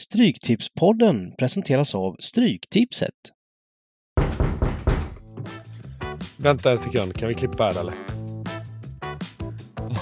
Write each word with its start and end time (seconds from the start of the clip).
Stryktipspodden 0.00 1.32
presenteras 1.38 1.94
av 1.94 2.16
Stryktipset. 2.20 3.14
Vänta 6.36 6.70
en 6.70 6.78
sekund, 6.78 7.14
kan 7.16 7.28
vi 7.28 7.34
klippa 7.34 7.64
här 7.64 7.80
eller? 7.80 7.94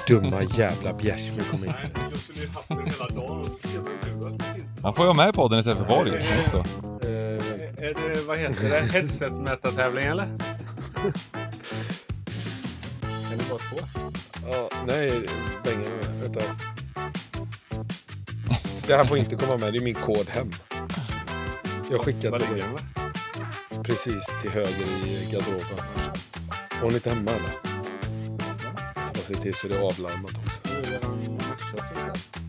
Dumma 0.08 0.42
jävla 0.42 0.92
Bjärsmyr 0.94 1.42
kom 1.50 1.64
in. 1.64 1.72
Han 4.82 4.94
får 4.94 5.04
ju 5.04 5.06
vara 5.06 5.16
med 5.16 5.28
i 5.28 5.32
podden 5.32 5.58
istället 5.58 5.78
för 5.78 5.88
Borg 5.88 6.10
också. 6.10 6.56
Eh, 6.56 7.84
Är 7.84 7.94
det, 7.94 8.26
vad 8.26 8.38
heter 8.38 8.70
det, 8.70 8.80
headset-mätartävling 8.80 10.04
eller? 10.04 10.26
Kan 13.28 13.38
det 13.38 13.50
vara 13.50 13.60
två? 13.70 13.76
ja, 14.50 14.68
nej, 14.86 15.26
Benjamin, 15.64 16.20
vänta. 16.22 16.40
Det 18.88 18.96
här 18.96 19.04
får 19.04 19.18
inte 19.18 19.36
komma 19.36 19.56
med, 19.56 19.72
det 19.72 19.78
är 19.78 19.84
min 19.84 19.94
kod 19.94 20.28
hem. 20.28 20.50
Jag 21.90 22.00
skickar 22.00 22.30
Var 22.30 22.38
till 22.38 22.54
dig 22.54 22.64
precis 23.82 24.26
till 24.42 24.50
höger 24.50 25.06
i 25.06 25.28
garderoben. 25.32 25.78
Är 26.70 26.82
hon 26.82 26.94
inte 26.94 27.10
hemma 27.10 27.30
eller? 27.30 27.50
Så 28.94 29.12
jag 29.14 29.22
ser 29.22 29.34
till 29.34 29.54
så 29.54 29.68
det 29.68 29.76
är 29.76 29.80
avlarmat 29.80 30.30
också. 30.46 30.74
Är. 30.74 31.00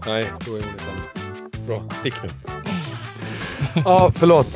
Nej, 0.06 0.32
då 0.46 0.56
är 0.56 0.62
hon 0.62 0.70
inte 0.70 0.84
hemma. 0.84 1.50
Bra, 1.68 1.90
stick 2.00 2.24
nu. 2.24 2.30
Ja, 3.86 4.12
förlåt. 4.16 4.48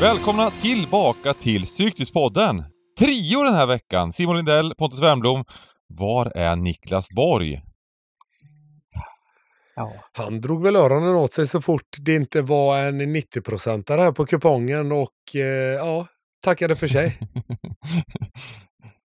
Välkomna 0.00 0.50
tillbaka 0.50 1.34
till 1.34 1.66
Stryktipspodden! 1.66 2.64
Trio 3.00 3.42
den 3.44 3.54
här 3.54 3.66
veckan. 3.66 4.12
Simon 4.12 4.36
Lindell, 4.36 4.74
Pontus 4.74 5.02
Wernbloom. 5.02 5.44
Var 5.88 6.32
är 6.34 6.56
Niklas 6.56 7.08
Borg? 7.16 7.62
Ja. 9.76 9.92
Han 10.12 10.40
drog 10.40 10.62
väl 10.62 10.76
öronen 10.76 11.14
åt 11.14 11.32
sig 11.32 11.46
så 11.46 11.60
fort 11.60 11.96
det 12.00 12.14
inte 12.14 12.42
var 12.42 12.78
en 12.78 13.16
90-procentare 13.16 14.00
här 14.00 14.12
på 14.12 14.26
kupongen 14.26 14.92
och 14.92 15.34
eh, 15.34 15.40
ja, 15.78 16.06
tackade 16.44 16.76
för 16.76 16.86
sig. 16.86 17.18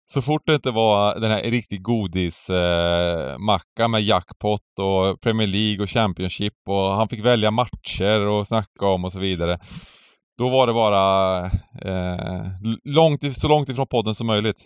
Så 0.08 0.22
fort 0.22 0.42
det 0.46 0.56
inte 0.56 0.72
var 0.72 1.20
den 1.20 1.32
här 1.32 1.42
riktigt 1.42 1.84
godis 1.84 2.50
eh, 2.50 3.38
macka 3.38 3.88
med 3.88 4.02
jackpot 4.02 4.80
och 4.80 5.22
Premier 5.22 5.48
League 5.48 5.84
och 5.84 5.90
Championship 5.90 6.54
och 6.68 6.92
han 6.96 7.10
fick 7.10 7.26
välja 7.26 7.52
matcher 7.52 8.20
och 8.20 8.48
snacka 8.48 8.86
om 8.86 9.06
och 9.06 9.12
så 9.12 9.20
vidare. 9.20 9.60
Då 10.38 10.50
var 10.50 10.68
det 10.68 10.74
bara 10.74 11.38
eh, 11.86 12.48
långt, 12.84 13.36
så 13.38 13.48
långt 13.48 13.70
ifrån 13.70 13.88
podden 13.88 14.16
som 14.16 14.28
möjligt. 14.28 14.62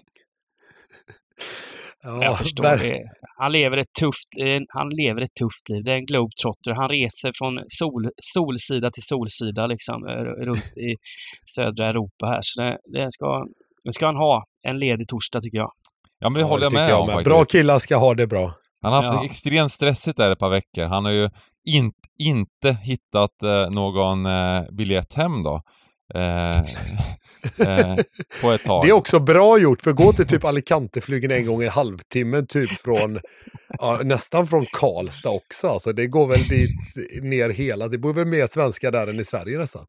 Ja, 2.03 2.23
Jag 2.23 2.38
förstår 2.38 2.64
ver- 2.64 2.78
det. 2.78 3.03
Han 3.38 3.52
lever 3.52 3.78
ett 3.78 3.94
tufft, 4.00 4.28
eh, 4.39 4.59
han 4.70 4.89
lever 4.89 5.22
ett 5.22 5.34
tufft 5.39 5.70
liv. 5.70 5.84
Det 5.84 5.92
är 5.92 5.95
en 5.95 6.06
globetrotter. 6.06 6.72
Han 6.73 6.89
reser 6.89 7.31
från 7.38 7.59
sol, 7.67 8.09
solsida 8.17 8.92
till 8.92 9.03
solsida 9.03 9.67
liksom 9.67 10.08
eh, 10.08 10.11
runt 10.45 10.78
i 10.78 10.95
södra 11.56 11.89
Europa 11.89 12.26
här. 12.26 12.39
Så 12.42 12.61
det, 12.61 12.78
det, 12.94 13.11
ska, 13.11 13.45
det 13.86 13.94
ska 13.94 14.06
han 14.06 14.16
ha 14.16 14.45
en 14.67 14.80
ledig 14.80 15.08
torsdag 15.08 15.42
tycker 15.42 15.58
jag. 15.58 15.72
Ja 16.20 16.30
men 16.30 16.33
det 16.33 16.39
Ja, 16.39 16.45
håller 16.48 16.64
jag 16.64 16.73
med 16.73 16.94
om 16.95 17.08
faktiskt. 17.08 17.26
Bra 17.26 17.45
killar 17.45 17.80
ska 17.80 17.98
ha 17.98 18.14
det 18.14 18.28
bra. 18.28 18.52
Han 18.81 18.94
har 18.94 19.02
haft 19.02 19.14
Ja. 19.16 19.20
det 19.20 19.26
extremt 19.26 19.72
stressigt 19.72 20.17
där 20.17 20.31
ett 20.31 20.39
par 20.39 20.50
veckor. 20.50 20.83
Han 20.83 21.06
har 21.06 21.11
ju 21.11 21.30
in, 21.65 21.91
inte 22.17 22.77
hittat 22.83 23.43
eh, 23.43 23.69
någon 23.69 24.25
eh, 24.25 24.63
biljett 24.71 25.13
hem 25.13 25.43
då. 25.43 25.61
Eh, 26.15 26.59
eh, 27.67 27.95
på 28.41 28.52
ett 28.52 28.63
tag. 28.63 28.83
Det 28.83 28.89
är 28.89 28.93
också 28.93 29.19
bra 29.19 29.57
gjort, 29.57 29.81
för 29.81 29.91
gå 29.91 30.13
till 30.13 30.27
typ 30.27 30.45
Alicante 30.45 31.02
flyger 31.02 31.30
en 31.31 31.45
gång 31.45 31.63
i 31.63 31.67
halvtimmen 31.67 32.47
typ 32.47 32.69
från, 32.69 33.19
ja, 33.80 33.99
nästan 34.03 34.47
från 34.47 34.65
Karlstad 34.65 35.30
också. 35.30 35.67
Alltså 35.67 35.93
det 35.93 36.07
går 36.07 36.27
väl 36.27 36.43
dit 36.47 37.23
ner 37.23 37.49
hela, 37.49 37.87
det 37.87 37.97
bor 37.97 38.13
väl 38.13 38.25
mer 38.25 38.47
svenskar 38.47 38.92
där 38.92 39.08
än 39.08 39.19
i 39.19 39.25
Sverige 39.25 39.58
nästan. 39.58 39.86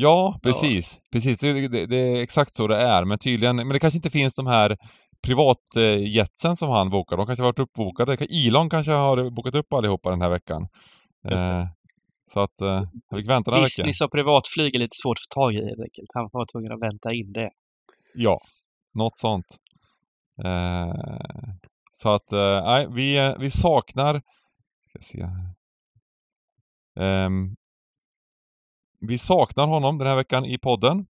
Ja, 0.00 0.40
precis. 0.42 1.00
Precis, 1.12 1.38
det, 1.38 1.68
det, 1.68 1.86
det 1.86 1.96
är 1.96 2.22
exakt 2.22 2.54
så 2.54 2.66
det 2.66 2.76
är. 2.76 3.04
Men 3.04 3.18
tydligen, 3.18 3.56
men 3.56 3.68
det 3.68 3.78
kanske 3.78 3.98
inte 3.98 4.10
finns 4.10 4.34
de 4.34 4.46
här 4.46 4.76
privatjetsen 5.22 6.56
som 6.56 6.70
han 6.70 6.90
bokar. 6.90 7.16
De 7.16 7.26
kanske 7.26 7.42
har 7.42 7.48
varit 7.48 7.58
uppbokade. 7.58 8.26
Elon 8.46 8.70
kanske 8.70 8.92
har 8.92 9.30
bokat 9.30 9.54
upp 9.54 9.72
allihopa 9.72 10.10
den 10.10 10.22
här 10.22 10.30
veckan. 10.30 10.68
Eh, 11.28 11.66
så 12.32 12.40
att 12.40 12.60
eh, 12.60 12.84
jag 13.08 13.18
fick 13.18 13.28
vänta 13.28 13.50
några 13.50 13.60
veckor. 13.60 13.82
Business 13.82 14.00
och 14.00 14.12
privatflyg 14.12 14.74
är 14.74 14.78
lite 14.78 14.96
svårt 15.02 15.18
att 15.18 15.34
få 15.34 15.40
tag 15.40 15.54
i 15.54 15.56
helt 15.56 15.80
enkelt. 15.80 16.08
Han 16.14 16.28
var 16.32 16.46
tvungen 16.52 16.72
att 16.72 16.82
vänta 16.82 17.12
in 17.12 17.32
det. 17.32 17.50
Ja, 18.14 18.40
något 18.94 19.16
sånt. 19.16 19.56
Eh, 20.44 20.92
så 21.92 22.08
att, 22.08 22.30
nej, 22.64 22.86
vi, 22.90 23.18
eh, 23.18 23.38
vi 23.38 23.50
saknar... 23.50 24.22
Ska 24.88 24.98
se. 25.00 25.26
Ehm, 27.00 27.56
vi 29.00 29.18
saknar 29.18 29.66
honom 29.66 29.98
den 29.98 30.06
här 30.06 30.16
veckan 30.16 30.44
i 30.44 30.58
podden. 30.58 31.06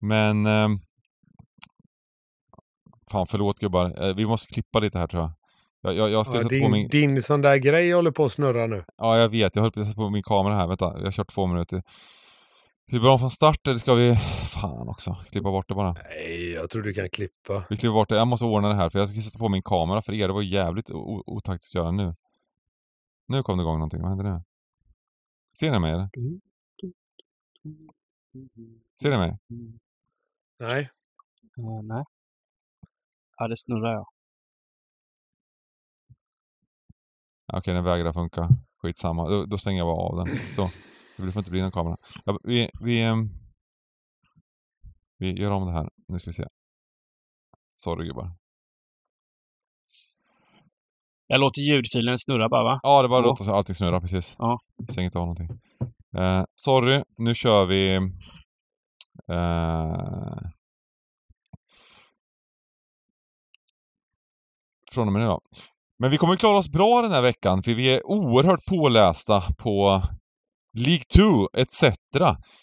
Men... 0.00 0.46
fan, 3.12 3.26
förlåt 3.26 3.58
gubbar. 3.58 4.02
Eh, 4.08 4.14
vi 4.14 4.26
måste 4.26 4.52
klippa 4.54 4.78
lite 4.78 4.98
här 4.98 5.06
tror 5.06 5.22
jag. 5.22 5.32
Jag, 5.80 5.94
jag, 5.94 6.10
jag 6.10 6.26
ska 6.26 6.34
Ja, 6.36 6.42
sätta 6.42 6.48
på 6.48 6.54
din, 6.54 6.70
min... 6.70 6.88
din 6.88 7.22
sån 7.22 7.42
där 7.42 7.56
grej 7.56 7.92
håller 7.92 8.10
på 8.10 8.24
att 8.24 8.32
snurra 8.32 8.66
nu. 8.66 8.84
Ja, 8.96 9.18
jag 9.18 9.28
vet. 9.28 9.56
Jag 9.56 9.62
höll 9.62 9.72
på 9.72 9.80
att 9.80 9.86
sätta 9.86 9.96
på 9.96 10.10
min 10.10 10.22
kamera 10.22 10.54
här. 10.54 10.66
Vänta, 10.66 10.84
jag 10.84 11.04
har 11.04 11.10
kört 11.10 11.32
två 11.34 11.46
minuter. 11.46 11.82
Ska 12.86 12.96
vi 12.96 13.00
börja 13.00 13.12
om 13.12 13.18
från 13.18 13.30
start 13.30 13.66
eller 13.66 13.76
ska 13.76 13.94
vi... 13.94 14.16
Fan 14.62 14.88
också. 14.88 15.16
Klippa 15.30 15.50
bort 15.50 15.68
det 15.68 15.74
bara. 15.74 15.92
Nej, 15.92 16.52
jag 16.52 16.70
tror 16.70 16.82
du 16.82 16.92
kan 16.92 17.08
klippa. 17.10 17.64
Vi 17.70 17.76
klipper 17.76 17.92
bort 17.94 18.08
det. 18.08 18.16
Jag 18.16 18.26
måste 18.28 18.44
ordna 18.44 18.68
det 18.68 18.74
här 18.74 18.90
för 18.90 18.98
jag 18.98 19.08
ska 19.08 19.20
sätta 19.20 19.38
på 19.38 19.48
min 19.48 19.62
kamera 19.62 20.02
för 20.02 20.12
er. 20.12 20.28
Det 20.28 20.34
var 20.34 20.42
jävligt 20.42 20.90
otaktiskt 21.26 21.76
att 21.76 21.80
göra 21.82 21.90
nu. 21.90 22.14
Nu 23.28 23.42
kom 23.42 23.58
det 23.58 23.62
igång 23.62 23.78
någonting. 23.78 24.00
Vad 24.00 24.08
hände 24.08 24.24
nu? 24.24 24.42
Ser 25.60 25.70
ni 25.70 25.78
mig 25.78 25.92
eller? 25.92 26.08
Ser 29.02 29.10
ni 29.10 29.16
mig? 29.16 29.38
Nej, 30.60 30.90
Ja, 31.56 31.82
nej. 31.82 32.04
Ja, 33.42 33.48
det 33.48 33.56
snurrar 33.56 33.92
jag. 33.92 34.06
Ja, 37.46 37.58
Okej, 37.58 37.74
den 37.74 37.84
vägrar 37.84 38.12
funka. 38.12 38.48
Skitsamma. 38.82 39.28
Då, 39.28 39.46
då 39.46 39.58
stänger 39.58 39.78
jag 39.78 39.86
bara 39.86 40.06
av 40.08 40.16
den. 40.16 40.36
Så. 40.54 40.70
Det 41.16 41.32
får 41.32 41.40
inte 41.40 41.50
bli 41.50 41.60
någon 41.62 41.72
kamera. 41.72 41.96
Ja, 42.24 42.38
vi, 42.42 42.70
vi, 42.80 43.02
ehm, 43.02 43.28
vi 45.18 45.40
gör 45.40 45.50
om 45.50 45.66
det 45.66 45.72
här. 45.72 45.90
Nu 46.08 46.18
ska 46.18 46.30
vi 46.30 46.34
se. 46.34 46.46
Sorry 47.74 48.06
gubbar. 48.06 48.30
Jag 51.26 51.40
låter 51.40 51.62
ljudfilen 51.62 52.18
snurra 52.18 52.48
bara 52.48 52.62
va? 52.64 52.80
Ja, 52.82 53.02
det 53.02 53.08
Ja. 53.14 53.20
låta 53.20 53.44
så 53.44 53.54
allting 53.54 53.74
snurrar 53.74 54.00
precis. 54.00 54.34
Ja. 54.38 54.58
Jag 54.76 54.92
stänger 54.92 55.06
inte 55.06 55.18
av 55.18 55.26
någonting. 55.26 55.60
Eh, 56.16 56.44
sorry, 56.56 57.02
nu 57.18 57.34
kör 57.34 57.66
vi... 57.66 57.94
Eh, 59.32 60.36
från 64.92 65.06
och 65.06 65.12
med 65.12 65.22
nu 65.22 65.28
då. 65.28 65.40
Men 65.98 66.10
vi 66.10 66.18
kommer 66.18 66.36
klara 66.36 66.58
oss 66.58 66.68
bra 66.68 67.02
den 67.02 67.12
här 67.12 67.22
veckan 67.22 67.62
för 67.62 67.74
vi 67.74 67.94
är 67.94 68.06
oerhört 68.06 68.66
pålästa 68.68 69.42
på 69.58 70.02
League 70.78 71.04
2 71.14 71.48
etc. 71.52 71.82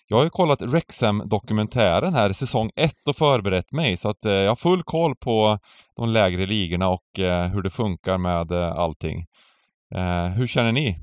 Jag 0.08 0.18
har 0.18 0.24
ju 0.24 0.30
kollat 0.30 0.62
Rexham-dokumentären 0.62 2.14
här, 2.14 2.34
säsong 2.34 2.70
1 2.76 2.94
och 3.08 3.16
förberett 3.16 3.72
mig 3.72 3.98
så 3.98 4.10
att 4.10 4.26
eh, 4.26 4.32
jag 4.32 4.52
har 4.52 4.56
full 4.56 4.84
koll 4.84 5.16
på 5.16 5.60
de 5.96 6.10
lägre 6.10 6.46
ligorna 6.46 6.90
och 6.90 7.20
eh, 7.20 7.48
hur 7.48 7.62
det 7.62 7.70
funkar 7.70 8.18
med 8.18 8.52
eh, 8.52 8.72
allting. 8.72 9.26
Eh, 9.96 10.26
hur 10.26 10.48
känner 10.48 10.72
ni? 10.72 11.00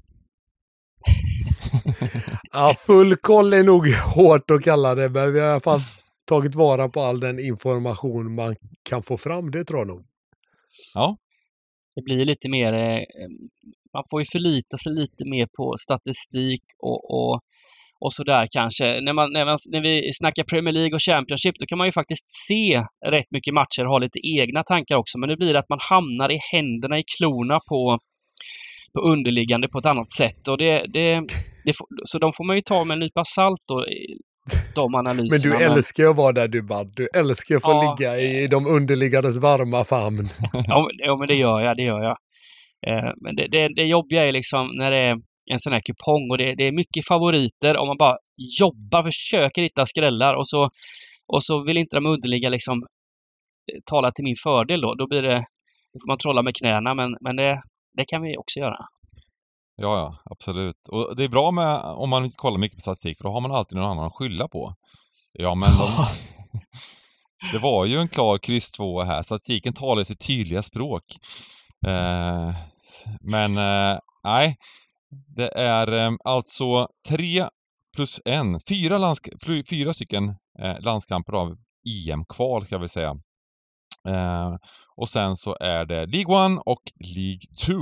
ja, 2.52 2.74
full 2.86 3.16
koll 3.16 3.52
är 3.52 3.62
nog 3.62 3.88
hårt 3.88 4.50
att 4.50 4.62
kalla 4.62 4.94
det, 4.94 5.08
men 5.08 5.32
vi 5.32 5.40
har 5.40 5.46
i 5.46 5.50
alla 5.50 5.60
fall 5.60 5.82
tagit 6.28 6.54
vara 6.54 6.88
på 6.88 7.00
all 7.00 7.20
den 7.20 7.40
information 7.40 8.34
man 8.34 8.56
kan 8.88 9.02
få 9.02 9.16
fram, 9.16 9.50
det 9.50 9.64
tror 9.64 9.80
jag 9.80 9.88
nog. 9.88 10.04
Ja, 10.94 11.16
Det 11.94 12.02
blir 12.02 12.18
ju 12.18 12.24
lite 12.24 12.48
mer, 12.48 12.72
eh, 12.72 12.96
eh, 12.96 13.30
man 13.92 14.04
får 14.10 14.20
ju 14.20 14.26
förlita 14.32 14.76
sig 14.76 14.92
lite 14.92 15.24
mer 15.24 15.46
på 15.56 15.74
statistik 15.78 16.62
och, 16.78 17.10
och, 17.10 17.40
och 18.00 18.12
sådär 18.12 18.46
kanske. 18.50 19.00
När, 19.00 19.12
man, 19.12 19.32
när, 19.32 19.44
man, 19.44 19.58
när 19.68 19.80
vi 19.80 20.12
snackar 20.12 20.44
Premier 20.44 20.72
League 20.72 20.94
och 20.94 21.02
Championship 21.02 21.54
då 21.58 21.66
kan 21.66 21.78
man 21.78 21.86
ju 21.86 21.92
faktiskt 21.92 22.26
se 22.48 22.84
rätt 23.06 23.30
mycket 23.30 23.54
matcher 23.54 23.84
och 23.84 23.90
ha 23.90 23.98
lite 23.98 24.18
egna 24.38 24.62
tankar 24.62 24.96
också. 24.96 25.18
Men 25.18 25.28
nu 25.28 25.36
blir 25.36 25.52
det 25.52 25.58
att 25.58 25.68
man 25.68 25.78
hamnar 25.90 26.32
i 26.32 26.38
händerna, 26.52 26.98
i 26.98 27.04
klorna 27.18 27.60
på, 27.68 27.98
på 28.94 29.00
underliggande 29.00 29.68
på 29.68 29.78
ett 29.78 29.86
annat 29.86 30.10
sätt. 30.10 30.48
Och 30.50 30.58
det, 30.58 30.84
det, 30.88 31.14
det 31.64 31.72
så 32.04 32.18
de 32.18 32.32
får 32.36 32.44
man 32.44 32.56
ju 32.56 32.62
ta 32.62 32.84
med 32.84 32.94
en 32.94 33.00
nypa 33.00 33.24
salt 33.24 33.62
då, 33.68 33.86
de 34.74 34.92
Men 34.92 34.98
analyserna. 35.06 35.58
du 35.58 35.64
älskar 35.64 36.02
ju 36.02 36.10
att 36.10 36.16
vara 36.16 36.32
där 36.32 36.48
du 36.48 36.62
Bad. 36.62 36.92
Du 36.96 37.08
älskar 37.16 37.56
att 37.56 37.62
få 37.62 37.70
Ja. 37.70 37.96
ligga 37.98 38.16
i 38.16 38.46
de 38.46 38.66
underliggandes 38.66 39.36
varma 39.38 39.84
famn. 39.84 40.24
Ja, 40.52 40.88
men- 40.88 41.06
ja, 41.08 41.16
men 41.16 41.28
det 41.28 41.34
gör 41.34 41.60
jag, 41.60 41.76
det 41.76 41.82
gör 41.82 42.02
jag. 42.02 42.16
Eh, 42.86 43.12
men 43.20 43.36
det, 43.36 43.46
det, 43.48 43.74
det 43.74 43.82
jobbiga 43.82 44.24
är 44.28 44.32
liksom 44.32 44.66
när 44.78 44.90
det 44.90 44.96
är 44.96 45.12
en 45.52 45.58
sån 45.58 45.72
här 45.72 45.80
kupong 45.80 46.30
och 46.30 46.38
det, 46.38 46.54
det 46.54 46.64
är 46.64 46.72
mycket 46.72 47.06
favoriter 47.08 47.76
och 47.76 47.86
man 47.86 47.96
bara 47.96 48.16
jobbar, 48.60 49.02
försöker 49.04 49.62
hitta 49.62 49.84
skrällar 49.86 50.34
och 50.34 50.48
så, 50.48 50.70
och 51.32 51.42
så 51.44 51.64
vill 51.64 51.76
inte 51.78 51.96
de 51.96 52.06
underliga 52.06 52.48
liksom 52.48 52.82
talar 53.90 54.10
till 54.10 54.24
min 54.24 54.36
fördel 54.42 54.80
då. 54.80 54.94
Då 54.94 55.06
blir 55.08 55.22
det, 55.22 55.38
då 55.92 55.96
får 56.00 56.06
man 56.06 56.18
trolla 56.18 56.42
med 56.42 56.54
knäna, 56.56 56.94
men, 56.94 57.16
men 57.20 57.36
det, 57.36 57.62
det 57.96 58.04
kan 58.04 58.22
vi 58.22 58.36
också 58.36 58.60
göra. 58.60 58.76
Ja, 59.76 59.98
ja, 59.98 60.18
absolut. 60.24 60.88
Och 60.88 61.16
det 61.16 61.24
är 61.24 61.28
bra 61.28 61.50
med, 61.50 61.80
om 61.80 62.10
man 62.10 62.24
inte 62.24 62.36
kollar 62.36 62.58
mycket 62.58 62.76
på 62.76 62.80
statistik, 62.80 63.18
för 63.18 63.24
då 63.24 63.32
har 63.32 63.40
man 63.40 63.52
alltid 63.52 63.78
någon 63.78 63.90
annan 63.90 64.06
att 64.06 64.14
skylla 64.14 64.48
på. 64.48 64.74
Ja, 65.32 65.54
men 65.54 65.68
de, 65.78 65.86
det 67.52 67.58
var 67.58 67.84
ju 67.84 67.98
en 67.98 68.08
klar 68.08 68.38
kryss 68.38 68.72
2 68.72 69.02
här. 69.02 69.22
Statistiken 69.22 69.72
talar 69.72 70.04
sitt 70.04 70.26
tydliga 70.26 70.62
språk. 70.62 71.04
Eh, 71.86 72.54
men 73.20 73.58
eh, 73.58 73.98
nej, 74.24 74.56
det 75.36 75.48
är 75.48 75.92
eh, 75.92 76.12
alltså 76.24 76.88
tre 77.08 77.48
plus 77.96 78.20
en, 78.24 78.60
fyra, 78.68 78.98
landsk 78.98 79.28
fyra 79.70 79.94
stycken 79.94 80.28
eh, 80.62 80.80
landskamper 80.80 81.32
av 81.32 81.56
EM-kval 82.08 82.64
ska 82.64 82.78
vi 82.78 82.88
säga. 82.88 83.16
Eh, 84.08 84.54
och 84.96 85.08
sen 85.08 85.36
så 85.36 85.56
är 85.60 85.84
det 85.84 86.06
League 86.06 86.54
1 86.54 86.60
och 86.66 86.82
League 87.16 87.40
2. 87.66 87.74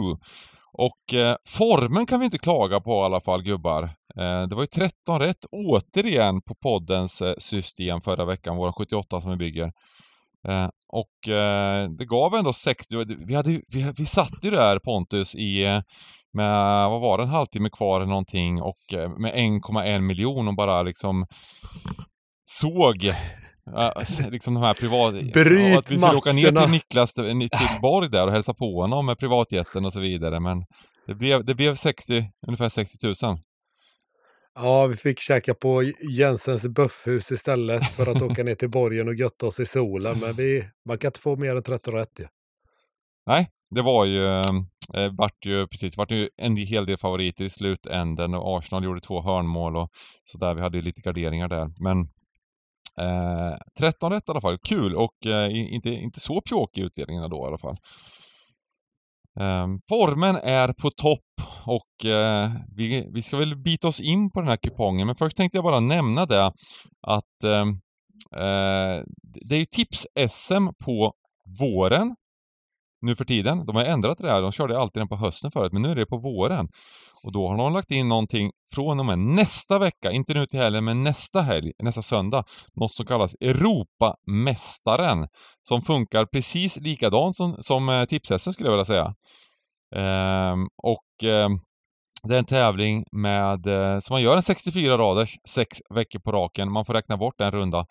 Och 0.78 1.14
eh, 1.14 1.36
formen 1.48 2.06
kan 2.06 2.20
vi 2.20 2.24
inte 2.24 2.38
klaga 2.38 2.80
på 2.80 2.90
i 2.90 3.04
alla 3.04 3.20
fall 3.20 3.42
gubbar. 3.42 3.82
Eh, 4.16 4.42
det 4.48 4.54
var 4.54 4.62
ju 4.62 4.66
13 4.66 5.20
rätt 5.20 5.44
återigen 5.50 6.42
på 6.42 6.54
poddens 6.54 7.22
eh, 7.22 7.34
system 7.38 8.00
förra 8.00 8.24
veckan, 8.24 8.56
våra 8.56 8.72
78 8.72 9.20
som 9.20 9.30
vi 9.30 9.36
bygger. 9.36 9.72
Eh, 10.48 10.68
och 10.88 11.28
eh, 11.28 11.90
det 11.90 12.04
gav 12.04 12.34
ändå 12.34 12.52
60, 12.52 13.04
vi, 13.26 13.34
hade, 13.34 13.50
vi, 13.50 13.92
vi 13.96 14.06
satt 14.06 14.38
ju 14.44 14.50
där 14.50 14.78
Pontus 14.78 15.34
i 15.34 15.64
eh, 15.64 15.80
med, 16.32 16.90
vad 16.90 17.00
var 17.00 17.18
det, 17.18 17.24
en 17.24 17.30
halvtimme 17.30 17.70
kvar 17.70 17.96
eller 17.96 18.08
någonting 18.08 18.62
och 18.62 18.92
eh, 18.92 19.10
med 19.18 19.34
1,1 19.34 20.00
miljon 20.00 20.48
och 20.48 20.56
bara 20.56 20.82
liksom 20.82 21.26
såg 22.46 23.12
Uh, 23.68 24.30
liksom 24.30 24.54
de 24.54 24.62
här 24.62 24.74
privat... 24.74 25.14
Bryt 25.32 25.78
att 25.78 25.90
vi 25.90 25.96
skulle 25.96 26.16
åka 26.16 26.32
ner 26.32 26.52
till 26.52 26.70
Niklas, 26.70 27.14
till 27.14 27.48
Borg 27.82 28.10
där 28.10 28.26
och 28.26 28.32
hälsa 28.32 28.54
på 28.54 28.80
honom 28.80 29.06
med 29.06 29.18
privatjeten 29.18 29.84
och 29.84 29.92
så 29.92 30.00
vidare. 30.00 30.40
Men 30.40 30.64
det 31.06 31.14
blev, 31.14 31.44
det 31.44 31.54
blev 31.54 31.74
60, 31.74 32.30
ungefär 32.46 32.68
60 32.68 33.06
000. 33.26 33.38
Ja, 34.54 34.86
vi 34.86 34.96
fick 34.96 35.20
käka 35.20 35.54
på 35.54 35.82
Jensens 36.10 36.66
buffhus 36.66 37.32
istället 37.32 37.84
för 37.84 38.06
att 38.06 38.22
åka 38.22 38.44
ner 38.44 38.54
till 38.54 38.70
borgen 38.70 39.08
och 39.08 39.14
götta 39.14 39.46
oss 39.46 39.60
i 39.60 39.66
solen. 39.66 40.18
Men 40.20 40.36
vi, 40.36 40.64
man 40.88 40.98
kan 40.98 41.08
inte 41.08 41.20
få 41.20 41.36
mer 41.36 41.56
än 41.56 41.62
13 41.62 41.94
rätt. 41.94 42.10
Ja. 42.18 42.26
Nej, 43.26 43.48
det 43.70 43.82
var 43.82 44.04
ju, 44.04 44.26
eh, 44.26 45.12
vart 45.18 45.46
ju 45.46 45.66
precis, 45.66 45.96
vart 45.96 46.10
ju 46.10 46.28
en 46.36 46.56
hel 46.56 46.86
del 46.86 46.96
favoriter 46.96 47.44
i 47.44 47.50
slutänden 47.50 48.34
och 48.34 48.58
Arsenal 48.58 48.84
gjorde 48.84 49.00
två 49.00 49.22
hörnmål 49.22 49.76
och 49.76 49.90
sådär. 50.24 50.54
Vi 50.54 50.60
hade 50.60 50.76
ju 50.76 50.82
lite 50.82 51.00
garderingar 51.00 51.48
där. 51.48 51.70
Men 51.78 52.08
Eh, 53.00 53.56
13 53.78 54.12
rätt 54.12 54.28
i 54.28 54.30
alla 54.30 54.40
fall, 54.40 54.58
kul 54.68 54.96
och 54.96 55.26
eh, 55.26 55.74
inte, 55.74 55.88
inte 55.88 56.20
så 56.20 56.40
pjåkig 56.40 56.82
utdelningarna 56.82 57.28
då 57.28 57.44
i 57.44 57.46
alla 57.46 57.58
fall. 57.58 57.76
Eh, 59.40 59.66
formen 59.88 60.36
är 60.36 60.72
på 60.72 60.90
topp 60.90 61.20
och 61.66 62.10
eh, 62.10 62.50
vi, 62.76 63.08
vi 63.14 63.22
ska 63.22 63.36
väl 63.36 63.56
bita 63.56 63.88
oss 63.88 64.00
in 64.00 64.30
på 64.30 64.40
den 64.40 64.48
här 64.48 64.56
kupongen 64.56 65.06
men 65.06 65.16
först 65.16 65.36
tänkte 65.36 65.58
jag 65.58 65.64
bara 65.64 65.80
nämna 65.80 66.26
det 66.26 66.52
att 67.06 67.44
ehm, 67.44 67.68
eh, 68.36 69.02
det 69.22 69.54
är 69.54 69.58
ju 69.58 69.64
tips-SM 69.64 70.68
på 70.84 71.12
våren 71.60 72.14
nu 73.04 73.16
för 73.16 73.24
tiden. 73.24 73.66
De 73.66 73.76
har 73.76 73.84
ändrat 73.84 74.18
det 74.18 74.30
här, 74.30 74.42
de 74.42 74.52
körde 74.52 74.78
alltid 74.78 75.00
den 75.00 75.08
på 75.08 75.16
hösten 75.16 75.50
förut, 75.50 75.72
men 75.72 75.82
nu 75.82 75.90
är 75.90 75.94
det 75.94 76.06
på 76.06 76.18
våren. 76.18 76.68
Och 77.24 77.32
då 77.32 77.48
har 77.48 77.56
de 77.56 77.72
lagt 77.72 77.90
in 77.90 78.08
någonting 78.08 78.50
från 78.74 79.00
och 79.00 79.06
med 79.06 79.18
nästa 79.18 79.78
vecka, 79.78 80.12
inte 80.12 80.34
nu 80.34 80.46
till 80.46 80.60
helgen, 80.60 80.84
men 80.84 81.02
nästa 81.02 81.40
helg, 81.40 81.72
nästa 81.82 82.02
söndag, 82.02 82.44
något 82.74 82.94
som 82.94 83.06
kallas 83.06 83.34
Europamästaren. 83.40 85.28
Som 85.62 85.82
funkar 85.82 86.26
precis 86.26 86.80
likadant 86.80 87.36
som, 87.36 87.56
som 87.60 87.88
eh, 87.88 88.04
tipshästen 88.04 88.52
skulle 88.52 88.68
jag 88.68 88.72
vilja 88.72 88.84
säga. 88.84 89.14
Ehm, 89.96 90.66
och 90.82 91.24
ehm, 91.30 91.60
det 92.28 92.34
är 92.34 92.38
en 92.38 92.44
tävling 92.44 93.04
med, 93.12 93.66
eh, 93.66 93.98
så 93.98 94.12
man 94.12 94.22
gör 94.22 94.36
en 94.36 94.42
64 94.42 94.98
raders, 94.98 95.38
sex 95.48 95.78
veckor 95.94 96.18
på 96.18 96.32
raken, 96.32 96.72
man 96.72 96.84
får 96.84 96.94
räkna 96.94 97.16
bort 97.16 97.40
en 97.40 97.50
runda. 97.50 97.86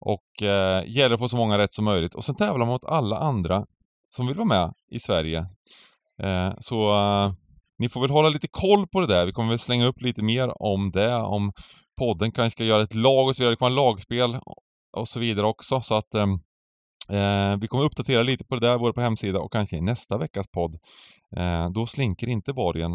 Och 0.00 0.42
eh, 0.42 0.84
gäller 0.86 1.14
att 1.14 1.20
få 1.20 1.28
så 1.28 1.36
många 1.36 1.58
rätt 1.58 1.72
som 1.72 1.84
möjligt. 1.84 2.14
Och 2.14 2.24
sen 2.24 2.34
tävlar 2.34 2.58
man 2.58 2.68
mot 2.68 2.84
alla 2.84 3.18
andra 3.18 3.66
som 4.10 4.26
vill 4.26 4.36
vara 4.36 4.48
med 4.48 4.72
i 4.90 4.98
Sverige. 4.98 5.46
Eh, 6.22 6.52
så 6.58 6.90
eh, 6.90 7.32
ni 7.78 7.88
får 7.88 8.00
väl 8.00 8.10
hålla 8.10 8.28
lite 8.28 8.48
koll 8.48 8.86
på 8.86 9.00
det 9.00 9.06
där. 9.06 9.26
Vi 9.26 9.32
kommer 9.32 9.48
väl 9.48 9.58
slänga 9.58 9.86
upp 9.86 10.00
lite 10.00 10.22
mer 10.22 10.62
om 10.62 10.90
det, 10.90 11.14
om 11.14 11.52
podden 11.98 12.32
kanske 12.32 12.56
ska 12.56 12.64
göra 12.64 12.82
ett 12.82 12.94
lag 12.94 13.28
och 13.28 13.36
så 13.36 13.42
vidare. 13.42 13.52
Det 13.52 13.56
kommer 13.56 13.76
vara 13.76 13.90
lagspel 13.90 14.38
och 14.96 15.08
så 15.08 15.20
vidare 15.20 15.46
också. 15.46 15.80
Så 15.80 15.94
att 15.94 16.14
ehm, 16.14 16.32
eh, 17.08 17.56
vi 17.60 17.66
kommer 17.68 17.84
uppdatera 17.84 18.22
lite 18.22 18.44
på 18.44 18.54
det 18.54 18.66
där, 18.66 18.78
både 18.78 18.92
på 18.92 19.00
hemsida 19.00 19.40
och 19.40 19.52
kanske 19.52 19.76
i 19.76 19.80
nästa 19.80 20.18
veckas 20.18 20.48
podd. 20.48 20.76
Eh, 21.36 21.70
då 21.70 21.86
slinker 21.86 22.28
inte 22.28 22.52
borgen 22.52 22.94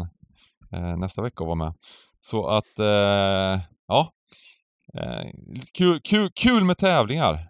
eh, 0.72 0.96
nästa 0.96 1.22
vecka 1.22 1.44
att 1.44 1.46
vara 1.46 1.54
med. 1.54 1.74
Så 2.20 2.46
att, 2.46 2.78
eh, 2.78 3.60
ja. 3.88 4.12
Eh, 4.94 5.30
kul, 5.78 6.00
kul, 6.00 6.30
kul 6.34 6.64
med 6.64 6.78
tävlingar. 6.78 7.48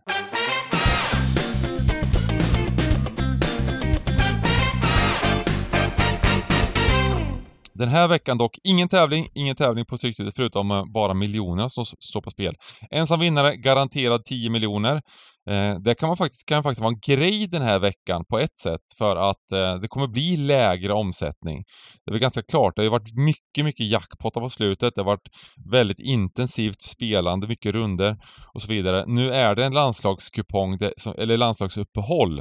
Den 7.74 7.88
här 7.88 8.08
veckan 8.08 8.38
dock 8.38 8.58
ingen 8.64 8.88
tävling, 8.88 9.28
ingen 9.34 9.56
tävling 9.56 9.84
på 9.84 9.98
Stryktipset 9.98 10.36
förutom 10.36 10.70
eh, 10.70 10.84
bara 10.94 11.14
miljonerna 11.14 11.68
som 11.68 11.84
står 11.84 12.20
på 12.20 12.30
spel. 12.30 12.54
Ensam 12.90 13.20
vinnare, 13.20 13.56
garanterad 13.56 14.24
10 14.24 14.50
miljoner. 14.50 15.02
Eh, 15.50 15.78
det 15.78 15.94
kan, 15.94 16.06
man 16.06 16.16
faktiskt, 16.16 16.46
kan 16.46 16.62
faktiskt 16.62 16.80
vara 16.80 16.92
en 16.92 17.16
grej 17.16 17.46
den 17.46 17.62
här 17.62 17.78
veckan 17.78 18.24
på 18.24 18.38
ett 18.38 18.58
sätt 18.58 18.80
för 18.98 19.16
att 19.16 19.52
eh, 19.52 19.74
det 19.74 19.88
kommer 19.88 20.06
bli 20.06 20.36
lägre 20.36 20.92
omsättning. 20.92 21.64
Det 22.04 22.10
är 22.10 22.12
väl 22.12 22.20
ganska 22.20 22.42
klart, 22.42 22.76
det 22.76 22.82
har 22.82 22.90
varit 22.90 23.16
mycket, 23.16 23.64
mycket 23.64 23.86
jackpottar 23.86 24.40
på 24.40 24.50
slutet. 24.50 24.94
Det 24.94 25.00
har 25.00 25.06
varit 25.06 25.28
väldigt 25.70 25.98
intensivt 25.98 26.82
spelande, 26.82 27.48
mycket 27.48 27.72
runder 27.72 28.16
och 28.54 28.62
så 28.62 28.68
vidare. 28.68 29.04
Nu 29.06 29.32
är 29.32 29.54
det 29.54 29.64
en 29.64 29.74
landslagskupong, 29.74 30.78
eller 31.18 31.36
landslagsuppehåll 31.36 32.38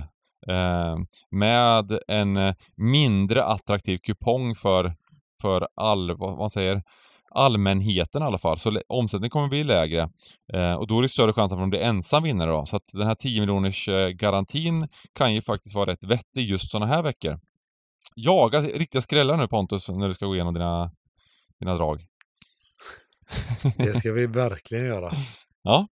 eh, 0.50 0.97
med 1.31 2.00
en 2.07 2.38
eh, 2.38 2.53
mindre 2.77 3.44
attraktiv 3.44 3.97
kupong 3.97 4.56
för 4.56 4.94
för 5.44 5.68
all, 5.75 6.18
vad 6.18 6.38
man 6.38 6.50
säger, 6.50 6.84
allmänheten 7.31 8.22
i 8.22 8.25
alla 8.25 8.38
fall. 8.38 8.57
Så 8.60 8.81
omsättningen 8.88 9.30
kommer 9.30 9.48
bli 9.48 9.63
lägre. 9.63 10.10
Eh, 10.54 10.74
och 10.74 10.88
då 10.88 10.98
är 10.98 11.01
det 11.01 11.10
större 11.10 11.34
chans 11.34 11.51
att 11.51 11.60
man 11.60 11.69
blir 11.69 11.80
ensam 11.80 12.24
vinnare 12.24 12.51
då. 12.51 12.66
Så 12.66 12.75
att 12.75 12.90
den 12.94 13.07
här 13.07 13.16
10 13.16 13.40
miljoners 13.40 13.88
eh, 13.88 14.10
garantin 14.10 14.88
kan 15.13 15.34
ju 15.34 15.42
faktiskt 15.42 15.75
vara 15.75 15.92
rätt 15.92 16.04
vettig 16.04 16.50
just 16.50 16.71
sådana 16.71 16.85
här 16.85 17.04
veckor. 17.04 17.40
Jaga 18.16 18.62
riktiga 18.62 19.02
skrällar 19.02 19.38
nu 19.38 19.47
Pontus, 19.47 19.90
när 19.90 20.07
du 20.07 20.14
ska 20.14 20.26
gå 20.26 20.35
igenom 20.35 20.54
dina, 20.54 20.92
dina 21.59 21.76
drag. 21.76 22.02
Det 23.78 23.94
ska 23.94 24.12
vi 24.12 24.26
verkligen 24.44 24.85
göra. 24.85 25.12
Ja. 25.62 25.88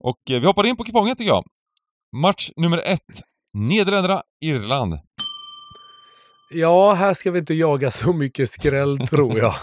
Och 0.00 0.30
eh, 0.30 0.40
vi 0.40 0.46
hoppar 0.46 0.66
in 0.66 0.76
på 0.76 0.84
kupongen 0.84 1.16
tycker 1.16 1.30
jag. 1.30 1.44
Match 2.16 2.50
nummer 2.56 2.78
ett. 2.78 3.22
Nederländerna, 3.52 4.22
Irland. 4.40 4.98
Ja, 6.50 6.92
här 6.92 7.14
ska 7.14 7.30
vi 7.30 7.38
inte 7.38 7.54
jaga 7.54 7.90
så 7.90 8.12
mycket 8.12 8.50
skräll 8.50 8.98
tror 8.98 9.38
jag. 9.38 9.54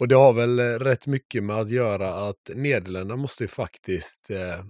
Och 0.00 0.08
det 0.08 0.14
har 0.14 0.32
väl 0.32 0.58
eh, 0.58 0.64
rätt 0.64 1.06
mycket 1.06 1.44
med 1.44 1.56
att 1.56 1.70
göra 1.70 2.14
att 2.14 2.50
Nederländerna 2.54 3.16
måste 3.16 3.44
ju 3.44 3.48
faktiskt 3.48 4.30
eh, 4.30 4.64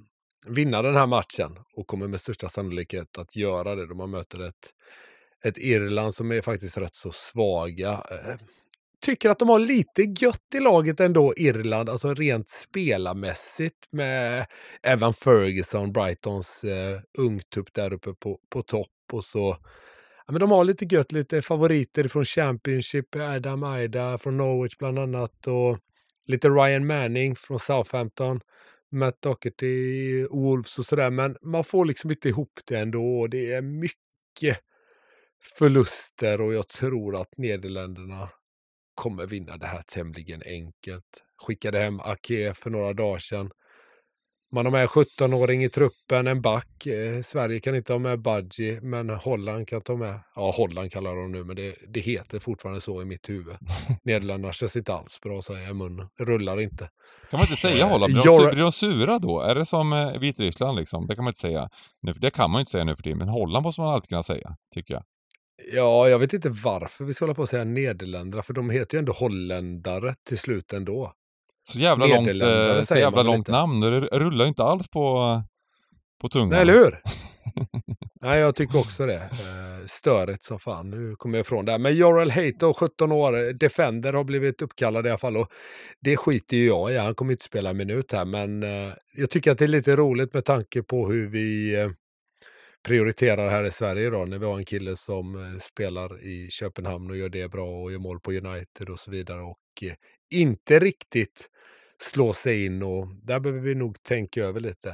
vinna 0.46 0.82
den 0.82 0.96
här 0.96 1.06
matchen 1.06 1.56
och 1.76 1.86
kommer 1.86 2.08
med 2.08 2.20
största 2.20 2.48
sannolikhet 2.48 3.18
att 3.18 3.36
göra 3.36 3.74
det 3.74 3.86
då 3.86 3.94
man 3.94 4.10
möter 4.10 4.40
ett, 4.40 4.72
ett 5.44 5.58
Irland 5.58 6.14
som 6.14 6.32
är 6.32 6.40
faktiskt 6.40 6.78
rätt 6.78 6.94
så 6.94 7.12
svaga. 7.12 7.90
Eh, 7.90 8.36
tycker 9.00 9.30
att 9.30 9.38
de 9.38 9.48
har 9.48 9.58
lite 9.58 10.02
gött 10.02 10.54
i 10.54 10.60
laget 10.60 11.00
ändå, 11.00 11.34
Irland, 11.36 11.88
alltså 11.90 12.14
rent 12.14 12.48
spelarmässigt 12.48 13.86
med 13.90 14.46
Evan 14.82 15.14
Ferguson, 15.14 15.92
Brightons 15.92 16.64
eh, 16.64 17.00
ungtupp 17.18 17.74
där 17.74 17.92
uppe 17.92 18.14
på, 18.14 18.38
på 18.50 18.62
topp 18.62 18.88
och 19.12 19.24
så 19.24 19.56
men 20.32 20.40
de 20.40 20.50
har 20.50 20.64
lite 20.64 20.84
gött, 20.84 21.12
lite 21.12 21.42
favoriter 21.42 22.08
från 22.08 22.24
Championship, 22.24 23.16
Adam 23.16 23.62
Aida 23.62 24.18
från 24.18 24.36
Norwich 24.36 24.76
bland 24.78 24.98
annat 24.98 25.46
och 25.46 25.78
lite 26.26 26.48
Ryan 26.48 26.86
Manning 26.86 27.36
från 27.36 27.58
Southampton, 27.58 28.40
Matt 28.92 29.22
Doherty, 29.22 30.26
Wolves 30.26 30.78
och 30.78 30.84
sådär. 30.84 31.10
Men 31.10 31.36
man 31.42 31.64
får 31.64 31.84
liksom 31.84 32.10
inte 32.10 32.28
ihop 32.28 32.60
det 32.64 32.78
ändå. 32.78 33.26
Det 33.26 33.52
är 33.52 33.62
mycket 33.62 34.58
förluster 35.58 36.40
och 36.40 36.54
jag 36.54 36.68
tror 36.68 37.20
att 37.20 37.36
Nederländerna 37.36 38.28
kommer 38.94 39.26
vinna 39.26 39.56
det 39.56 39.66
här 39.66 39.82
tämligen 39.82 40.42
enkelt. 40.46 41.24
Skickade 41.46 41.78
hem 41.78 42.00
Ake 42.00 42.54
för 42.54 42.70
några 42.70 42.92
dagar 42.92 43.18
sedan. 43.18 43.50
Man 44.52 44.64
har 44.66 44.72
med 44.72 44.88
17-åring 44.88 45.64
i 45.64 45.70
truppen, 45.70 46.26
en 46.26 46.40
back. 46.42 46.86
Eh, 46.86 47.20
Sverige 47.22 47.60
kan 47.60 47.74
inte 47.74 47.92
ha 47.92 47.98
med 47.98 48.22
Budgie, 48.22 48.80
men 48.82 49.10
Holland 49.10 49.68
kan 49.68 49.80
ta 49.80 49.96
med. 49.96 50.20
Ja, 50.34 50.52
Holland 50.56 50.92
kallar 50.92 51.16
de 51.16 51.32
nu, 51.32 51.44
men 51.44 51.56
det, 51.56 51.74
det 51.88 52.00
heter 52.00 52.38
fortfarande 52.38 52.80
så 52.80 53.02
i 53.02 53.04
mitt 53.04 53.28
huvud. 53.28 53.56
Nederländerna 54.04 54.52
känns 54.52 54.76
inte 54.76 54.94
alls 54.94 55.20
bra 55.20 55.38
att 55.38 55.44
säga 55.44 55.68
i 55.70 55.74
munnen. 55.74 56.08
Det 56.18 56.24
rullar 56.24 56.60
inte. 56.60 56.88
Kan 57.30 57.38
man 57.38 57.40
inte 57.40 57.56
säga 57.56 57.84
Holland? 57.86 58.12
Blir 58.12 58.24
de, 58.24 58.30
Jag- 58.30 58.40
su- 58.48 58.52
blir 58.54 58.62
de 58.62 58.72
sura 58.72 59.18
då? 59.18 59.40
Är 59.40 59.54
det 59.54 59.66
som 59.66 59.92
eh, 59.92 60.18
Vitryssland 60.18 60.78
liksom? 60.78 61.06
Det 61.06 61.14
kan 61.14 61.24
man 61.24 61.30
inte 61.30 61.40
säga. 61.40 61.68
Nu, 62.02 62.12
det 62.12 62.30
kan 62.30 62.50
man 62.50 62.60
inte 62.60 62.70
säga 62.70 62.84
nu 62.84 62.96
för 62.96 63.02
tiden, 63.02 63.18
men 63.18 63.28
Holland 63.28 63.62
måste 63.62 63.80
man 63.80 63.94
alltid 63.94 64.08
kunna 64.08 64.22
säga, 64.22 64.56
tycker 64.74 64.94
jag. 64.94 65.02
Ja, 65.74 66.08
jag 66.08 66.18
vet 66.18 66.32
inte 66.32 66.48
varför 66.48 67.04
vi 67.04 67.14
ska 67.14 67.24
hålla 67.24 67.34
på 67.34 67.42
att 67.42 67.48
säga 67.48 67.64
Nederländerna, 67.64 68.42
för 68.42 68.52
de 68.54 68.70
heter 68.70 68.96
ju 68.96 68.98
ändå 68.98 69.12
holländare 69.12 70.14
till 70.28 70.38
slut 70.38 70.72
ändå. 70.72 71.12
Så 71.72 71.78
jävla 71.78 72.06
långt, 72.06 72.28
eh, 72.28 72.82
så 72.82 72.96
jävla 72.96 73.22
långt 73.22 73.48
namn. 73.48 73.80
Det 73.80 74.00
rullar 74.00 74.44
ju 74.44 74.48
inte 74.48 74.62
alls 74.62 74.88
på, 74.88 75.42
på 76.20 76.28
tungan. 76.28 76.48
Nej, 76.48 76.60
eller 76.60 76.72
hur? 76.72 77.00
Nej, 78.20 78.40
jag 78.40 78.54
tycker 78.54 78.78
också 78.78 79.06
det. 79.06 79.14
Eh, 79.14 79.86
Störigt 79.86 80.44
som 80.44 80.58
fan. 80.58 80.90
Nu 80.90 81.16
kommer 81.16 81.38
jag 81.38 81.44
ifrån 81.44 81.64
det. 81.64 81.78
Men 81.78 81.96
Jorel 81.96 82.30
Hato, 82.30 82.74
17 82.74 83.12
år, 83.12 83.52
Defender, 83.52 84.12
har 84.12 84.24
blivit 84.24 84.62
uppkallad 84.62 85.06
i 85.06 85.08
alla 85.08 85.18
fall. 85.18 85.36
Och 85.36 85.48
det 86.00 86.16
skiter 86.16 86.56
ju 86.56 86.66
jag 86.66 86.92
i. 86.92 86.96
Han 86.96 87.14
kommer 87.14 87.32
inte 87.32 87.44
spela 87.44 87.70
en 87.70 87.76
minut 87.76 88.12
här. 88.12 88.24
Men 88.24 88.62
eh, 88.62 88.92
jag 89.16 89.30
tycker 89.30 89.52
att 89.52 89.58
det 89.58 89.64
är 89.64 89.68
lite 89.68 89.96
roligt 89.96 90.34
med 90.34 90.44
tanke 90.44 90.82
på 90.82 91.08
hur 91.08 91.28
vi 91.28 91.76
prioriterar 92.86 93.48
här 93.48 93.64
i 93.64 93.70
Sverige 93.70 94.10
då. 94.10 94.24
När 94.24 94.38
vi 94.38 94.46
har 94.46 94.58
en 94.58 94.64
kille 94.64 94.96
som 94.96 95.58
spelar 95.60 96.24
i 96.24 96.48
Köpenhamn 96.50 97.10
och 97.10 97.16
gör 97.16 97.28
det 97.28 97.50
bra 97.50 97.66
och 97.66 97.92
gör 97.92 97.98
mål 97.98 98.20
på 98.20 98.32
United 98.32 98.88
och 98.88 98.98
så 98.98 99.10
vidare. 99.10 99.40
Och 99.40 99.84
inte 100.30 100.78
riktigt 100.78 101.48
slå 102.02 102.32
sig 102.32 102.64
in 102.64 102.82
och 102.82 103.08
där 103.22 103.40
behöver 103.40 103.62
vi 103.62 103.74
nog 103.74 104.02
tänka 104.02 104.44
över 104.44 104.60
lite. 104.60 104.88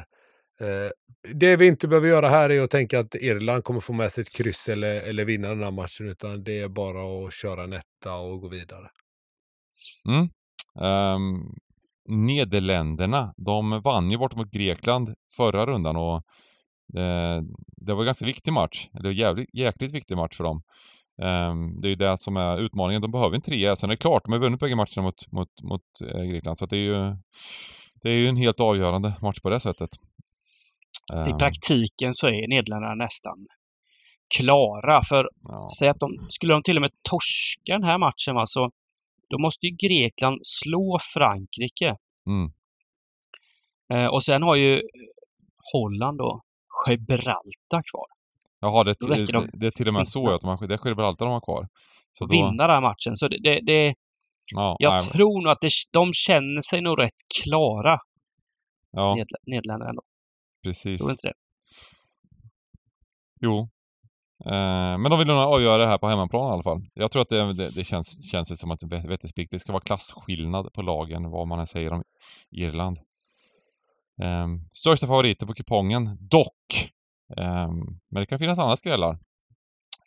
Eh, 0.60 0.90
det 1.34 1.56
vi 1.56 1.66
inte 1.66 1.88
behöver 1.88 2.08
göra 2.08 2.28
här 2.28 2.50
är 2.50 2.62
att 2.62 2.70
tänka 2.70 3.00
att 3.00 3.14
Irland 3.14 3.64
kommer 3.64 3.80
få 3.80 3.92
med 3.92 4.12
sig 4.12 4.22
ett 4.22 4.30
kryss 4.30 4.68
eller, 4.68 5.08
eller 5.08 5.24
vinna 5.24 5.48
den 5.48 5.62
här 5.62 5.70
matchen, 5.70 6.08
utan 6.08 6.44
det 6.44 6.60
är 6.60 6.68
bara 6.68 7.26
att 7.26 7.32
köra 7.32 7.64
en 7.64 7.72
etta 7.72 8.14
och 8.14 8.40
gå 8.40 8.48
vidare. 8.48 8.90
Mm. 10.08 10.28
Um, 10.90 11.54
Nederländerna, 12.08 13.34
de 13.36 13.82
vann 13.82 14.10
ju 14.10 14.18
bort 14.18 14.36
mot 14.36 14.50
Grekland 14.50 15.14
förra 15.36 15.66
rundan 15.66 15.96
och 15.96 16.16
eh, 17.00 17.42
det 17.76 17.94
var 17.94 18.00
en 18.00 18.06
ganska 18.06 18.26
viktig 18.26 18.52
match. 18.52 18.88
Eller 18.98 19.10
jävligt, 19.10 19.48
jäkligt 19.52 19.92
viktig 19.92 20.16
match 20.16 20.36
för 20.36 20.44
dem. 20.44 20.62
Ehm, 21.22 21.80
det 21.80 21.88
är 21.88 21.90
ju 21.90 21.96
det 21.96 22.20
som 22.20 22.36
är 22.36 22.60
utmaningen. 22.60 23.02
De 23.02 23.10
behöver 23.10 23.34
en 23.34 23.42
trea, 23.42 23.76
sen 23.76 23.90
är 23.90 23.94
det 23.94 23.96
klart. 23.96 24.24
De 24.24 24.32
har 24.32 24.40
vunnit 24.40 24.60
bägge 24.60 24.76
matcherna 24.76 25.02
mot, 25.02 25.32
mot, 25.32 25.62
mot 25.62 25.82
eh, 26.14 26.22
Grekland, 26.22 26.58
så 26.58 26.66
det 26.66 26.76
är 26.76 26.80
ju 26.80 27.16
det 28.02 28.10
är 28.10 28.14
ju 28.14 28.28
en 28.28 28.36
helt 28.36 28.60
avgörande 28.60 29.14
match 29.22 29.40
på 29.40 29.50
det 29.50 29.60
sättet. 29.60 29.90
I 31.28 31.30
Ehm, 31.30 31.38
praktiken 31.38 32.12
så 32.12 32.26
är 32.26 32.48
Nederländerna 32.48 32.94
nästan 32.94 33.46
klara. 34.36 35.02
För 35.02 35.28
ja. 35.42 35.66
säg 35.78 35.88
att 35.88 36.00
de, 36.00 36.26
skulle 36.28 36.52
de 36.52 36.62
till 36.62 36.76
och 36.76 36.80
med 36.80 36.90
torska 37.10 37.72
den 37.72 37.84
här 37.84 37.98
matchen, 37.98 38.34
va, 38.34 38.42
så 38.46 38.70
då 39.30 39.38
måste 39.38 39.66
ju 39.66 39.76
Grekland 39.76 40.38
slå 40.42 40.98
Frankrike. 41.14 41.96
Mm. 42.26 42.52
Eh, 43.92 44.06
och 44.06 44.22
sen 44.22 44.42
har 44.42 44.54
ju 44.56 44.82
Holland 45.72 46.18
då 46.18 46.42
Gibraltar 46.88 47.82
kvar. 47.90 48.13
Jaha, 48.64 48.84
det, 48.84 48.94
de 49.00 49.48
det 49.52 49.66
är 49.66 49.70
till 49.70 49.88
och 49.88 49.94
med 49.94 50.08
så 50.08 50.34
att 50.34 50.40
de 50.40 50.66
det 50.68 50.74
är 50.74 50.88
Gibraltar 50.88 51.26
de 51.26 51.32
har 51.32 51.40
kvar. 51.40 51.68
Så 52.18 52.24
då, 52.24 52.30
Vinna 52.30 52.66
den 52.66 52.70
här 52.70 52.80
matchen. 52.80 53.16
Så 53.16 53.28
det, 53.28 53.38
det, 53.42 53.60
det, 53.60 53.94
ja, 54.52 54.76
jag 54.78 54.92
nej, 54.92 55.00
tror 55.00 55.42
nog 55.42 55.52
att 55.52 55.60
det, 55.60 55.68
de 55.92 56.12
känner 56.12 56.60
sig 56.60 56.80
nog 56.80 56.98
rätt 56.98 57.20
klara, 57.42 57.98
ja, 58.90 59.14
Ned, 59.14 59.26
Nederländerna 59.46 59.90
ändå. 59.90 60.02
precis. 60.62 61.00
Tror 61.00 61.10
inte 61.10 61.28
det? 61.28 61.34
Jo. 63.40 63.68
Eh, 64.46 64.98
men 64.98 65.10
de 65.10 65.18
vill 65.18 65.28
nog 65.28 65.36
avgöra 65.36 65.82
det 65.82 65.86
här 65.86 65.98
på 65.98 66.08
hemmaplan 66.08 66.50
i 66.50 66.52
alla 66.52 66.62
fall. 66.62 66.82
Jag 66.94 67.10
tror 67.10 67.22
att 67.22 67.28
det, 67.28 67.52
det, 67.52 67.70
det 67.70 67.84
känns, 67.84 68.30
känns 68.30 68.60
som 68.60 68.70
att 68.70 68.80
det. 68.80 69.18
Det 69.50 69.58
ska 69.58 69.72
vara 69.72 69.82
klasskillnad 69.82 70.72
på 70.72 70.82
lagen, 70.82 71.30
vad 71.30 71.48
man 71.48 71.60
än 71.60 71.66
säger 71.66 71.92
om 71.92 72.02
Irland. 72.50 72.98
Eh, 74.22 74.46
största 74.72 75.06
favoriter 75.06 75.46
på 75.46 75.54
kupongen, 75.54 76.18
dock. 76.20 76.93
Eh, 77.36 77.68
men 78.10 78.20
det 78.20 78.26
kan 78.26 78.38
finnas 78.38 78.58
andra 78.58 78.76
skrällar. 78.76 79.18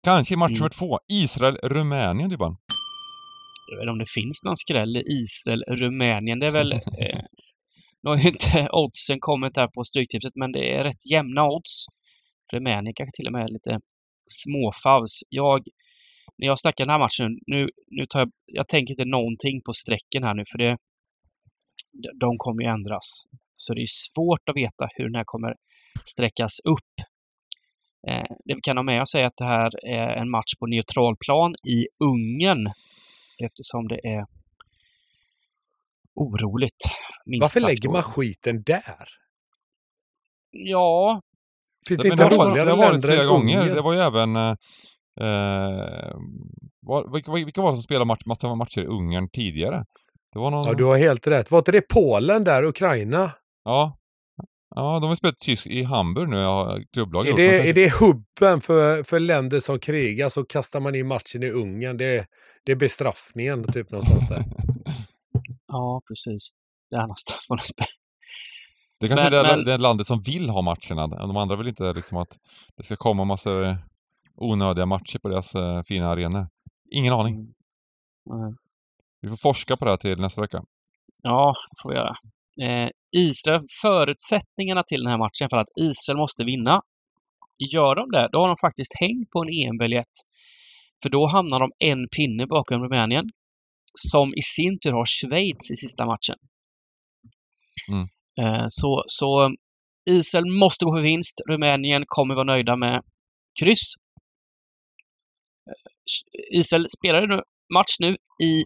Kanske 0.03 0.33
i 0.33 0.37
match 0.37 0.49
Mm. 0.49 0.59
nummer 0.59 0.69
två, 0.69 0.99
Israel-Rumänien, 1.11 2.29
Dybban. 2.29 2.57
Jag 3.69 3.77
vet 3.77 3.83
inte 3.83 3.91
om 3.91 3.97
det 3.99 4.09
finns 4.09 4.43
någon 4.43 4.55
skräll 4.55 4.97
i 4.97 5.03
Israel, 5.21 5.63
Rumänien. 5.67 6.39
Det 6.39 6.47
är 6.47 6.51
väl... 6.51 6.71
Eh, 6.99 7.19
nu 8.03 8.09
har 8.09 8.17
ju 8.17 8.29
inte 8.29 8.69
oddsen 8.71 9.17
kommit 9.19 9.57
här 9.57 9.67
på 9.67 9.83
Stryktipset, 9.83 10.33
men 10.35 10.51
det 10.51 10.75
är 10.75 10.83
rätt 10.83 11.11
jämna 11.11 11.43
odds. 11.47 11.85
Rumänien 12.53 12.93
kanske 12.95 13.15
till 13.17 13.27
och 13.27 13.33
med 13.33 13.41
är 13.43 13.53
lite 13.53 13.79
småfavs. 14.31 15.19
Jag, 15.29 15.59
när 16.37 16.47
jag 16.47 16.59
snackar 16.59 16.85
den 16.85 16.91
här 16.91 16.99
matchen, 16.99 17.39
nu, 17.47 17.69
nu 17.87 18.05
tar 18.09 18.19
jag, 18.19 18.31
jag 18.45 18.67
tänker 18.67 18.91
inte 18.93 19.05
någonting 19.05 19.61
på 19.65 19.73
strecken 19.73 20.23
här 20.23 20.33
nu, 20.33 20.43
för 20.51 20.57
det, 20.57 20.77
de- 22.03 22.19
de 22.19 22.37
kommer 22.37 22.63
ju 22.63 22.69
ändras. 22.69 23.23
Så 23.55 23.73
det 23.73 23.81
är 23.81 23.85
svårt 24.07 24.49
att 24.49 24.55
veta 24.55 24.87
hur 24.95 25.03
den 25.05 25.15
här 25.15 25.23
kommer 25.25 25.55
sträckas 26.05 26.59
upp. 26.59 26.93
Eh, 28.07 28.35
det 28.45 28.55
vi 28.55 28.61
kan 28.61 28.77
ha 28.77 28.83
med 28.83 29.01
oss 29.01 29.15
är 29.15 29.25
att 29.25 29.37
det 29.37 29.45
här 29.45 29.85
är 29.85 30.21
en 30.21 30.29
match 30.29 30.55
på 30.59 30.67
neutralplan 30.67 31.55
i 31.67 31.87
Ungern 32.03 32.73
eftersom 33.43 33.87
det 33.87 33.99
är 34.07 34.25
oroligt. 36.15 36.83
Varför 37.25 37.59
lägger 37.59 37.89
man 37.89 38.03
skiten 38.03 38.63
där? 38.63 39.07
Ja, 40.51 41.21
Finns 41.87 41.99
det 41.99 42.07
inte 42.07 42.23
det, 42.23 42.35
har, 42.35 42.45
det 42.45 42.51
roligare 42.51 42.69
har 42.69 42.77
varit 42.77 43.05
flera 43.05 43.25
gånger. 43.25 43.59
Ungern? 43.61 43.75
Det 43.75 43.81
var 43.81 43.93
ju 43.93 43.99
även... 43.99 44.35
Eh, 44.35 46.15
var, 46.81 47.13
vilka, 47.13 47.31
vilka 47.31 47.61
var 47.61 47.71
det 47.71 47.75
som 47.75 47.83
spelade 47.83 48.05
match, 48.05 48.25
massa 48.25 48.55
matcher 48.55 48.81
i 48.81 48.85
Ungern 48.85 49.29
tidigare? 49.29 49.85
Det 50.33 50.39
var 50.39 50.51
någon... 50.51 50.67
Ja, 50.67 50.73
du 50.73 50.83
har 50.83 50.97
helt 50.97 51.27
rätt. 51.27 51.51
Var 51.51 51.59
inte 51.59 51.71
det 51.71 51.81
Polen 51.81 52.43
där, 52.43 52.63
Ukraina? 52.63 53.31
Ja. 53.63 53.97
Ja, 54.77 54.99
de 54.99 55.07
har 55.07 55.15
spelat 55.15 55.37
tysk 55.37 55.67
i 55.67 55.83
Hamburg 55.83 56.29
nu, 56.29 56.37
ja, 56.37 56.79
klubblaget. 56.93 57.33
Är 57.33 57.37
det, 57.37 57.69
är 57.69 57.73
det 57.73 57.93
hubben 57.99 58.61
för, 58.61 59.03
för 59.03 59.19
länder 59.19 59.59
som 59.59 59.79
krigar 59.79 60.29
så 60.29 60.43
kastar 60.45 60.79
man 60.79 60.95
in 60.95 61.07
matchen 61.07 61.43
i 61.43 61.49
Ungern? 61.49 61.97
Det, 61.97 62.25
det 62.65 62.71
är 62.71 62.75
bestraffningen 62.75 63.63
typ 63.71 63.91
någonstans 63.91 64.29
där. 64.29 64.43
ja 65.67 66.01
precis. 66.07 66.49
Det 66.89 66.95
är 66.95 67.07
nästan 67.07 67.37
vad 67.49 67.59
de 67.59 67.63
spelar. 67.63 67.87
Det 68.99 69.07
kanske 69.07 69.29
Men- 69.29 69.33
är 69.33 69.43
det, 69.43 69.55
men- 69.57 69.65
det 69.65 69.77
landet 69.77 70.07
som 70.07 70.21
vill 70.21 70.49
ha 70.49 70.61
matcherna. 70.61 71.07
De 71.07 71.37
andra 71.37 71.55
vill 71.55 71.67
inte 71.67 71.93
liksom 71.93 72.17
att 72.17 72.37
det 72.77 72.83
ska 72.83 72.95
komma 72.95 73.25
massa 73.25 73.77
onödiga 74.35 74.85
matcher 74.85 75.19
på 75.19 75.29
deras 75.29 75.55
eh, 75.55 75.83
fina 75.83 76.07
arenor. 76.09 76.47
Ingen 76.91 77.13
aning. 77.13 77.33
Mm. 77.35 78.41
Mm. 78.41 78.57
Vi 79.21 79.29
får 79.29 79.37
forska 79.37 79.77
på 79.77 79.85
det 79.85 79.91
här 79.91 79.97
till 79.97 80.19
nästa 80.19 80.41
vecka. 80.41 80.63
Ja, 81.21 81.55
det 81.71 81.81
får 81.81 81.89
vi 81.89 81.95
göra. 81.95 82.15
Eh, 82.61 82.89
Israel, 83.11 83.61
förutsättningarna 83.81 84.83
till 84.83 84.99
den 85.03 85.11
här 85.11 85.17
matchen 85.17 85.49
för 85.49 85.57
att 85.57 85.71
Israel 85.75 86.17
måste 86.17 86.43
vinna. 86.43 86.81
Gör 87.73 87.95
de 87.95 88.11
det, 88.11 88.29
då 88.31 88.39
har 88.39 88.47
de 88.47 88.57
faktiskt 88.57 88.91
hängt 88.99 89.29
på 89.29 89.41
en 89.41 89.49
EM-biljett. 89.49 90.15
För 91.03 91.09
då 91.09 91.27
hamnar 91.27 91.59
de 91.59 91.71
en 91.79 92.09
pinne 92.09 92.47
bakom 92.47 92.83
Rumänien. 92.83 93.29
Som 93.93 94.33
i 94.35 94.41
sin 94.41 94.79
tur 94.79 94.91
har 94.91 95.05
Schweiz 95.05 95.71
i 95.71 95.75
sista 95.75 96.05
matchen. 96.05 96.35
Mm. 97.91 98.07
Eh, 98.41 98.65
så, 98.67 99.03
så 99.05 99.55
Israel 100.09 100.45
måste 100.45 100.85
gå 100.85 100.95
för 100.95 101.01
vinst. 101.01 101.41
Rumänien 101.49 102.03
kommer 102.07 102.35
vara 102.35 102.45
nöjda 102.45 102.75
med 102.75 103.03
kryss. 103.59 103.93
Eh, 105.69 106.59
Israel 106.59 106.85
spelade 106.89 107.27
nu 107.27 107.41
match 107.73 107.95
nu 107.99 108.17
i, 108.43 108.63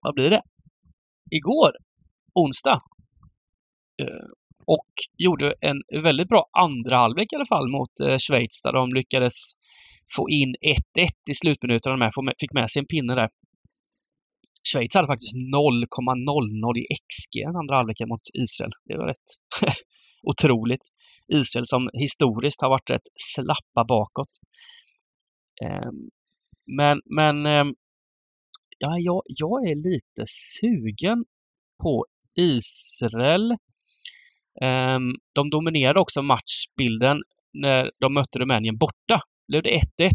vad 0.00 0.14
blir 0.14 0.30
det? 0.30 0.42
Igår, 1.30 1.72
onsdag. 2.34 2.80
Eh, 4.02 4.26
och 4.66 4.88
gjorde 5.18 5.54
en 5.60 6.02
väldigt 6.02 6.28
bra 6.28 6.46
andra 6.52 6.96
halvlek 6.96 7.32
i 7.32 7.36
alla 7.36 7.46
fall 7.46 7.68
mot 7.68 8.00
eh, 8.00 8.16
Schweiz 8.18 8.62
där 8.62 8.72
de 8.72 8.92
lyckades 8.92 9.52
få 10.16 10.28
in 10.30 10.54
1-1 10.98 11.08
i 11.30 11.34
slutminuterna. 11.34 12.10
De 12.16 12.24
med- 12.24 12.34
fick 12.38 12.52
med 12.52 12.70
sig 12.70 12.80
en 12.80 12.86
pinne 12.86 13.14
där. 13.14 13.28
Schweiz 14.72 14.94
hade 14.94 15.06
faktiskt 15.06 15.34
0,00 15.34 16.78
i 16.78 16.84
XG 17.08 17.34
den 17.46 17.56
andra 17.56 17.76
halvleken 17.76 18.08
mot 18.08 18.20
Israel. 18.34 18.72
Det 18.84 18.96
var 18.96 19.06
rätt 19.06 19.30
otroligt. 20.22 20.88
Israel 21.28 21.64
som 21.66 21.90
historiskt 21.92 22.60
har 22.62 22.68
varit 22.68 22.90
rätt 22.90 23.08
slappa 23.34 23.84
bakåt. 23.88 24.30
Ehm, 25.64 26.10
men, 26.76 27.00
men 27.04 27.46
ehm, 27.46 27.74
ja, 28.78 28.98
jag, 28.98 29.22
jag 29.26 29.68
är 29.70 29.74
lite 29.74 30.22
sugen 30.26 31.24
på 31.82 32.06
Israel. 32.36 33.56
Ehm, 34.62 35.12
de 35.34 35.50
dominerade 35.50 36.00
också 36.00 36.22
matchbilden 36.22 37.22
när 37.52 37.90
de 38.00 38.14
mötte 38.14 38.38
Rumänien 38.38 38.76
borta. 38.76 39.20
Blev 39.48 39.62
det 39.62 39.70
1-1. 39.70 40.10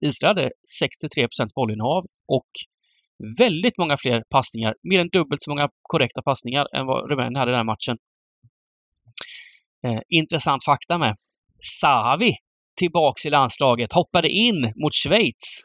Israel 0.00 0.36
hade 0.36 0.50
63% 0.82 1.54
bollinnehav 1.54 2.04
och 2.28 2.50
väldigt 3.38 3.78
många 3.78 3.96
fler 3.98 4.24
passningar. 4.30 4.74
Mer 4.82 5.00
än 5.00 5.08
dubbelt 5.08 5.42
så 5.42 5.50
många 5.50 5.68
korrekta 5.82 6.22
passningar 6.22 6.66
än 6.76 6.86
vad 6.86 7.10
Rumänien 7.10 7.36
hade 7.36 7.50
i 7.50 7.52
den 7.52 7.58
här 7.58 7.64
matchen. 7.64 7.98
Eh, 9.86 10.00
intressant 10.08 10.64
fakta 10.64 10.98
med. 10.98 11.16
Savi 11.80 12.32
tillbaks 12.76 13.26
i 13.26 13.30
landslaget, 13.30 13.92
hoppade 13.92 14.28
in 14.28 14.72
mot 14.76 14.94
Schweiz 14.94 15.62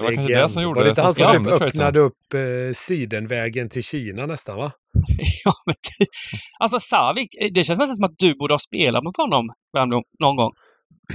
var 0.00 0.14
kanske 0.14 0.34
det 0.34 0.48
som 0.48 0.62
gjorde 0.62 0.80
Var 0.80 0.84
det 0.84 0.88
det 0.88 0.90
inte 0.90 1.02
han 1.02 1.14
som 1.14 1.22
skrämde 1.24 1.52
typ 1.52 1.62
öppnade 1.62 2.00
upp 2.00 2.34
eh, 2.34 2.74
sidenvägen 2.74 3.68
till 3.68 3.84
Kina 3.84 4.26
nästan 4.26 4.56
va? 4.58 4.72
ja, 5.44 5.52
men 5.66 5.74
det, 5.98 6.06
alltså 6.58 6.78
Savi, 6.78 7.26
det 7.54 7.64
känns 7.64 7.78
nästan 7.78 7.96
som 7.96 8.04
att 8.04 8.18
du 8.18 8.34
borde 8.34 8.54
ha 8.54 8.58
spelat 8.58 9.04
mot 9.04 9.16
honom 9.16 9.46
Värmdö, 9.72 9.96
någon 10.20 10.36
gång. 10.36 10.52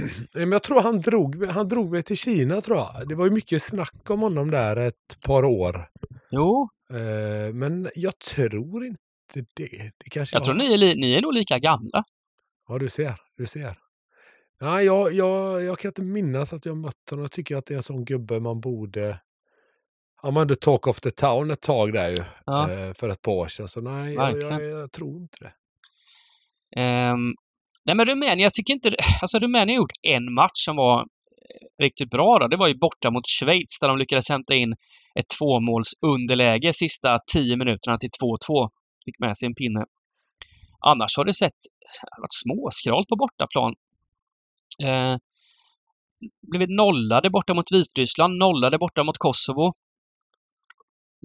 Nej, 0.34 0.46
Men 0.46 0.52
jag 0.52 0.62
tror 0.62 0.82
han 0.82 1.00
drog, 1.00 1.46
han 1.46 1.68
drog 1.68 1.90
mig 1.90 2.02
till 2.02 2.16
Kina 2.16 2.60
tror 2.60 2.78
jag. 2.78 3.08
Det 3.08 3.14
var 3.14 3.24
ju 3.24 3.30
mycket 3.30 3.62
snack 3.62 4.10
om 4.10 4.20
honom 4.20 4.50
där 4.50 4.76
ett 4.76 5.20
par 5.26 5.44
år. 5.44 5.86
Jo, 6.30 6.68
Eh, 6.90 7.54
men 7.54 7.88
jag 7.94 8.18
tror 8.18 8.84
inte 8.84 8.98
det. 9.54 9.92
det 10.04 10.10
kanske 10.10 10.36
jag 10.36 10.42
tror 10.42 10.54
ni 10.54 10.74
är, 10.74 10.96
ni 10.96 11.12
är 11.12 11.22
nog 11.22 11.34
lika 11.34 11.58
gamla. 11.58 12.04
Ja, 12.68 12.78
du 12.78 12.88
ser. 12.88 13.14
Du 13.36 13.46
ser. 13.46 13.78
Nej, 14.60 14.84
jag, 14.84 15.12
jag, 15.12 15.64
jag 15.64 15.78
kan 15.78 15.88
inte 15.88 16.02
minnas 16.02 16.52
att 16.52 16.66
jag 16.66 16.76
mött 16.76 17.10
honom. 17.10 17.22
Jag 17.22 17.32
tycker 17.32 17.56
att 17.56 17.66
det 17.66 17.74
är 17.74 17.76
en 17.76 17.82
sån 17.82 18.04
gubbe 18.04 18.40
man 18.40 18.60
borde... 18.60 19.18
Han 20.16 20.34
var 20.34 20.42
ändå 20.42 20.54
talk 20.54 20.86
of 20.86 21.00
the 21.00 21.10
town 21.10 21.50
ett 21.50 21.60
tag 21.60 21.92
där 21.92 22.10
ju. 22.10 22.24
Ja. 22.46 22.72
eh, 22.72 22.92
för 22.94 23.08
ett 23.08 23.22
par 23.22 23.32
år 23.32 23.48
sedan. 23.48 23.68
Så 23.68 23.80
nej, 23.80 24.14
jag, 24.14 24.42
jag, 24.42 24.62
jag 24.62 24.92
tror 24.92 25.16
inte 25.16 25.36
det. 25.40 25.52
Ehm, 26.80 27.34
nej 27.84 27.96
men 27.96 28.06
Rumänien, 28.06 28.38
jag 28.38 28.52
tycker 28.52 28.74
inte... 28.74 28.88
Alltså 29.20 29.38
Rumänien 29.38 29.68
har 29.68 29.76
gjort 29.76 29.98
en 30.02 30.34
match 30.34 30.64
som 30.64 30.76
var 30.76 31.00
eh, 31.00 31.82
riktigt 31.82 32.10
bra 32.10 32.38
då. 32.38 32.48
Det 32.48 32.56
var 32.56 32.68
ju 32.68 32.78
borta 32.78 33.10
mot 33.10 33.28
Schweiz 33.28 33.78
där 33.80 33.88
de 33.88 33.98
lyckades 33.98 34.28
hämta 34.30 34.54
in 34.54 34.72
ett 35.20 35.28
tvåmåls 35.38 35.88
underläge 36.06 36.72
sista 36.72 37.18
tio 37.32 37.56
minuterna 37.56 37.98
till 37.98 38.10
2-2. 38.48 38.70
Fick 39.04 39.18
med 39.18 39.36
sig 39.36 39.46
en 39.46 39.54
pinne. 39.54 39.84
Annars 40.86 41.16
har 41.16 41.24
det 41.24 41.34
sett 41.34 41.60
har 42.10 42.22
varit 42.22 42.32
småskralt 42.42 43.08
på 43.08 43.16
bortaplan. 43.16 43.74
Eh, 44.82 45.16
blivit 46.50 46.70
nollade 46.70 47.30
borta 47.30 47.54
mot 47.54 47.72
Vitryssland, 47.72 48.38
nollade 48.38 48.78
borta 48.78 49.04
mot 49.04 49.18
Kosovo. 49.18 49.72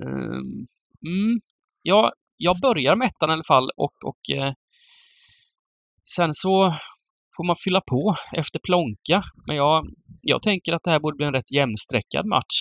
Ehm, 0.03 0.67
mm, 1.05 1.41
ja, 1.81 2.13
jag 2.37 2.59
börjar 2.61 2.95
med 2.95 3.05
ettan 3.05 3.29
i 3.29 3.33
alla 3.33 3.43
fall 3.43 3.69
och, 3.77 3.93
och 4.05 4.37
eh, 4.37 4.53
sen 6.15 6.33
så 6.33 6.75
får 7.37 7.43
man 7.43 7.55
fylla 7.55 7.81
på 7.81 8.15
efter 8.37 8.59
plånka. 8.59 9.23
Men 9.47 9.55
jag, 9.55 9.85
jag 10.21 10.41
tänker 10.41 10.73
att 10.73 10.83
det 10.83 10.91
här 10.91 10.99
borde 10.99 11.15
bli 11.15 11.25
en 11.25 11.33
rätt 11.33 11.51
jämnsträckad 11.51 12.25
match. 12.25 12.59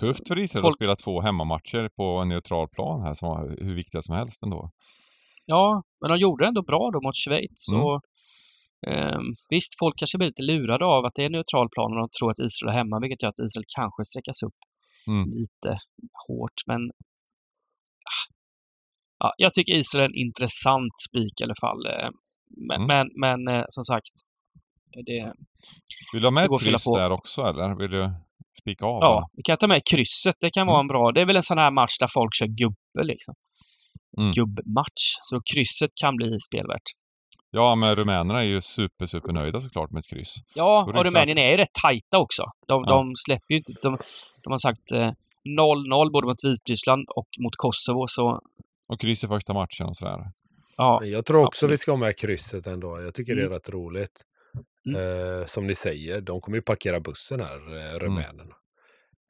Tufft 0.00 0.28
för 0.28 0.38
Israel 0.38 0.62
Folk- 0.62 0.72
att 0.72 0.78
spela 0.78 0.96
två 0.96 1.20
hemmamatcher 1.20 1.88
på 1.96 2.04
en 2.04 2.28
neutral 2.28 2.68
plan 2.68 3.02
här 3.02 3.14
som 3.14 3.28
var 3.28 3.64
hur 3.64 3.74
viktiga 3.74 4.02
som 4.02 4.16
helst 4.16 4.42
ändå. 4.42 4.70
Ja, 5.46 5.82
men 6.00 6.10
de 6.10 6.18
gjorde 6.18 6.44
det 6.44 6.48
ändå 6.48 6.62
bra 6.62 6.90
då 6.92 7.00
mot 7.00 7.16
Schweiz. 7.16 7.72
Mm. 7.72 7.84
Och, 7.84 8.00
visst, 9.50 9.78
folk 9.78 9.94
kanske 9.98 10.18
blir 10.18 10.28
lite 10.28 10.42
lurade 10.42 10.84
av 10.84 11.04
att 11.04 11.14
det 11.14 11.24
är 11.24 11.30
neutral 11.30 11.68
plan 11.74 11.92
och 11.92 11.98
de 11.98 12.08
tror 12.18 12.30
att 12.30 12.38
Israel 12.38 12.72
är 12.74 12.78
hemma, 12.78 13.00
vilket 13.00 13.22
gör 13.22 13.28
att 13.30 13.44
Israel 13.46 13.64
kanske 13.76 14.04
sträckas 14.04 14.42
upp 14.42 14.58
Mm. 15.08 15.24
lite 15.30 15.78
hårt. 16.26 16.58
Men 16.66 16.80
ah, 18.14 18.24
ja, 19.18 19.32
jag 19.38 19.54
tycker 19.54 19.72
Israel 19.72 20.04
är 20.04 20.08
en 20.08 20.14
intressant 20.26 20.92
spik 21.08 21.40
i 21.40 21.44
alla 21.44 21.54
fall. 21.60 21.86
Eh, 21.86 22.10
Men, 22.68 22.82
Mm. 22.82 22.86
men, 22.86 23.06
men 23.44 23.56
eh, 23.56 23.64
som 23.68 23.84
sagt, 23.84 24.12
det, 25.06 25.32
Vill 26.12 26.22
du 26.22 26.26
ha 26.26 26.30
med 26.30 26.44
ett 26.44 26.60
kryss 26.62 26.84
där 26.84 27.10
också 27.10 27.42
eller? 27.42 27.74
Vill 27.80 27.90
du 27.90 28.10
spika 28.60 28.86
av? 28.86 28.98
ja, 29.02 29.28
vi 29.32 29.42
kan 29.42 29.56
ta 29.58 29.66
med 29.66 29.82
krysset. 29.90 30.36
Det 30.40 30.50
kan 30.50 30.66
vara 30.66 30.80
en 30.80 30.86
bra. 30.88 31.12
Det 31.12 31.20
är 31.20 31.26
väl 31.26 31.36
en 31.36 31.42
sån 31.42 31.58
här 31.58 31.70
match 31.70 31.98
där 32.00 32.08
folk 32.14 32.34
kör 32.34 32.46
gubbe 32.46 33.02
liksom. 33.12 33.34
Mm. 34.18 34.32
Gubbmatch. 34.32 35.04
Så 35.20 35.40
krysset 35.54 35.90
kan 36.00 36.16
bli 36.16 36.40
spelvärt. 36.40 36.88
Ja, 37.54 37.74
men 37.74 37.94
rumänerna 37.94 38.40
är 38.40 38.44
ju 38.44 38.60
super, 38.60 39.06
super 39.06 39.32
nöjda 39.32 39.60
såklart 39.60 39.90
med 39.90 40.00
ett 40.00 40.06
kryss. 40.06 40.34
Ja, 40.54 40.88
det 40.92 40.98
och 40.98 41.04
Rumänien 41.04 41.38
är 41.38 41.50
ju 41.50 41.56
rätt 41.56 41.72
tajta 41.82 42.18
också. 42.18 42.42
De, 42.68 42.84
Ja. 42.86 42.92
de 42.92 43.12
släpper 43.16 43.54
ju 43.54 43.56
inte... 43.56 43.72
De, 43.82 43.98
de 44.42 44.50
har 44.50 44.58
sagt 44.58 44.92
eh, 44.92 45.10
0-0 45.60 46.12
både 46.12 46.26
mot 46.26 46.44
Vitryssland 46.44 47.08
och 47.16 47.28
mot 47.40 47.56
Kosovo, 47.56 48.06
så 48.08 48.40
Och 48.88 49.00
kryss 49.00 49.24
i 49.24 49.26
första 49.26 49.52
matchen 49.54 49.86
och 49.86 49.96
sådär. 49.96 50.18
ja. 50.76 51.04
Jag 51.04 51.26
tror 51.26 51.40
också 51.40 51.46
absolut. 51.48 51.72
vi 51.72 51.76
ska 51.78 51.92
ha 51.92 51.96
med 51.98 52.16
krysset 52.18 52.66
ändå. 52.66 53.00
Jag 53.02 53.14
tycker 53.14 53.34
det 53.34 53.40
är 53.42 53.46
Mm. 53.46 53.52
rätt 53.56 53.68
roligt. 53.70 54.22
Mm. 54.88 55.00
Eh, 55.40 55.44
som 55.46 55.66
ni 55.66 55.74
säger, 55.74 56.20
de 56.20 56.40
kommer 56.40 56.58
ju 56.58 56.62
parkera 56.62 57.00
bussen 57.00 57.40
här, 57.40 57.56
eh, 57.76 57.98
rumänerna. 57.98 58.54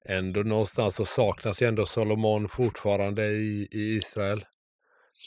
Ändå 0.09 0.41
någonstans 0.43 0.95
så 0.97 1.05
saknas 1.05 1.63
ju 1.63 1.67
ändå 1.67 1.87
Solomon 1.87 2.49
fortfarande 2.49 3.27
i, 3.27 3.69
i 3.73 3.97
Israel. 3.97 4.45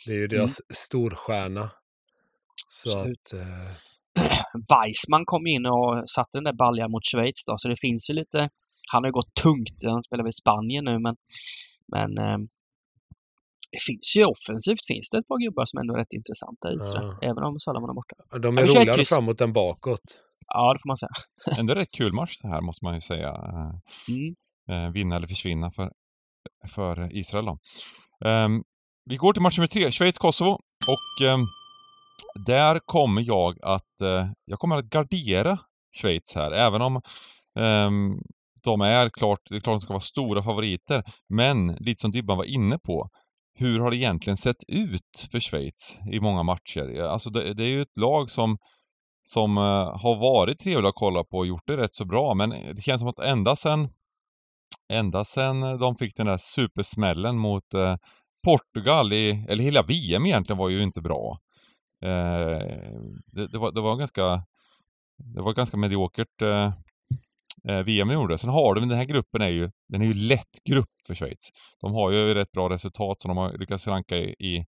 Det 0.05 0.11
är 0.11 0.15
ju 0.17 0.27
deras 0.27 0.61
storstjärna. 0.73 1.69
Så. 2.67 2.97
Absolut. 2.97 3.19
att... 3.33 3.39
Eh, 3.39 3.71
Weissman 4.69 5.25
kom 5.25 5.47
in 5.47 5.65
och 5.65 6.09
satte 6.09 6.29
den 6.37 6.43
där 6.43 6.53
baljan 6.53 6.91
mot 6.91 7.05
Schweiz 7.11 7.45
då, 7.45 7.53
så 7.57 7.67
det 7.67 7.79
finns 7.79 8.09
ju 8.09 8.13
lite... 8.13 8.49
Han 8.91 9.03
har 9.03 9.07
ju 9.07 9.11
gått 9.11 9.33
tungt. 9.43 9.77
Han 9.85 10.03
spelar 10.03 10.23
väl 10.23 10.29
i 10.29 10.41
Spanien 10.43 10.85
nu, 10.85 10.99
men... 10.99 11.15
Men... 11.93 12.17
Eh, 12.17 12.37
det 13.71 13.81
finns 13.87 14.15
ju 14.17 14.25
offensivt 14.25 14.85
finns 14.87 15.09
det 15.09 15.17
ett 15.17 15.27
par 15.27 15.39
gubbar 15.45 15.65
som 15.65 15.79
ändå 15.79 15.93
är 15.93 15.97
rätt 15.97 16.13
intressanta 16.19 16.71
i 16.71 16.75
Israel. 16.75 17.07
Ja. 17.21 17.29
Även 17.29 17.43
om 17.43 17.59
Salomon 17.59 17.89
är 17.89 17.93
borta. 17.93 18.15
de 18.39 18.57
Ja, 18.57 18.61
är 18.61 18.65
ett 18.65 18.75
roligare 18.75 19.05
framåt 19.05 19.41
än 19.41 19.53
bakåt. 19.53 20.07
Ja, 20.53 20.73
det 20.73 20.79
får 20.81 20.87
man 20.87 20.97
säga. 20.97 21.15
Ändå 21.59 21.73
rätt 21.73 21.91
kul 21.91 22.13
match 22.13 22.37
det 22.41 22.47
här 22.47 22.61
måste 22.61 22.85
man 22.85 22.95
ju 22.95 23.01
säga. 23.01 23.29
Eh, 23.29 23.73
Mm. 24.15 24.35
eh, 24.71 24.91
vinna 24.93 25.15
eller 25.15 25.27
försvinna 25.27 25.71
för, 25.71 25.91
för 26.67 27.17
Israel 27.17 27.45
då. 27.45 27.57
Ehm, 28.29 28.63
vi 29.05 29.15
går 29.15 29.33
till 29.33 29.41
match 29.41 29.57
nummer 29.57 29.67
tre, 29.67 29.91
Schweiz-Kosovo. 29.91 30.51
Och 30.93 31.25
ehm, 31.27 31.39
där 32.45 32.79
kommer 32.85 33.21
jag 33.27 33.57
att, 33.61 34.01
eh, 34.01 34.27
jag 34.45 34.59
kommer 34.59 34.77
att 34.77 34.85
gardera 34.85 35.59
Schweiz 36.01 36.35
här, 36.35 36.51
även 36.51 36.81
om 36.81 36.95
eh, 37.59 37.91
de 38.63 38.81
är 38.81 39.09
klart, 39.09 39.39
det 39.49 39.55
är 39.55 39.59
klart 39.59 39.73
de 39.73 39.81
ska 39.81 39.93
vara 39.93 40.01
stora 40.01 40.43
favoriter. 40.43 41.03
Men 41.29 41.67
lite 41.67 42.01
som 42.01 42.11
Dybban 42.11 42.37
var 42.37 42.45
inne 42.45 42.77
på, 42.79 43.09
hur 43.59 43.79
har 43.79 43.91
det 43.91 43.97
egentligen 43.97 44.37
sett 44.37 44.63
ut 44.67 45.27
för 45.31 45.39
Schweiz 45.39 45.99
i 46.11 46.19
många 46.19 46.43
matcher? 46.43 47.01
Alltså 47.01 47.29
det, 47.29 47.53
det 47.53 47.63
är 47.63 47.67
ju 47.67 47.81
ett 47.81 47.97
lag 47.97 48.29
som 48.29 48.57
som 49.23 49.57
eh, 49.57 49.99
har 50.01 50.19
varit 50.19 50.59
trevliga 50.59 50.89
att 50.89 50.95
kolla 50.95 51.23
på 51.23 51.37
och 51.37 51.47
gjort 51.47 51.67
det 51.67 51.77
rätt 51.77 51.93
så 51.93 52.05
bra. 52.05 52.33
Men 52.33 52.49
det 52.49 52.81
känns 52.81 53.01
som 53.01 53.09
att 53.09 53.19
ända 53.19 53.55
sen 53.55 53.89
ända 54.93 55.25
sen 55.25 55.61
de 55.61 55.95
fick 55.95 56.15
den 56.15 56.25
där 56.25 56.37
supersmällen 56.37 57.37
mot 57.37 57.73
eh, 57.73 57.95
Portugal, 58.43 59.13
i, 59.13 59.45
eller 59.49 59.63
hela 59.63 59.81
VM 59.81 60.25
egentligen 60.25 60.57
var 60.57 60.69
ju 60.69 60.83
inte 60.83 61.01
bra. 61.01 61.39
Eh, 62.01 62.59
det, 63.25 63.47
det, 63.47 63.57
var, 63.57 63.71
det 63.71 63.81
var 63.81 63.95
ganska 63.95 64.43
det 65.17 65.41
var 65.41 65.53
ganska 65.53 65.77
mediokert 65.77 66.41
eh, 66.41 66.73
eh 67.69 67.83
VM 67.83 68.11
gjorde. 68.11 68.37
Sen 68.37 68.49
har 68.49 68.75
de, 68.75 68.89
den 68.89 68.97
här 68.97 69.05
gruppen 69.05 69.41
är 69.41 69.49
ju, 69.49 69.69
den 69.89 70.01
är 70.01 70.05
ju 70.05 70.13
lätt 70.13 70.63
grupp 70.69 70.89
för 71.07 71.15
Schweiz. 71.15 71.51
De 71.81 71.93
har 71.93 72.11
ju 72.11 72.33
rätt 72.33 72.51
bra 72.51 72.69
resultat 72.69 73.21
som 73.21 73.29
de 73.29 73.37
har 73.37 73.57
lyckats 73.57 73.87
ranka 73.87 74.17
i, 74.17 74.29
i 74.29 74.65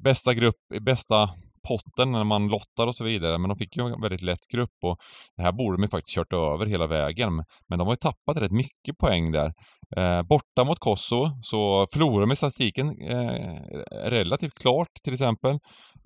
bästa 0.00 0.34
grupp, 0.34 0.72
i 0.74 0.80
bästa 0.80 1.30
potten 1.68 2.12
när 2.12 2.24
man 2.24 2.48
lottar 2.48 2.86
och 2.86 2.94
så 2.94 3.04
vidare. 3.04 3.38
Men 3.38 3.48
de 3.48 3.58
fick 3.58 3.76
ju 3.76 3.86
en 3.86 4.00
väldigt 4.00 4.22
lätt 4.22 4.48
grupp 4.52 4.76
och 4.82 4.96
det 5.36 5.42
här 5.42 5.52
borde 5.52 5.76
de 5.76 5.82
ju 5.82 5.88
faktiskt 5.88 6.14
kört 6.14 6.32
över 6.32 6.66
hela 6.66 6.86
vägen. 6.86 7.44
Men 7.68 7.78
de 7.78 7.86
har 7.86 7.92
ju 7.92 7.96
tappat 7.96 8.36
rätt 8.36 8.52
mycket 8.52 8.98
poäng 8.98 9.32
där. 9.32 9.52
Eh, 9.96 10.22
borta 10.22 10.64
mot 10.64 10.78
Kosovo 10.78 11.30
så 11.42 11.86
förlorar 11.92 12.20
de 12.20 12.32
i 12.32 12.36
statistiken 12.36 12.88
eh, 13.00 13.54
relativt 14.10 14.54
klart 14.54 14.92
till 15.04 15.12
exempel. 15.12 15.54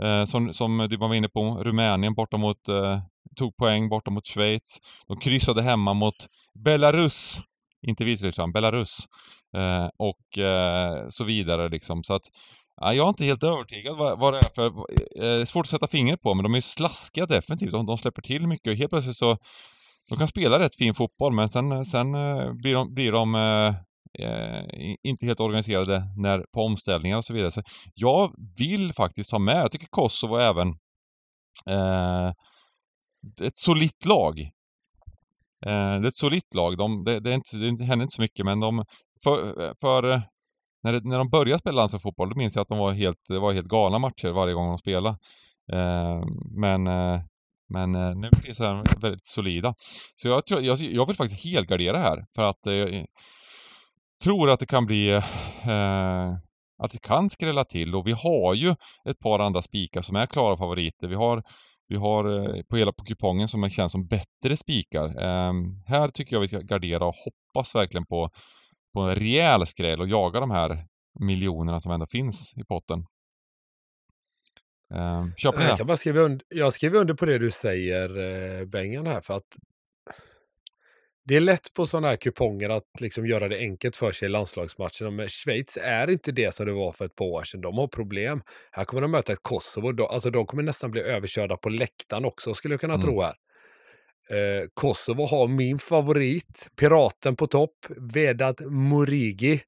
Eh, 0.03 0.25
som, 0.25 0.53
som 0.53 0.87
du 0.91 0.97
var 0.97 1.15
inne 1.15 1.29
på, 1.29 1.41
Rumänien 1.63 2.15
borta 2.15 2.37
mot, 2.37 2.69
eh, 2.69 2.99
tog 3.37 3.57
poäng 3.57 3.89
borta 3.89 4.11
mot 4.11 4.27
Schweiz. 4.27 4.79
De 5.09 5.17
kryssade 5.17 5.63
hemma 5.63 5.95
mot 5.95 6.27
Belarus, 6.65 7.41
inte 7.87 8.05
Vitryssland, 8.05 8.53
Belarus. 8.53 8.99
Eh, 9.57 9.89
och 9.99 10.39
eh, 10.39 11.07
så 11.09 11.25
vidare 11.25 11.69
liksom. 11.69 12.05
Så 12.05 12.15
att 12.15 12.23
Ja, 12.83 12.95
jag 12.95 13.05
är 13.05 13.09
inte 13.09 13.25
helt 13.25 13.43
övertygad 13.43 13.97
vad, 13.97 14.19
vad 14.19 14.35
det 14.35 14.39
är 14.39 14.55
för... 14.55 14.67
Eh, 14.67 14.73
det 15.17 15.41
är 15.41 15.45
svårt 15.45 15.67
att 15.67 15.71
sätta 15.71 15.87
fingret 15.87 16.23
på, 16.23 16.35
men 16.35 16.43
de 16.43 16.53
är 16.53 16.59
ju 16.59 16.63
slaskiga 16.63 17.27
definitivt, 17.27 17.73
De, 17.73 17.87
de 17.87 17.99
släpper 17.99 18.23
till 18.23 18.47
mycket 18.47 18.71
och 18.71 18.77
helt 18.77 18.91
plötsligt 18.91 19.17
så... 19.17 19.39
De 20.11 20.19
kan 20.19 20.29
spela 20.29 20.59
rätt 20.59 20.75
fin 20.75 20.95
fotboll, 20.95 21.33
men 21.33 21.51
sen, 21.51 21.73
eh, 21.73 21.83
sen 21.83 22.15
eh, 22.15 22.53
blir 22.53 22.75
de, 22.75 22.95
blir 22.95 23.13
de 23.13 23.35
eh, 23.35 23.75
inte 25.03 25.27
helt 25.27 25.41
organiserade 25.41 26.03
när, 26.17 26.45
på 26.55 26.61
omställningar 26.61 27.17
och 27.17 27.25
så 27.25 27.33
vidare. 27.33 27.51
Så 27.51 27.63
jag 27.95 28.35
vill 28.59 28.93
faktiskt 28.93 29.31
ha 29.31 29.39
med, 29.39 29.57
jag 29.57 29.73
tycker 29.73 29.87
Kosovo 29.91 30.37
även 30.37 30.69
eh, 31.67 32.29
ett 33.43 33.59
solitt 33.59 34.07
lag. 34.07 34.41
Eh, 35.67 36.01
det 36.01 36.07
är 36.07 36.09
ett 36.09 36.17
solitt 36.17 36.55
lag. 36.55 36.79
De, 36.79 37.05
det, 37.05 37.21
det, 37.21 37.31
är 37.31 37.35
inte, 37.35 37.57
det 37.57 37.85
händer 37.85 38.03
inte 38.03 38.17
så 38.17 38.23
mycket, 38.23 38.45
men 38.45 38.61
de... 38.61 38.85
För, 39.25 39.55
för 39.81 40.23
när, 40.83 40.93
det, 40.93 41.01
när 41.05 41.19
de 41.19 41.31
började 41.31 41.59
spela 41.59 41.77
landslagsfotboll, 41.77 42.31
då 42.31 42.37
minns 42.37 42.57
jag 42.57 42.63
att 42.63 42.69
de 42.69 42.79
var 42.79 42.93
helt, 42.93 43.19
det 43.29 43.39
var 43.39 43.53
helt 43.53 43.69
galna 43.69 43.99
matcher 43.99 44.29
varje 44.29 44.55
gång 44.55 44.69
de 44.69 44.79
spelade. 44.79 45.19
Eh, 45.73 46.23
men 46.51 46.87
eh, 46.87 47.21
men 47.73 47.95
eh, 47.95 48.17
nu 48.17 48.27
är 48.27 48.65
de 48.65 49.01
väldigt 49.01 49.27
solida. 49.27 49.75
Så 50.17 50.29
jag, 50.29 50.47
tror, 50.47 50.63
jag, 50.63 50.79
jag 50.79 51.07
vill 51.07 51.17
faktiskt 51.17 51.45
helgardera 51.45 51.99
här 51.99 52.25
för 52.35 52.43
att 52.43 52.67
eh, 52.67 52.75
jag 52.75 53.07
tror 54.25 54.51
att 54.51 54.61
det 54.61 54.67
kan 54.67 54.87
bli 54.87 55.11
eh, 55.11 56.33
att 56.83 56.93
det 56.93 57.03
kan 57.03 57.31
skrälla 57.31 57.65
till 57.65 57.95
och 57.95 58.07
vi 58.07 58.13
har 58.13 58.55
ju 58.55 58.75
ett 59.05 59.19
par 59.19 59.39
andra 59.39 59.63
spikar 59.63 60.03
som 60.03 60.17
är 60.17 60.27
klara 60.27 60.57
favoriter. 60.57 61.09
Vi 61.09 61.15
har, 61.15 61.43
vi 61.89 61.97
har 61.97 62.57
eh, 62.57 62.63
på 62.63 62.77
hela 62.77 62.93
på 62.93 63.05
kupongen 63.05 63.49
som 63.49 63.71
känns 63.71 63.93
som 63.93 64.07
bättre 64.07 64.57
spikar. 64.57 65.05
Eh, 65.05 65.53
här 65.87 66.09
tycker 66.09 66.37
jag 66.37 66.41
vi 66.41 66.49
ska 66.49 66.59
gardera 66.59 67.07
och 67.07 67.15
hoppas 67.15 67.75
verkligen 67.75 68.07
på, 68.07 68.31
på 68.95 69.01
en 69.01 69.15
rejäl 69.15 69.67
skräll 69.67 70.01
och 70.01 70.09
jaga 70.09 70.41
de 70.41 70.51
här 70.51 70.87
miljonerna 71.21 71.81
som 71.81 71.93
ändå 71.93 72.07
finns 72.07 72.55
i 72.57 72.65
potten. 72.65 73.07
Eh, 74.95 75.27
köper 75.37 75.59
ni 75.59 75.65
Jag 75.65 75.79
kan 75.79 75.87
bara 75.87 75.97
skriva 75.97 76.21
under, 76.21 76.47
jag 76.49 76.73
skriver 76.73 76.99
under 77.01 77.15
på 77.15 77.27
det 77.27 77.39
du 77.39 77.51
säger, 77.51 78.19
eh, 78.61 78.67
Bengan, 78.67 79.07
här. 79.07 79.21
För 79.21 79.35
att 79.37 79.57
det 81.25 81.37
är 81.37 81.41
lätt 81.41 81.73
på 81.75 81.87
sådana 81.87 82.09
här 82.09 82.17
kuponger 82.17 82.71
att 82.71 83.01
liksom 83.01 83.27
göra 83.27 83.49
det 83.49 83.59
enkelt 83.59 83.97
för 83.97 84.13
sig 84.13 84.27
i 84.27 84.29
landslagsmatcherna. 84.29 85.11
Men 85.11 85.29
Schweiz 85.29 85.79
är 85.83 86.11
inte 86.11 86.33
det 86.33 86.55
som 86.55 86.67
det 86.67 86.73
var 86.73 86.93
för 86.93 87.05
ett 87.05 87.17
par 87.17 87.25
år 87.27 87.43
sedan. 87.43 87.61
De 87.61 87.79
har 87.79 87.89
problem. 87.89 88.43
Här 88.73 88.85
kommer 88.85 89.03
de 89.03 89.11
möta 89.11 89.33
ett 89.33 89.43
Kosovo. 89.43 90.05
Alltså 90.05 90.31
de 90.31 90.47
kommer 90.47 90.63
nästan 90.63 90.91
bli 90.91 91.01
överkörda 91.01 91.57
på 91.57 91.69
läktaren 91.69 92.25
också, 92.25 92.55
skulle 92.55 92.75
jag 92.75 92.81
kunna 92.81 92.95
Mm. 92.95 93.07
tro 93.07 93.23
här. 93.23 93.35
Eh, 94.31 94.67
Kosovo 94.75 95.27
har 95.27 95.49
min 95.49 95.79
favorit, 95.79 96.69
piraten 96.81 97.37
på 97.37 97.47
topp, 97.47 97.75
Vedat 98.15 98.61
Morigi 98.61 99.61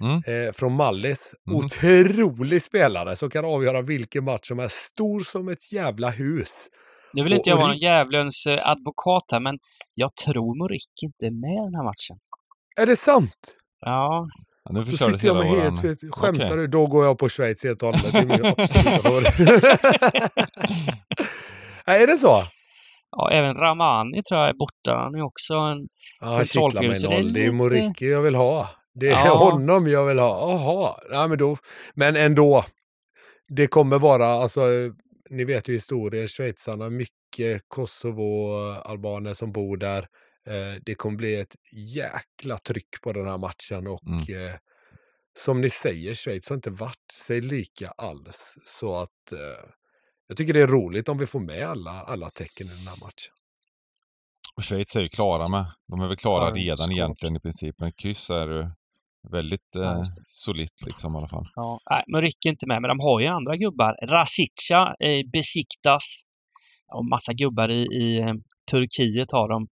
Mm. 0.00 0.46
eh, 0.46 0.52
från 0.52 0.72
Mallis. 0.72 1.34
Mm. 1.48 1.56
Otrolig 1.58 2.62
spelare 2.62 3.16
som 3.16 3.30
kan 3.30 3.44
avgöra 3.44 3.82
vilken 3.82 4.24
match 4.24 4.48
som 4.48 4.58
är 4.58 4.68
stor 4.68 5.20
som 5.20 5.48
ett 5.48 5.72
jävla 5.72 6.10
hus. 6.10 6.66
Nu 7.16 7.22
vill 7.24 7.32
Och- 7.32 7.36
inte 7.36 7.50
jag 7.50 7.56
vara 7.56 7.72
en 7.72 7.78
djävulens 7.78 8.46
eh, 8.46 8.66
advokat 8.68 9.22
här, 9.32 9.40
men 9.40 9.58
jag 9.94 10.16
tror 10.16 10.58
Morik 10.58 10.82
inte 11.02 11.26
är 11.26 11.30
med 11.30 11.62
i 11.62 11.64
den 11.64 11.74
här 11.74 11.84
matchen. 11.84 12.16
Är 12.76 12.86
det 12.86 12.96
sant? 12.96 13.56
Ja, 13.80 14.28
Ja, 14.64 14.72
nu 14.72 14.84
förstördes 14.84 15.20
sitter 15.20 15.34
jag 15.34 15.44
hela 15.44 15.54
med 15.54 15.62
våran... 15.62 15.76
helt... 15.78 16.14
Skämtar 16.14 16.44
Okej. 16.46 16.56
du? 16.56 16.66
Då 16.66 16.86
går 16.86 17.04
jag 17.04 17.18
på 17.18 17.28
Schweiz 17.28 17.64
helt 17.64 17.82
och 17.82 17.88
hållet. 17.88 18.12
Det 18.12 18.18
är 18.18 18.26
min 18.26 18.46
absoluta. 18.56 20.42
Nej, 21.86 22.02
är 22.02 22.06
det 22.06 22.16
så? 22.16 22.44
Ja, 23.12 23.30
även 23.32 23.54
Ramani 23.54 24.22
tror 24.22 24.40
jag 24.40 24.48
är 24.50 24.54
borta. 24.54 24.96
Han 24.96 25.14
är 25.14 25.22
också 25.22 25.54
en... 25.54 25.88
Ja, 26.20 26.28
så 26.44 26.68
det 26.68 26.78
är 26.78 27.10
noll. 27.10 27.32
Det 27.32 27.40
är 27.40 27.42
ju 27.44 27.46
lite- 27.46 27.52
Moriki 27.52 28.10
jag 28.10 28.22
vill 28.22 28.34
ha. 28.34 28.68
Det 28.94 29.06
är 29.08 29.10
Ja. 29.26 29.34
honom 29.50 29.86
jag 29.88 30.06
vill 30.06 30.18
ha. 30.18 30.50
Jaha. 30.52 30.96
Ja, 31.10 31.26
men, 31.28 31.38
då, 31.38 31.56
men 31.94 32.16
ändå. 32.16 32.64
Det 33.48 33.66
kommer 33.66 33.98
vara, 33.98 34.26
alltså, 34.26 34.60
ni 35.30 35.44
vet 35.44 35.68
ju 35.68 35.72
historien, 35.72 36.28
schweizarna, 36.28 36.90
mycket 36.90 37.62
Kosovo-albaner 37.68 39.34
som 39.34 39.52
bor 39.52 39.76
där. 39.76 39.98
Eh, 40.46 40.80
det 40.86 40.94
kommer 40.94 41.16
bli 41.16 41.36
ett 41.40 41.56
jäkla 41.96 42.56
tryck 42.56 43.00
på 43.02 43.12
den 43.12 43.28
här 43.28 43.38
matchen 43.38 43.86
och 43.86 44.00
Mm. 44.06 44.46
eh, 44.46 44.54
som 45.38 45.60
ni 45.60 45.70
säger, 45.70 46.14
Schweiz 46.14 46.48
har 46.48 46.54
inte 46.56 46.70
varit 46.70 47.10
sig 47.12 47.40
lika 47.40 47.88
alls. 47.88 48.54
Så 48.66 48.96
att 48.96 49.32
eh, 49.32 49.68
jag 50.26 50.36
tycker 50.36 50.52
det 50.54 50.60
är 50.62 50.66
roligt 50.66 51.08
om 51.08 51.18
vi 51.18 51.26
får 51.26 51.40
med 51.40 51.66
alla, 51.68 51.90
alla 51.90 52.30
tecken 52.30 52.66
i 52.66 52.70
den 52.70 52.86
här 52.86 53.00
matchen. 53.06 53.32
Och 54.56 54.64
Schweiz 54.64 54.96
är 54.96 55.00
ju 55.00 55.08
klara 55.08 55.48
med. 55.50 55.66
De 55.88 56.00
är 56.00 56.06
väl 56.08 56.16
klara 56.16 56.44
Ja, 56.48 56.54
redan 56.54 56.76
såklart. 56.76 56.96
egentligen 56.96 57.36
i 57.36 57.40
princip. 57.40 57.74
Men 57.78 57.92
kryss 57.92 58.30
är 58.30 58.46
ju 58.48 58.70
väldigt 59.32 59.68
Ja, 59.74 59.96
eh, 59.96 60.02
solitt 60.26 60.82
liksom 60.86 61.14
i 61.14 61.18
alla 61.18 61.28
fall. 61.28 61.48
Ja, 61.54 61.80
nej, 61.90 62.04
Morik 62.08 62.46
är 62.46 62.50
inte 62.50 62.66
med, 62.66 62.82
men 62.82 62.88
de 62.88 63.00
har 63.00 63.20
ju 63.20 63.26
andra 63.26 63.56
gubbar. 63.56 64.06
Rasica, 64.06 64.94
eh, 65.06 65.30
Besiktas 65.32 66.22
och 66.94 67.04
massa 67.04 67.32
gubbar 67.32 67.68
i, 67.68 67.82
i 67.82 68.18
eh, 68.20 68.34
Turkiet 68.70 69.32
har 69.32 69.48
de. 69.48 69.68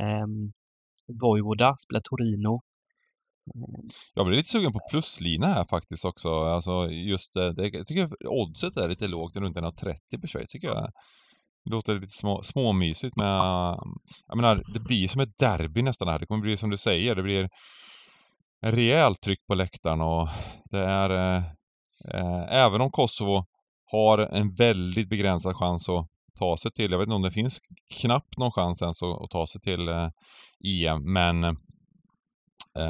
Um, 0.00 0.52
Vojvoda 1.22 1.74
spelar 1.78 2.00
Torino. 2.04 2.62
Jag 4.14 4.26
blir 4.26 4.36
lite 4.36 4.48
sugen 4.48 4.72
på 4.72 4.80
pluslina 4.90 5.46
här 5.46 5.64
faktiskt 5.64 6.04
också. 6.04 6.40
Alltså 6.40 6.88
just 6.90 7.34
det, 7.34 7.52
det 7.52 7.68
jag 7.68 7.86
tycker 7.86 8.28
oddset 8.28 8.76
är 8.76 8.88
lite 8.88 9.08
lågt, 9.08 9.36
runt 9.36 9.56
1,30 9.56 10.20
på 10.20 10.26
Schweiz 10.26 10.50
tycker 10.50 10.68
jag. 10.68 10.90
Det 11.64 11.70
låter 11.70 11.94
lite 11.94 12.12
små, 12.12 12.42
småmysigt 12.42 13.16
med, 13.16 13.40
jag 14.26 14.36
menar, 14.36 14.62
det 14.74 14.80
blir 14.80 15.08
som 15.08 15.20
ett 15.20 15.38
derby 15.38 15.82
nästan 15.82 16.08
här. 16.08 16.18
Det 16.18 16.26
kommer 16.26 16.42
bli 16.42 16.56
som 16.56 16.70
du 16.70 16.76
säger, 16.76 17.14
det 17.14 17.22
blir 17.22 17.48
en 18.60 18.72
rejält 18.72 19.20
tryck 19.20 19.46
på 19.46 19.54
läktaren 19.54 20.00
och 20.00 20.28
det 20.70 20.80
är, 20.80 21.10
eh, 21.10 21.42
eh, 22.14 22.64
även 22.64 22.80
om 22.80 22.90
Kosovo 22.90 23.44
har 23.90 24.18
en 24.18 24.54
väldigt 24.54 25.08
begränsad 25.08 25.56
chans 25.56 25.88
att 25.88 26.06
ta 26.38 26.56
sig 26.56 26.70
till, 26.70 26.90
jag 26.90 26.98
vet 26.98 27.06
inte 27.06 27.14
om 27.14 27.22
det 27.22 27.30
finns 27.30 27.58
knappt 28.00 28.38
någon 28.38 28.52
chans 28.52 28.82
ens 28.82 29.02
att, 29.02 29.22
att 29.22 29.30
ta 29.30 29.46
sig 29.46 29.60
till 29.60 29.88
eh, 29.88 30.08
EM, 30.64 31.12
men 31.12 31.44
eh, 31.44 31.52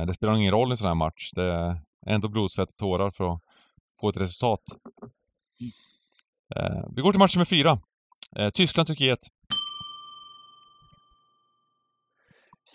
det 0.06 0.14
spelar 0.14 0.36
ingen 0.36 0.52
roll 0.52 0.68
i 0.68 0.70
en 0.70 0.76
sån 0.76 0.88
här 0.88 0.94
match. 0.94 1.30
Det 1.34 1.42
är 1.42 1.80
ändå 2.06 2.28
blod, 2.28 2.52
svett 2.52 2.70
och 2.70 2.76
tårar 2.76 3.10
för 3.10 3.34
att 3.34 3.40
få 4.00 4.08
ett 4.08 4.16
resultat. 4.16 4.62
Eh, 6.56 6.88
vi 6.96 7.02
går 7.02 7.12
till 7.12 7.18
match 7.18 7.36
nummer 7.36 7.44
fyra. 7.44 7.80
Eh, 8.36 8.50
Tyskland-Turkiet. 8.50 9.18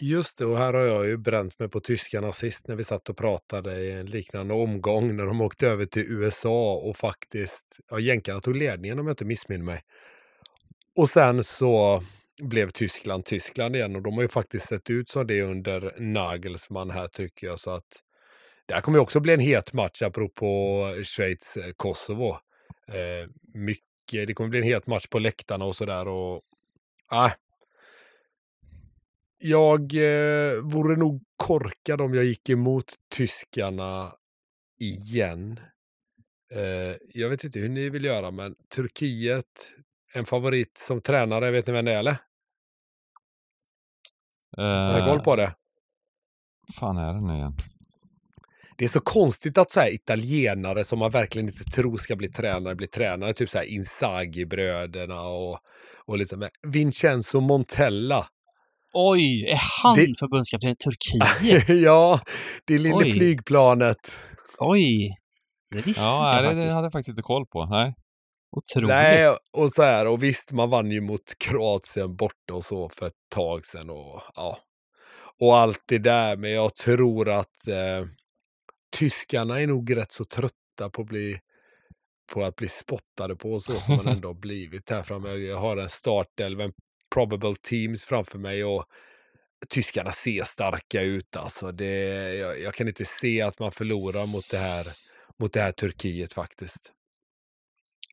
Just 0.01 0.37
det, 0.37 0.45
och 0.45 0.57
här 0.57 0.73
har 0.73 0.81
jag 0.81 1.07
ju 1.07 1.17
bränt 1.17 1.59
mig 1.59 1.69
på 1.69 1.79
tyskarna 1.79 2.31
sist 2.31 2.67
när 2.67 2.75
vi 2.75 2.83
satt 2.83 3.09
och 3.09 3.17
pratade 3.17 3.75
i 3.75 3.91
en 3.91 4.05
liknande 4.05 4.53
omgång 4.53 5.15
när 5.15 5.25
de 5.25 5.41
åkte 5.41 5.67
över 5.67 5.85
till 5.85 6.05
USA 6.07 6.73
och 6.73 6.97
faktiskt, 6.97 7.79
ja, 7.91 7.99
jänkarna 7.99 8.39
tog 8.39 8.55
ledningen 8.55 8.99
om 8.99 9.07
jag 9.07 9.11
inte 9.11 9.25
missminner 9.25 9.65
mig. 9.65 9.81
Och 10.95 11.09
sen 11.09 11.43
så 11.43 12.03
blev 12.41 12.69
Tyskland 12.69 13.25
Tyskland 13.25 13.75
igen 13.75 13.95
och 13.95 14.01
de 14.01 14.13
har 14.13 14.21
ju 14.21 14.27
faktiskt 14.27 14.67
sett 14.67 14.89
ut 14.89 15.09
som 15.09 15.27
det 15.27 15.41
under 15.41 15.95
Nagelsmann 15.99 16.89
här 16.89 17.07
tycker 17.07 17.47
jag 17.47 17.59
så 17.59 17.71
att 17.71 18.03
det 18.65 18.73
här 18.73 18.81
kommer 18.81 18.97
ju 18.97 19.01
också 19.01 19.19
bli 19.19 19.33
en 19.33 19.39
het 19.39 19.73
match 19.73 20.01
apropå 20.01 20.47
Schweiz-Kosovo. 21.03 22.37
Eh, 22.87 22.95
eh, 22.99 23.27
mycket, 23.53 24.27
det 24.27 24.33
kommer 24.33 24.49
bli 24.49 24.59
en 24.59 24.65
het 24.65 24.87
match 24.87 25.07
på 25.07 25.19
läktarna 25.19 25.65
och 25.65 25.75
sådär 25.75 26.07
och 26.07 26.41
ah, 27.07 27.31
jag 29.37 29.81
eh, 29.93 30.61
vore 30.61 30.95
nog 30.95 31.23
korkad 31.37 32.01
om 32.01 32.13
jag 32.13 32.25
gick 32.25 32.49
emot 32.49 32.93
tyskarna 33.15 34.11
igen. 34.79 35.59
Eh, 36.53 36.95
jag 37.07 37.29
vet 37.29 37.43
inte 37.43 37.59
hur 37.59 37.69
ni 37.69 37.89
vill 37.89 38.05
göra, 38.05 38.31
men 38.31 38.55
Turkiet, 38.75 39.71
en 40.13 40.25
favorit 40.25 40.77
som 40.77 41.01
tränare, 41.01 41.51
vet 41.51 41.67
ni 41.67 41.73
vem 41.73 41.85
det 41.85 41.93
är 41.93 41.99
eller? 41.99 42.17
Har 44.57 44.99
ni 44.99 45.05
koll 45.05 45.19
på 45.19 45.35
det? 45.35 45.53
fan 46.79 46.97
är 46.97 47.13
det 47.13 47.21
nu 47.21 47.33
igen? 47.33 47.53
Det 48.77 48.85
är 48.85 48.89
så 48.89 48.99
konstigt 49.01 49.57
att 49.57 49.71
så 49.71 49.79
här 49.79 49.93
italienare 49.93 50.83
som 50.83 50.99
man 50.99 51.11
verkligen 51.11 51.47
inte 51.47 51.63
tror 51.63 51.97
ska 51.97 52.15
bli 52.15 52.29
tränare 52.31 52.75
blir 52.75 52.87
tränare. 52.87 53.33
Typ 53.33 53.49
så 53.49 53.57
här 53.57 53.65
Inzaghi-bröderna 53.65 55.21
och, 55.21 55.59
och 56.05 56.17
lite 56.17 56.37
med. 56.37 56.49
Vincenzo 56.67 57.39
Montella. 57.39 58.27
Oj, 58.93 59.45
är 59.49 59.59
han 59.83 59.95
Det- 59.95 60.13
förbundskapten 60.19 60.69
i 60.69 60.75
Turkiet? 60.75 61.69
ja, 61.83 62.19
det 62.67 62.77
lilla 62.77 62.95
Oj. 62.97 63.11
flygplanet. 63.11 64.17
Oj! 64.59 65.11
Det 65.71 65.87
visste 65.87 66.03
Ja, 66.03 66.29
inte 66.37 66.43
jag 66.43 66.43
det, 66.43 66.49
det 66.49 66.55
faktiskt. 66.55 66.75
hade 66.75 66.85
jag 66.85 66.91
faktiskt 66.91 67.09
inte 67.09 67.21
koll 67.21 67.45
på. 67.45 67.65
Nej. 67.65 67.93
Otroligt. 68.55 68.89
Nej, 68.89 69.37
och 69.53 69.71
så 69.71 69.83
här, 69.83 70.07
och 70.07 70.23
visst, 70.23 70.51
man 70.51 70.69
vann 70.69 70.91
ju 70.91 71.01
mot 71.01 71.37
Kroatien 71.37 72.15
borta 72.15 72.53
och 72.53 72.63
så 72.63 72.89
för 72.89 73.07
ett 73.07 73.13
tag 73.29 73.65
sedan 73.65 73.89
och 73.89 74.21
ja. 74.35 74.57
Och 75.39 75.57
allt 75.57 75.83
det 75.85 75.97
där, 75.97 76.37
men 76.37 76.51
jag 76.51 76.75
tror 76.75 77.29
att 77.29 77.67
eh, 77.67 78.05
tyskarna 78.97 79.61
är 79.61 79.67
nog 79.67 79.95
rätt 79.95 80.11
så 80.11 80.25
trötta 80.25 80.89
på 80.91 81.01
att 81.01 81.07
bli 81.07 81.39
på 82.33 82.43
att 82.43 82.55
bli 82.55 82.67
spottade 82.67 83.35
på 83.35 83.59
så 83.59 83.71
som 83.79 83.95
man 83.95 84.07
ändå 84.07 84.27
har 84.29 84.35
blivit 84.41 84.89
här 84.89 85.03
framme. 85.03 85.29
Jag 85.29 85.57
har 85.57 85.77
en 85.77 85.89
startelva, 85.89 86.63
en 86.63 86.73
probable 87.13 87.55
teams 87.69 88.03
framför 88.03 88.39
mig 88.39 88.63
och 88.63 88.85
tyskarna 89.69 90.11
ser 90.11 90.43
starka 90.43 91.01
ut. 91.01 91.35
Alltså 91.35 91.71
det, 91.71 92.33
jag, 92.35 92.59
jag 92.61 92.73
kan 92.73 92.87
inte 92.87 93.05
se 93.05 93.41
att 93.41 93.59
man 93.59 93.71
förlorar 93.71 94.25
mot 94.25 94.49
det 94.49 94.57
här, 94.57 94.87
mot 95.39 95.53
det 95.53 95.61
här 95.61 95.71
Turkiet 95.71 96.33
faktiskt. 96.33 96.93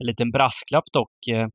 En 0.00 0.06
liten 0.06 0.30
brasklapp 0.30 0.84
dock. 0.92 1.28
eh, 1.32 1.46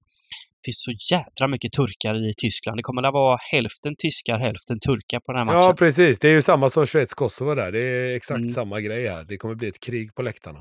Det 0.61 0.67
finns 0.67 0.83
så 0.89 0.91
jädra 1.13 1.47
mycket 1.47 1.71
turkar 1.71 2.29
i 2.29 2.33
Tyskland. 2.43 2.77
Det 2.77 2.83
kommer 2.83 3.03
att 3.07 3.13
vara 3.13 3.37
hälften 3.51 3.93
tyskar, 4.03 4.37
hälften 4.39 4.77
turkar 4.87 5.19
på 5.19 5.31
den 5.31 5.37
här 5.39 5.45
matchen. 5.45 5.67
Ja, 5.69 5.75
precis. 5.83 6.19
Det 6.19 6.27
är 6.27 6.31
ju 6.33 6.41
samma 6.41 6.69
som 6.69 6.83
Schweiz-Kosovo 6.85 7.55
där. 7.55 7.71
Det 7.71 7.79
är 7.87 8.15
exakt 8.15 8.39
Mm. 8.39 8.49
samma 8.59 8.81
grej 8.81 9.07
här. 9.07 9.23
Det 9.23 9.37
kommer 9.37 9.55
bli 9.55 9.67
ett 9.67 9.79
krig 9.79 10.15
på 10.15 10.21
läktarna. 10.21 10.59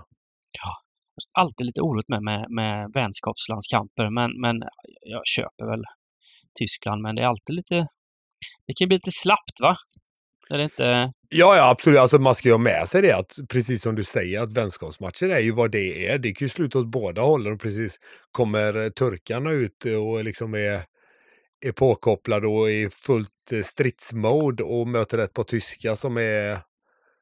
Alltid 1.39 1.67
lite 1.67 1.81
oroligt 1.81 2.09
med, 2.09 2.23
med, 2.23 2.47
med 2.59 2.91
vänskapslandskamper, 2.95 4.11
men, 4.11 4.31
men 4.41 4.57
jag 5.15 5.23
köper 5.37 5.65
väl 5.71 5.83
Tyskland. 6.61 7.03
Men 7.03 7.15
det 7.15 7.23
är 7.23 7.27
alltid 7.27 7.55
lite... 7.61 7.77
Det 8.67 8.73
kan 8.79 8.89
bli 8.89 8.97
lite 8.97 9.11
slappt, 9.11 9.57
va? 9.63 9.77
Är 10.51 10.57
det 10.59 10.65
inte... 10.65 11.13
Ja, 11.37 11.57
ja, 11.57 11.71
absolut. 11.71 11.99
Alltså, 11.99 12.19
man 12.19 12.35
ska 12.35 12.49
ju 12.49 12.53
ha 12.53 12.59
med 12.59 12.89
sig 12.89 13.03
det, 13.03 13.13
att, 13.13 13.39
precis 13.49 13.83
som 13.83 13.95
du 13.95 14.05
säger, 14.05 14.41
att 14.41 14.53
vänskapsmatcher 14.53 15.29
är 15.29 15.41
ju 15.41 15.51
vad 15.51 15.71
det 15.71 16.07
är. 16.09 16.19
Det 16.19 16.33
kan 16.33 16.45
ju 16.45 16.49
sluta 16.49 16.79
åt 16.79 16.87
båda 16.87 17.23
hållen. 17.23 17.53
Och 17.53 17.61
precis 17.61 17.99
kommer 18.33 18.77
eh, 18.77 18.89
turkarna 18.89 19.51
ut 19.51 19.87
eh, 19.87 19.95
och 19.95 20.25
liksom 20.25 20.55
är, 20.55 20.81
är 21.67 21.73
påkopplade 21.73 22.47
och 22.47 22.71
i 22.71 22.91
fullt 22.91 23.53
eh, 23.53 23.63
stridsmode 23.63 24.63
och 24.63 24.89
möter 24.89 25.19
ett 25.19 25.33
par 25.33 25.45
tyskar 25.45 25.95
som 25.95 26.17
är 26.17 26.59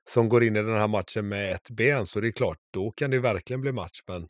som 0.08 0.28
går 0.28 0.44
in 0.44 0.56
i 0.56 0.62
den 0.62 0.76
här 0.76 0.88
matchen 0.88 1.28
med 1.28 1.52
ett 1.52 1.70
ben 1.70 2.06
så 2.06 2.20
det 2.20 2.28
är 2.28 2.32
klart, 2.32 2.58
då 2.72 2.90
kan 2.90 3.10
det 3.10 3.18
verkligen 3.18 3.60
bli 3.60 3.72
match. 3.72 4.02
Men 4.08 4.28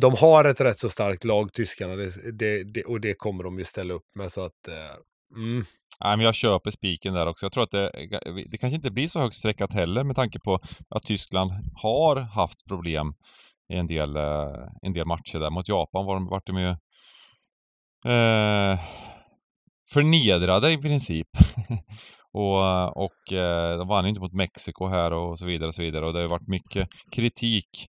de 0.00 0.14
har 0.14 0.44
ett 0.44 0.60
rätt 0.60 0.78
så 0.78 0.88
starkt 0.88 1.24
lag, 1.24 1.52
tyskarna, 1.52 1.96
det, 1.96 2.32
det, 2.32 2.64
det, 2.64 2.82
och 2.82 3.00
det 3.00 3.14
kommer 3.14 3.44
de 3.44 3.58
ju 3.58 3.64
ställa 3.64 3.94
upp 3.94 4.06
med. 4.14 4.32
Så 4.32 4.44
att, 4.44 4.68
eh, 4.68 4.96
mm. 5.36 5.64
Nej, 6.04 6.16
men 6.16 6.26
jag 6.26 6.34
köper 6.34 6.70
spiken 6.70 7.14
där 7.14 7.26
också. 7.26 7.46
Jag 7.46 7.52
tror 7.52 7.64
att 7.64 7.70
det, 7.70 7.88
eh, 7.88 8.34
det 8.50 8.58
kanske 8.58 8.76
inte 8.76 8.90
blir 8.90 9.08
så 9.08 9.20
högt 9.20 9.36
streckat 9.36 9.72
heller 9.72 10.04
med 10.04 10.16
tanke 10.16 10.40
på 10.40 10.60
att 10.88 11.02
Tyskland 11.02 11.52
har 11.74 12.16
haft 12.16 12.66
problem 12.68 13.14
i 13.72 13.76
en 13.76 13.86
del, 13.86 14.16
eh, 14.16 14.68
en 14.82 14.92
del 14.92 15.06
matcher 15.06 15.38
där. 15.38 15.50
Mot 15.50 15.68
Japan 15.68 16.06
var 16.06 16.14
de, 16.14 16.26
vart 16.26 16.46
de 16.46 16.58
ju 16.58 16.68
eh, 18.12 18.80
förnedrade 19.92 20.72
i 20.72 20.78
princip. 20.78 21.28
och 22.32 22.66
eh, 22.66 22.86
och 22.86 23.32
eh, 23.32 23.78
de 23.78 23.88
vann 23.88 24.04
ju 24.04 24.08
inte 24.08 24.20
mot 24.20 24.32
Mexiko 24.32 24.86
här 24.86 25.12
och 25.12 25.38
så 25.38 25.46
vidare 25.46 25.68
och 25.68 25.74
så 25.74 25.82
vidare. 25.82 26.06
Och 26.06 26.12
det 26.12 26.20
har 26.20 26.28
varit 26.28 26.48
mycket 26.48 26.88
kritik 27.12 27.88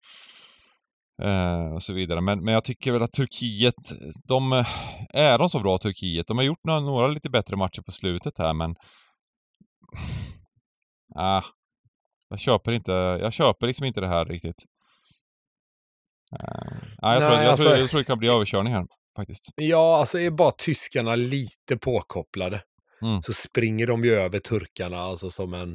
Eh, 1.23 1.73
och 1.73 1.83
så 1.83 1.93
vidare. 1.93 2.21
Men, 2.21 2.43
men 2.43 2.53
jag 2.53 2.63
tycker 2.63 2.91
väl 2.91 3.01
att 3.01 3.13
Turkiet, 3.13 3.75
de, 4.27 4.51
är 5.09 5.38
de 5.38 5.49
så 5.49 5.59
bra 5.59 5.77
Turkiet? 5.77 6.27
De 6.27 6.38
har 6.38 6.45
gjort 6.45 6.63
några, 6.63 6.79
några 6.79 7.07
lite 7.07 7.29
bättre 7.29 7.55
matcher 7.55 7.81
på 7.81 7.91
slutet 7.91 8.38
här 8.38 8.53
men... 8.53 8.75
ah, 11.15 11.43
jag 12.29 12.39
köper 12.39 12.71
inte, 12.71 12.91
jag 12.91 13.33
köper 13.33 13.67
liksom 13.67 13.86
inte 13.86 14.01
det 14.01 14.07
här 14.07 14.25
riktigt. 14.25 14.63
Uh, 16.33 16.77
jag, 16.97 17.19
Nej, 17.19 17.19
tror, 17.19 17.31
jag, 17.31 17.45
alltså, 17.45 17.65
tror, 17.65 17.77
jag 17.77 17.89
tror 17.89 17.97
det 17.99 18.03
kan 18.03 18.19
bli 18.19 18.27
överkörning 18.29 18.73
här 18.73 18.86
faktiskt. 19.15 19.49
Ja, 19.55 19.97
alltså 19.99 20.19
är 20.19 20.31
bara 20.31 20.51
tyskarna 20.51 21.15
lite 21.15 21.77
påkopplade 21.77 22.62
mm. 23.01 23.23
så 23.23 23.33
springer 23.33 23.88
de 23.88 24.03
ju 24.03 24.13
över 24.13 24.39
turkarna 24.39 24.97
alltså 24.97 25.29
som 25.29 25.53
en... 25.53 25.69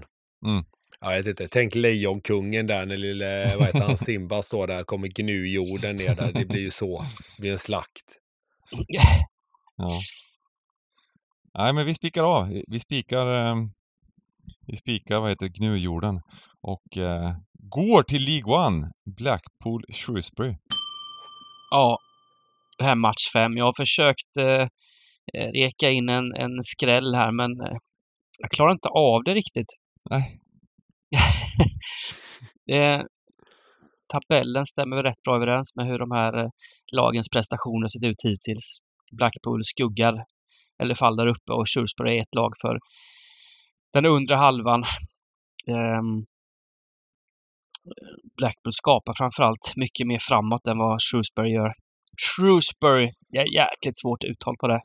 Mm. 0.47 0.65
Jag 1.01 1.17
vet 1.17 1.27
inte, 1.27 1.49
tänk 1.49 1.75
Lejonkungen 1.75 2.67
där 2.67 2.87
när 2.87 2.97
lille, 2.97 3.57
vad 3.57 3.67
heter 3.67 3.81
han, 3.81 3.97
Simba 3.97 4.43
står 4.43 4.67
där, 4.67 4.83
kommer 4.83 5.09
gnu 5.09 5.49
jorden 5.49 5.97
ner 5.97 6.15
där. 6.15 6.33
Det 6.33 6.45
blir 6.45 6.61
ju 6.61 6.71
så. 6.71 7.05
Det 7.37 7.41
blir 7.41 7.53
en 7.53 7.59
slakt. 7.59 8.19
Ja. 9.77 9.91
Nej, 11.59 11.73
men 11.73 11.87
vi 11.87 11.95
spikar 11.95 12.23
av. 12.23 12.63
Vi 12.69 12.81
spikar, 12.81 13.27
eh, 13.27 13.57
vi 14.67 14.77
spikar, 14.77 15.21
vad 15.21 15.31
heter 15.31 15.49
gnujorden. 15.49 16.21
Och 16.63 16.97
eh, 16.97 17.37
går 17.53 18.03
till 18.03 18.23
League 18.23 18.67
One, 18.67 18.91
Blackpool 19.17 19.85
Shrewsbury. 19.93 20.57
Ja, 21.71 21.99
det 22.79 22.85
här 22.85 22.95
match 22.95 23.33
fem. 23.33 23.57
Jag 23.57 23.65
har 23.65 23.75
försökt 23.77 24.37
eh, 24.39 24.69
eh, 25.35 25.51
reka 25.53 25.91
in 25.91 26.09
en, 26.09 26.35
en 26.35 26.63
skräll 26.63 27.15
här, 27.15 27.33
men 27.33 27.51
eh, 27.51 27.79
jag 28.39 28.51
klarar 28.51 28.73
inte 28.73 28.89
av 28.89 29.25
det 29.25 29.35
riktigt. 29.35 29.73
Nej, 30.11 30.41
eh, 32.71 33.03
tabellen 34.13 34.67
stämmer 34.67 35.03
rätt 35.03 35.23
bra 35.23 35.37
överens 35.37 35.77
med 35.77 35.87
hur 35.87 35.99
de 35.99 36.11
här 36.11 36.39
eh, 36.39 36.51
lagens 36.93 37.29
prestationer 37.29 37.89
sett 37.89 38.05
ut 38.05 38.25
hittills. 38.25 38.79
Blackpool 39.13 39.65
skuggar 39.65 40.25
eller 40.83 40.95
faller 40.95 41.27
uppe 41.27 41.53
och 41.53 41.69
Shrewsbury 41.69 42.19
är 42.19 42.23
ett 42.23 42.35
lag 42.35 42.53
för 42.61 42.79
den 43.93 44.07
undre 44.07 44.37
halvan. 44.37 44.83
Eh, 45.69 46.03
Blackpool 48.37 48.73
skapar 48.73 49.15
framförallt 49.15 49.73
mycket 49.77 50.07
mer 50.07 50.19
framåt 50.19 50.67
än 50.67 50.79
vad 50.79 51.03
Shrewsbury 51.03 51.51
gör. 51.51 51.73
Shrewsbury, 52.17 53.09
det 53.29 53.39
är 53.39 53.55
jäkligt 53.55 54.01
svårt 54.01 54.25
uttal 54.25 54.57
på 54.61 54.69
det. 54.69 54.81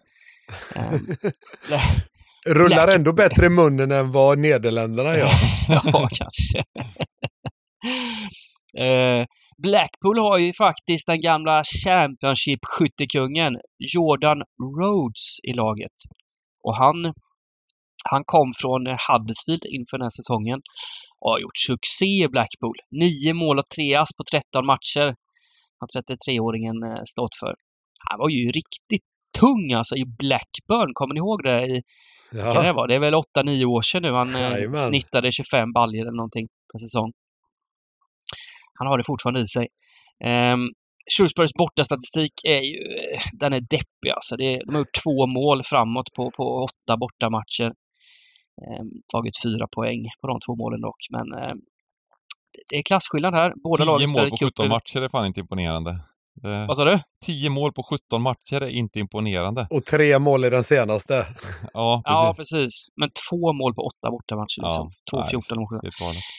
Rullar 2.46 2.88
ändå 2.88 3.14
bättre 3.14 3.46
i 3.46 3.50
munnen 3.50 3.92
än 3.92 4.12
vad 4.12 4.40
Nederländerna 4.40 5.18
gör. 5.18 5.30
ja, 5.70 6.08
kanske. 6.12 6.64
uh, 8.80 9.26
Blackpool 9.58 10.20
har 10.20 10.38
ju 10.38 10.54
faktiskt 10.54 11.08
den 11.08 11.22
gamla 11.22 11.64
Championship-skyttekungen 11.64 13.60
Jordan 13.94 14.44
Rhodes 14.78 15.40
i 15.44 15.54
laget. 15.54 15.98
Och 16.64 16.78
han, 16.78 17.14
han 18.10 18.24
kom 18.26 18.54
från 18.62 18.82
Huddersfield 18.88 19.66
inför 19.66 19.98
den 19.98 20.06
här 20.06 20.18
säsongen 20.20 20.62
och 21.20 21.32
har 21.32 21.40
gjort 21.40 21.58
succé 21.68 22.06
i 22.06 22.28
Blackpool. 22.28 22.78
Nio 22.92 23.34
mål 23.34 23.60
och 23.60 23.70
tre 23.76 23.96
ass 23.96 24.14
på 24.18 24.24
13 24.32 24.66
matcher 24.66 25.16
har 25.80 25.88
33-åringen 26.02 26.78
eh, 26.90 27.04
stått 27.06 27.36
för. 27.36 27.56
Han 28.10 28.20
var 28.20 28.30
ju 28.30 28.52
riktigt 28.52 29.08
tung 29.40 29.74
alltså 29.74 29.96
i 29.96 30.06
Blackburn. 30.06 30.94
Kommer 30.94 31.14
ni 31.14 31.18
ihåg 31.18 31.44
det? 31.44 31.66
I, 31.66 31.82
ja. 32.34 32.52
kan 32.52 32.64
det, 32.64 32.74
vara? 32.74 32.88
det 32.88 32.96
är 32.96 33.00
väl 33.00 33.14
8-9 33.14 33.66
år 33.66 33.82
sedan 33.82 34.02
nu 34.02 34.12
han 34.12 34.36
eh, 34.36 34.42
Jajamän. 34.42 34.78
snittade 34.78 35.32
25 35.32 35.74
baljor 35.74 36.02
eller 36.02 36.18
någonting 36.18 36.48
per 36.72 36.80
säsong. 36.80 37.12
Han 38.80 38.88
har 38.88 38.98
det 38.98 39.04
fortfarande 39.04 39.42
i 39.42 39.48
sig. 39.48 39.68
Um, 40.26 40.72
Shrewsburys 41.14 41.54
bortastatistik 41.54 42.34
är 42.46 42.62
ju, 42.62 42.78
eh, 42.78 43.22
den 43.34 43.54
är 43.54 43.62
deppig 43.62 44.10
alltså. 44.16 44.36
Det 44.36 44.54
är, 44.54 44.66
de 44.66 44.76
har 44.76 44.82
gjort 44.82 45.02
två 45.04 45.28
mål 45.28 45.64
framåt 45.64 46.14
på, 46.16 46.32
på 46.32 46.44
åtta 46.68 46.98
bortamatcher. 46.98 47.74
Um, 48.62 48.92
tagit 49.14 49.34
fyra 49.44 49.68
poäng 49.76 50.02
på 50.22 50.28
de 50.28 50.40
två 50.46 50.56
målen 50.56 50.82
dock, 50.82 51.02
men 51.10 51.28
um, 51.50 51.62
det 52.70 52.76
är 52.78 52.84
klasskillnad 52.84 53.34
här. 53.34 53.54
Båda 53.64 53.86
lagen 53.86 54.08
spelar 54.08 54.24
mål 54.24 54.30
på 54.30 54.46
17 54.46 54.70
matcher 54.70 55.02
är 55.02 55.10
fan 55.10 55.26
inte 55.26 55.40
imponerande. 55.40 56.00
Det... 56.44 56.66
Vad 56.68 56.78
sa 56.78 56.86
du? 56.86 57.00
10 57.26 57.50
mål 57.50 57.74
på 57.74 57.84
17 57.84 58.22
matcher 58.22 58.62
är 58.62 58.70
inte 58.70 59.00
imponerande. 59.00 59.68
Och 59.70 59.86
tre 59.86 60.20
mål 60.20 60.46
i 60.46 60.50
den 60.50 60.64
senaste. 60.64 61.14
ja, 61.74 62.02
precis. 62.06 62.14
ja, 62.14 62.34
precis. 62.38 62.88
Men 62.96 63.10
två 63.30 63.54
mål 63.54 63.74
på 63.76 63.82
åtta 63.82 64.12
bortamatcher. 64.12 64.62
Liksom. 64.64 64.90
Ja, 65.12 65.24
två, 65.24 65.30
14 65.30 65.58
och 65.58 65.70
7. 65.70 65.76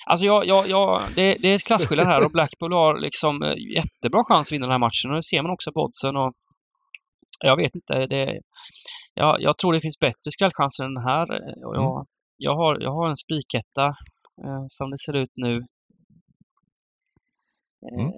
Alltså, 0.07 0.27
jag, 0.27 0.47
jag, 0.47 0.69
jag, 0.69 1.01
det, 1.17 1.37
det 1.41 1.49
är 1.49 1.59
klasskillnad 1.59 2.07
här 2.07 2.25
och 2.25 2.31
Blackpool 2.31 2.73
har 2.73 3.01
liksom 3.01 3.43
eh, 3.43 3.55
jättebra 3.77 4.25
chans 4.25 4.49
att 4.49 4.53
vinna 4.53 4.67
den 4.67 4.73
här 4.73 4.79
matchen. 4.79 5.11
Och 5.11 5.17
det 5.17 5.23
ser 5.23 5.43
man 5.43 5.53
också 5.53 5.73
på 5.73 5.81
oddsen. 5.81 6.17
Och 6.17 6.33
jag 7.41 7.57
vet 7.57 7.75
inte. 7.75 8.07
Det, 8.07 8.41
jag, 9.15 9.43
jag 9.43 9.59
tror 9.59 9.73
det 9.73 9.81
finns 9.81 9.99
bättre 9.99 10.31
skrällchanser 10.31 10.85
än 10.85 10.95
den 10.95 11.05
här. 11.05 11.27
Och 11.67 11.77
jag, 11.77 11.95
mm. 11.97 12.07
jag, 12.37 12.57
har, 12.57 12.81
jag 12.81 12.93
har 12.93 13.09
en 13.09 13.17
spiketta 13.17 13.87
eh, 14.45 14.65
som 14.69 14.91
det 14.91 14.99
ser 14.99 15.17
ut 15.17 15.33
nu. 15.35 15.53
Mm. 17.93 18.13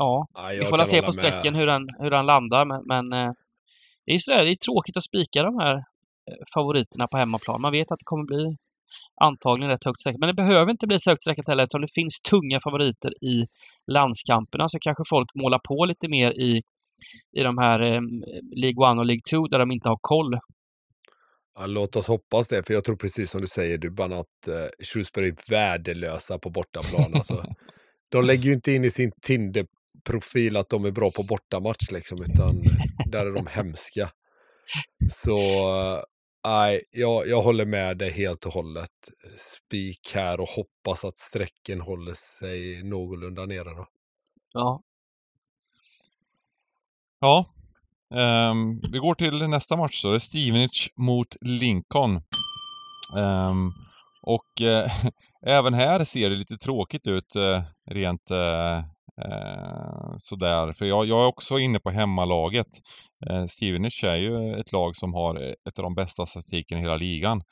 Eh, 0.00 0.04
ja, 0.34 0.48
vi 0.60 0.66
får 0.66 0.84
se 0.84 1.02
på 1.02 1.12
sträcken 1.12 1.54
hur 1.54 1.66
den, 1.66 1.88
hur 1.98 2.10
den 2.10 2.26
landar. 2.26 2.64
Men, 2.64 2.82
men 2.86 3.12
eh, 3.12 3.32
det, 4.06 4.12
är 4.12 4.18
sådär, 4.18 4.44
det 4.44 4.50
är 4.50 4.56
tråkigt 4.56 4.96
att 4.96 5.02
spika 5.02 5.42
de 5.42 5.58
här 5.58 5.74
eh, 5.74 6.44
favoriterna 6.54 7.06
på 7.10 7.16
hemmaplan. 7.16 7.60
Man 7.60 7.72
vet 7.72 7.92
att 7.92 7.98
det 7.98 8.04
kommer 8.04 8.24
bli 8.24 8.56
antagligen 9.20 9.70
rätt 9.70 9.84
högt 9.84 10.00
sträckat. 10.00 10.20
Men 10.20 10.26
det 10.26 10.34
behöver 10.34 10.70
inte 10.70 10.86
bli 10.86 10.98
så 10.98 11.10
högt 11.10 11.22
sträckat 11.22 11.46
heller 11.46 11.64
eftersom 11.64 11.80
det 11.80 11.94
finns 11.94 12.20
tunga 12.20 12.60
favoriter 12.60 13.24
i 13.24 13.46
landskamperna 13.86 14.68
så 14.68 14.78
kanske 14.78 15.04
folk 15.08 15.34
målar 15.34 15.60
på 15.68 15.84
lite 15.84 16.08
mer 16.08 16.30
i, 16.30 16.62
i 17.32 17.42
de 17.42 17.58
här 17.58 17.80
eh, 17.80 18.00
League 18.56 18.92
1 18.92 18.98
och 18.98 19.06
League 19.06 19.22
2 19.30 19.46
där 19.46 19.58
de 19.58 19.70
inte 19.70 19.88
har 19.88 19.98
koll. 20.00 20.38
Ja, 21.58 21.66
låt 21.66 21.96
oss 21.96 22.08
hoppas 22.08 22.48
det, 22.48 22.66
för 22.66 22.74
jag 22.74 22.84
tror 22.84 22.96
precis 22.96 23.30
som 23.30 23.40
du 23.40 23.46
säger 23.46 23.78
Dubban 23.78 24.12
att 24.12 24.48
eh, 24.48 24.84
Shrewsbury 24.84 25.28
är 25.28 25.50
värdelösa 25.50 26.38
på 26.38 26.50
bortaplan. 26.50 27.14
Alltså, 27.14 27.44
de 28.12 28.24
lägger 28.24 28.44
ju 28.44 28.52
inte 28.52 28.72
in 28.72 28.84
i 28.84 28.90
sin 28.90 29.12
Tinder 29.22 29.66
profil 30.08 30.56
att 30.56 30.68
de 30.68 30.84
är 30.84 30.90
bra 30.90 31.10
på 31.10 31.22
bortamatch 31.22 31.90
liksom, 31.90 32.22
utan 32.22 32.62
där 33.06 33.26
är 33.26 33.32
de 33.32 33.46
hemska. 33.46 34.10
Så 35.10 35.38
nej, 36.44 36.82
jag, 36.90 37.28
jag 37.28 37.42
håller 37.42 37.64
med 37.64 37.98
dig 37.98 38.10
helt 38.10 38.46
och 38.46 38.52
hållet. 38.52 38.90
Spik 39.38 40.12
här 40.14 40.40
och 40.40 40.48
hoppas 40.48 41.04
att 41.04 41.18
strecken 41.18 41.80
håller 41.80 42.14
sig 42.14 42.82
någorlunda 42.82 43.46
nere 43.46 43.74
då. 43.74 43.86
Ja. 44.52 44.82
Ja. 47.20 47.46
Um, 48.50 48.80
vi 48.92 48.98
går 48.98 49.14
till 49.14 49.48
nästa 49.48 49.76
match 49.76 50.02
då. 50.02 50.20
Stevenage 50.20 50.92
mot 50.96 51.36
Lincoln. 51.40 52.22
Um, 53.16 53.72
och 54.22 54.60
uh, 54.62 54.92
även 55.46 55.74
här 55.74 56.04
ser 56.04 56.30
det 56.30 56.36
lite 56.36 56.56
tråkigt 56.56 57.06
ut 57.06 57.36
uh, 57.36 57.62
rent 57.90 58.30
uh, 58.30 58.84
Eh, 59.24 60.14
sådär, 60.18 60.72
för 60.72 60.86
jag, 60.86 61.06
jag 61.06 61.22
är 61.22 61.26
också 61.26 61.58
inne 61.58 61.78
på 61.78 61.90
hemmalaget. 61.90 62.66
Eh, 63.26 63.46
Stevenage 63.46 64.04
är 64.04 64.16
ju 64.16 64.60
ett 64.60 64.72
lag 64.72 64.96
som 64.96 65.14
har 65.14 65.42
eh, 65.42 65.52
ett 65.68 65.78
av 65.78 65.82
de 65.82 65.94
bästa 65.94 66.26
statistiken 66.26 66.78
i 66.78 66.80
hela 66.80 66.96
ligan. 66.96 67.42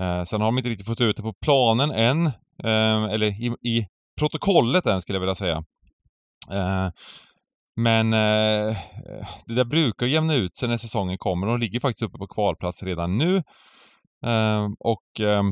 Eh, 0.00 0.24
sen 0.24 0.40
har 0.40 0.48
de 0.48 0.58
inte 0.58 0.70
riktigt 0.70 0.86
fått 0.86 1.00
ut 1.00 1.16
det 1.16 1.22
på 1.22 1.34
planen 1.42 1.90
än, 1.90 2.26
eh, 2.64 3.04
eller 3.04 3.26
i, 3.26 3.54
i, 3.62 3.86
protokollet 4.20 4.86
än 4.86 5.02
skulle 5.02 5.16
jag 5.16 5.20
vilja 5.20 5.34
säga. 5.34 5.64
Eh, 6.50 6.88
men 7.76 8.12
eh, 8.12 8.76
det 9.46 9.54
där 9.54 9.64
brukar 9.64 10.06
jämna 10.06 10.34
ut 10.34 10.56
sig 10.56 10.68
när 10.68 10.76
säsongen 10.76 11.18
kommer. 11.18 11.46
De 11.46 11.58
ligger 11.58 11.80
faktiskt 11.80 12.02
uppe 12.02 12.18
på 12.18 12.26
kvalplats 12.26 12.82
redan 12.82 13.18
nu. 13.18 13.36
Eh, 14.26 14.68
och 14.78 15.20
eh, 15.20 15.42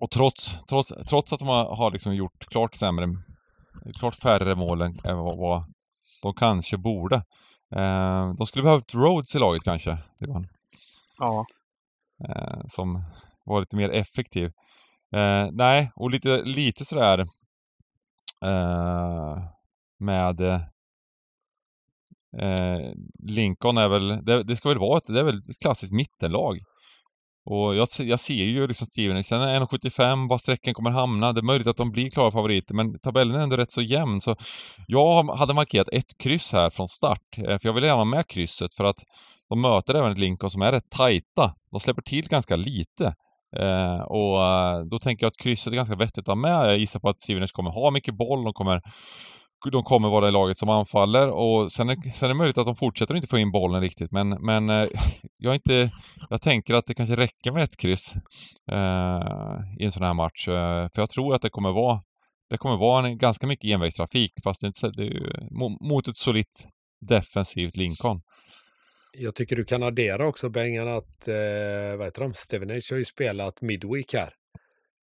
och 0.00 0.10
trots, 0.10 0.58
trots, 0.68 0.92
trots 1.08 1.32
att 1.32 1.38
de 1.38 1.48
har, 1.48 1.76
har 1.76 1.90
liksom 1.90 2.14
gjort 2.14 2.46
klart 2.48 2.74
sämre 2.74 3.06
det 3.72 3.88
är 3.88 3.92
klart 3.92 4.14
färre 4.14 4.54
mål 4.54 4.82
än 4.82 5.18
vad, 5.18 5.64
de 6.22 6.34
kanske 6.34 6.78
borde. 6.78 7.16
Eh, 7.76 8.34
de 8.34 8.46
skulle 8.46 8.62
behövt 8.62 8.94
Rhodes 8.94 9.34
i 9.34 9.38
laget 9.38 9.62
kanske, 9.64 9.98
Johan. 10.18 10.48
Ja. 11.18 11.46
Eh, 12.28 12.60
som 12.68 13.02
var 13.44 13.60
lite 13.60 13.76
mer 13.76 13.90
effektiv. 13.90 14.46
Eh, 15.14 15.48
nej, 15.52 15.90
och 15.96 16.10
lite, 16.10 16.42
lite 16.42 16.84
sådär 16.84 17.26
med 19.98 20.60
Lincoln 23.18 23.78
är 23.78 23.88
väl, 23.88 24.24
det, 24.24 24.42
det, 24.42 24.56
ska 24.56 24.68
väl 24.68 24.78
vara 24.78 24.98
ett, 24.98 25.06
det 25.06 25.20
är 25.20 25.24
väl 25.24 25.50
ett 25.50 25.58
klassiskt 25.58 25.92
mittenlag. 25.92 26.58
Och 27.50 27.76
jag, 27.76 27.88
jag 27.98 28.20
ser 28.20 28.44
ju 28.44 28.66
liksom 28.66 28.86
Steven, 28.86 29.24
sen 29.24 29.40
1,75 29.40 30.28
var 30.28 30.38
sträckan 30.38 30.74
kommer 30.74 30.90
hamna. 30.90 31.32
Det 31.32 31.40
är 31.40 31.42
möjligt 31.42 31.66
att 31.66 31.76
de 31.76 31.90
blir 31.90 32.10
klara 32.10 32.30
favoriter, 32.30 32.74
men 32.74 32.98
tabellen 32.98 33.34
är 33.34 33.42
ändå 33.42 33.56
rätt 33.56 33.70
så 33.70 33.82
jämn. 33.82 34.20
Så 34.20 34.36
jag 34.86 35.24
hade 35.24 35.54
markerat 35.54 35.88
ett 35.92 36.18
kryss 36.18 36.52
här 36.52 36.70
från 36.70 36.88
start, 36.88 37.38
eh, 37.38 37.44
för 37.44 37.60
jag 37.62 37.72
vill 37.72 37.84
gärna 37.84 37.96
ha 37.96 38.04
med 38.04 38.26
krysset 38.28 38.74
för 38.74 38.84
att 38.84 39.04
de 39.48 39.60
möter 39.60 39.94
även 39.94 40.12
ett 40.12 40.18
Lincoln 40.18 40.50
som 40.50 40.62
är 40.62 40.72
rätt 40.72 40.90
tajta. 40.90 41.54
De 41.70 41.80
släpper 41.80 42.02
till 42.02 42.28
ganska 42.28 42.56
lite. 42.56 43.14
Eh, 43.56 44.00
och 44.00 44.44
eh, 44.44 44.84
då 44.84 44.98
tänker 44.98 45.24
jag 45.24 45.30
att 45.30 45.42
krysset 45.42 45.72
är 45.72 45.76
ganska 45.76 45.96
vettigt 45.96 46.18
att 46.18 46.26
ha 46.26 46.34
med. 46.34 46.66
Jag 46.66 46.78
gissar 46.78 47.00
på 47.00 47.08
att 47.08 47.20
Stevenage 47.20 47.52
kommer 47.52 47.70
ha 47.70 47.90
mycket 47.90 48.14
boll, 48.14 48.44
de 48.44 48.52
kommer 48.52 48.82
de 49.72 49.82
kommer 49.82 50.08
vara 50.08 50.24
det 50.24 50.30
laget 50.30 50.58
som 50.58 50.68
anfaller 50.68 51.30
och 51.30 51.72
sen 51.72 51.88
är, 51.88 52.12
sen 52.14 52.26
är 52.26 52.28
det 52.28 52.38
möjligt 52.38 52.58
att 52.58 52.66
de 52.66 52.76
fortsätter 52.76 53.14
att 53.14 53.16
inte 53.16 53.28
få 53.28 53.38
in 53.38 53.52
bollen 53.52 53.80
riktigt 53.80 54.10
men, 54.10 54.28
men 54.28 54.70
eh, 54.70 54.88
jag, 55.36 55.54
inte, 55.54 55.90
jag 56.30 56.42
tänker 56.42 56.74
att 56.74 56.86
det 56.86 56.94
kanske 56.94 57.16
räcker 57.16 57.52
med 57.52 57.62
ett 57.62 57.76
kryss 57.76 58.14
eh, 58.72 59.60
i 59.78 59.84
en 59.84 59.92
sån 59.92 60.02
här 60.02 60.14
match. 60.14 60.48
Eh, 60.48 60.88
för 60.94 61.02
jag 61.02 61.10
tror 61.10 61.34
att 61.34 61.42
det 61.42 61.50
kommer 61.50 61.72
vara 61.72 62.02
det 62.50 62.58
kommer 62.58 62.76
vara 62.76 63.06
en, 63.06 63.18
ganska 63.18 63.46
mycket 63.46 63.70
envägstrafik 63.70 64.32
fast 64.44 64.60
det 64.60 64.64
är 64.64 64.68
inte, 64.68 65.02
det 65.02 65.06
är, 65.06 65.88
mot 65.88 66.08
ett 66.08 66.16
solitt 66.16 66.66
defensivt 67.00 67.76
Lincoln. 67.76 68.20
Jag 69.18 69.34
tycker 69.34 69.56
du 69.56 69.64
kan 69.64 69.82
addera 69.82 70.26
också 70.26 70.48
Bengan 70.48 70.88
att, 70.88 71.28
eh, 71.28 71.96
vad 71.96 72.06
heter 72.06 72.22
de, 72.22 72.34
Stevenage 72.34 72.88
har 72.90 72.98
ju 72.98 73.04
spelat 73.04 73.62
Midweek 73.62 74.14
här. 74.14 74.34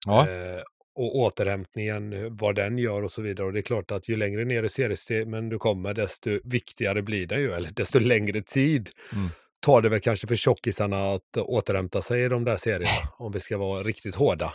Ja. 0.05 0.21
Eh, 0.21 0.61
och 0.97 1.15
återhämtningen, 1.15 2.35
vad 2.37 2.55
den 2.55 2.77
gör 2.77 3.03
och 3.03 3.11
så 3.11 3.21
vidare. 3.21 3.47
Och 3.47 3.53
det 3.53 3.59
är 3.59 3.61
klart 3.61 3.91
att 3.91 4.09
ju 4.09 4.17
längre 4.17 4.45
ner 4.45 4.63
i 4.63 4.69
seriesystemen 4.69 5.49
du 5.49 5.57
kommer, 5.57 5.93
desto 5.93 6.39
viktigare 6.43 7.01
blir 7.01 7.27
det 7.27 7.39
ju, 7.39 7.53
eller 7.53 7.71
desto 7.71 7.99
längre 7.99 8.41
tid 8.41 8.89
Mm. 9.13 9.29
tar 9.59 9.81
det 9.81 9.89
väl 9.89 9.99
kanske 9.99 10.27
för 10.27 10.35
tjockisarna 10.35 11.13
att 11.13 11.37
återhämta 11.37 12.01
sig 12.01 12.23
i 12.23 12.27
de 12.27 12.43
där 12.43 12.57
serierna, 12.57 13.09
om 13.19 13.31
vi 13.31 13.39
ska 13.39 13.57
vara 13.57 13.83
riktigt 13.83 14.15
hårda. 14.15 14.53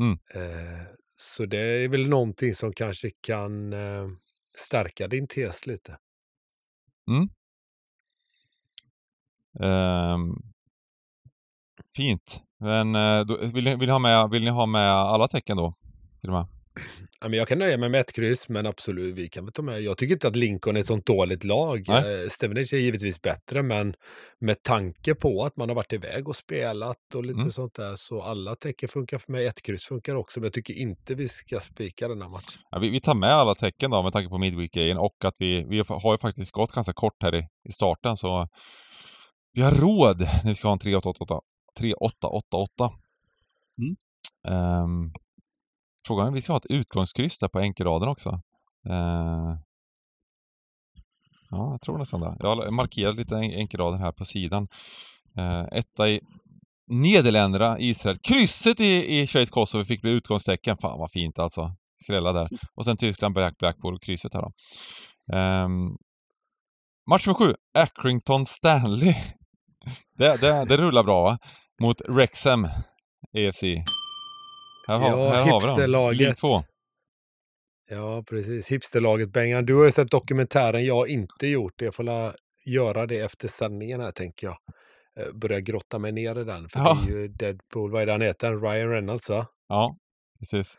Mm. 0.00 0.12
Eh, 0.34 0.80
så 1.16 1.46
det 1.46 1.58
är 1.58 1.88
väl 1.88 2.08
någonting 2.08 2.54
som 2.54 2.72
kanske 2.72 3.10
kan 3.20 3.72
eh, 3.72 4.08
stärka 4.56 5.08
din 5.08 5.26
tes 5.26 5.66
lite. 5.66 5.98
Ehm, 9.60 10.53
fint. 11.96 12.40
Men 12.60 12.94
eh, 12.94 13.24
vill, 13.54 13.64
ni, 13.64 13.76
vill, 13.76 13.86
ni 13.88 13.92
ha 13.92 13.98
med, 13.98 14.30
vill 14.30 14.44
ni 14.44 14.50
ha 14.50 14.66
med 14.66 14.90
alla 14.92 15.28
tecken 15.28 15.56
då? 15.56 15.74
Till 16.20 16.30
och 16.30 16.36
med? 16.36 16.46
Ja, 17.20 17.28
men 17.28 17.38
jag 17.38 17.48
kan 17.48 17.58
nöja 17.58 17.78
mig 17.78 17.88
med 17.88 18.00
ett 18.00 18.12
kryss, 18.12 18.48
men 18.48 18.66
absolut, 18.66 19.14
vi 19.14 19.28
kan 19.28 19.44
väl 19.44 19.52
ta 19.52 19.62
med. 19.62 19.80
Jag 19.82 19.98
tycker 19.98 20.14
inte 20.14 20.28
att 20.28 20.36
Lincoln 20.36 20.76
är 20.76 20.80
ett 20.80 20.86
sånt 20.86 21.06
dåligt 21.06 21.44
lag. 21.44 21.84
Nej. 21.88 22.22
Eh, 22.22 22.28
Stevenage 22.28 22.74
är 22.74 22.78
givetvis 22.78 23.22
bättre, 23.22 23.62
men 23.62 23.94
med 24.40 24.62
tanke 24.62 25.14
på 25.14 25.44
att 25.44 25.56
man 25.56 25.68
har 25.68 25.76
varit 25.76 25.92
iväg 25.92 26.28
och 26.28 26.36
spelat 26.36 27.14
och 27.14 27.24
lite 27.24 27.38
Mm. 27.38 27.50
sånt 27.50 27.74
där, 27.74 27.92
så 27.96 28.22
alla 28.22 28.54
tecken 28.54 28.88
funkar 28.88 29.18
för 29.18 29.32
mig. 29.32 29.46
Ett 29.46 29.62
kryss 29.62 29.84
funkar 29.84 30.14
också, 30.14 30.40
men 30.40 30.44
jag 30.44 30.52
tycker 30.52 30.78
inte 30.78 31.14
vi 31.14 31.28
ska 31.28 31.60
spika 31.60 32.08
den 32.08 32.22
här 32.22 32.28
matchen. 32.28 32.60
Ja, 32.70 32.78
vi, 32.78 32.90
vi 32.90 33.00
tar 33.00 33.14
med 33.14 33.30
alla 33.32 33.54
tecken 33.54 33.90
då 33.90 34.02
med 34.02 34.12
tanke 34.12 34.28
på 34.28 34.38
Midweek-grejen 34.38 34.98
och 34.98 35.16
att 35.24 35.34
vi, 35.38 35.64
vi 35.68 35.82
har 35.88 36.12
ju 36.12 36.18
faktiskt 36.18 36.50
gått 36.50 36.72
ganska 36.72 36.92
kort 36.92 37.22
här 37.22 37.34
i, 37.34 37.46
i 37.68 37.72
starten 37.72 38.16
så 38.16 38.48
vi 39.52 39.62
har 39.62 39.70
råd 39.72 40.20
när 40.20 40.48
vi 40.48 40.54
ska 40.54 40.68
ha 40.68 40.72
en 40.72 40.78
3888. 40.78 41.40
3888. 41.78 42.90
Mm. 43.78 43.96
Ehm, 44.48 45.12
frågan 46.06 46.26
är 46.26 46.32
vi 46.32 46.42
ska 46.42 46.52
ha 46.52 46.58
ett 46.58 46.66
utgångskryss 46.70 47.38
där 47.38 47.48
på 47.48 47.60
enkelraden 47.60 48.08
också. 48.08 48.30
Ehm, 48.88 49.56
ja, 51.50 51.70
jag 51.70 51.80
tror 51.80 51.98
nästan 51.98 52.20
det. 52.20 52.36
Jag 52.40 52.56
har 52.56 52.70
markerat 52.70 53.16
lite 53.16 53.34
en- 53.36 53.52
enkelraden 53.54 54.00
här 54.00 54.12
på 54.12 54.24
sidan. 54.24 54.68
Uh, 55.38 55.64
etta 55.72 56.08
i 56.08 56.20
Nederländerna, 56.90 57.78
Israel. 57.78 58.18
Krysset 58.18 58.80
i, 58.80 59.20
i 59.20 59.26
Schweiz, 59.26 59.50
Kosovo 59.50 59.84
fick 59.84 60.02
bli 60.02 60.10
utgångstecken. 60.10 60.76
Fan 60.78 60.98
vad 60.98 61.10
fint 61.10 61.38
alltså. 61.38 61.74
Skrälla 62.02 62.32
där. 62.32 62.48
Och 62.74 62.84
sen 62.84 62.96
Tyskland, 62.96 63.34
Black, 63.34 63.58
Blackpool, 63.58 63.98
krysset 63.98 64.34
här 64.34 64.42
då. 64.42 64.52
Ehm, 65.36 65.96
match 67.10 67.26
nummer 67.26 67.38
sju, 67.38 67.54
Accrington 67.78 68.46
Stanley. 68.46 69.14
Det, 70.18 70.40
det, 70.40 70.64
det 70.64 70.76
rullar 70.76 71.02
bra 71.02 71.22
va? 71.22 71.38
Mot 71.82 72.00
Wrexham 72.08 72.68
EFC. 73.32 73.62
Här, 74.88 74.98
har- 74.98 75.08
Ja, 75.10 75.32
här 75.32 75.50
har 75.50 75.76
vi 75.76 75.92
dem. 75.92 76.14
League 76.16 76.34
2. 76.34 76.48
Ja, 77.90 78.22
precis. 78.30 78.68
Hipsterlaget 78.72 79.32
Bengan. 79.32 79.66
Du 79.66 79.74
har 79.74 79.84
ju 79.84 79.92
sett 79.92 80.10
dokumentären, 80.10 80.84
jag 80.84 80.94
har 80.94 81.06
inte 81.06 81.46
gjort 81.46 81.72
det. 81.76 81.84
Jag 81.84 81.94
får 81.94 82.04
la 82.04 82.32
göra 82.66 83.06
det 83.06 83.18
efter 83.20 83.48
sändningen 83.48 84.00
här, 84.00 84.10
tänker 84.12 84.46
jag. 84.46 84.56
Eh, 85.20 85.32
Börja 85.34 85.60
grotta 85.60 85.98
mig 85.98 86.12
ner 86.12 86.38
i 86.38 86.44
den, 86.44 86.68
för 86.68 86.78
Ja. 86.80 86.98
det 87.06 87.12
är 87.12 87.16
ju 87.18 87.28
Deadpool, 87.28 87.90
vad 87.90 88.02
är 88.02 88.06
det 88.06 88.12
han 88.12 88.20
heter? 88.20 88.56
Ryan 88.60 88.88
Reynolds, 88.90 89.30
va? 89.30 89.46
Ja, 89.68 89.94
precis. 90.38 90.74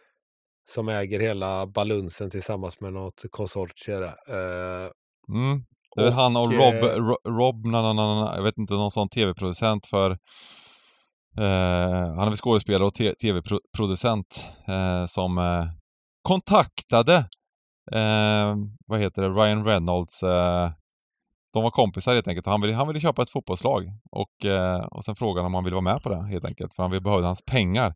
som 0.69 0.89
äger 0.89 1.19
hela 1.19 1.67
balunsen 1.67 2.29
tillsammans 2.29 2.79
med 2.81 2.93
något 2.93 3.23
konsortium. 3.31 4.03
Eh, 4.03 4.12
Mm. 5.29 5.63
Det 5.95 6.01
är 6.01 6.05
väl 6.05 6.13
han 6.13 6.36
och 6.36 6.41
Och, 6.43 6.51
Rob, 6.53 6.73
eh, 6.73 6.95
Ro- 6.95 7.19
Rob 7.29 7.65
na, 7.65 7.81
na, 7.81 7.93
na, 7.93 8.34
jag 8.36 8.43
vet 8.43 8.58
inte, 8.58 8.73
någon 8.73 8.91
sån 8.91 9.10
tv-producent 9.10 9.86
för 9.86 10.17
Eh, 11.38 12.15
han 12.15 12.19
är 12.19 12.26
väl 12.26 12.36
skådespelare 12.36 12.86
och 12.86 12.93
tv-producent 12.93 14.54
eh, 14.67 15.06
som 15.06 15.38
eh, 15.38 15.65
kontaktade 16.21 17.15
eh, 17.91 18.56
vad 18.88 19.00
heter 19.00 19.21
det, 19.21 19.30
Ryan 19.30 19.65
Reynolds 19.65 20.24
eh, 20.24 20.71
de 21.56 21.63
var 21.63 21.71
kompisar 21.71 22.13
helt 22.13 22.28
enkelt. 22.28 22.45
Han 22.45 22.62
ville, 22.62 22.74
han 22.74 22.88
ville 22.88 23.00
köpa 23.00 23.21
ett 23.21 23.30
fotbollslag 23.30 23.84
och, 24.12 24.45
eh, 24.45 24.86
och 24.86 25.04
sen 25.04 25.15
frågade 25.15 25.41
han 25.41 25.45
om 25.45 25.54
han 25.54 25.63
ville 25.63 25.76
vara 25.76 25.93
med 25.93 26.04
på 26.04 26.10
det 26.10 26.24
helt 26.24 26.45
enkelt. 26.45 26.74
För 26.74 26.84
han 26.84 27.04
behövde 27.04 27.28
hans 27.28 27.45
pengar. 27.45 27.93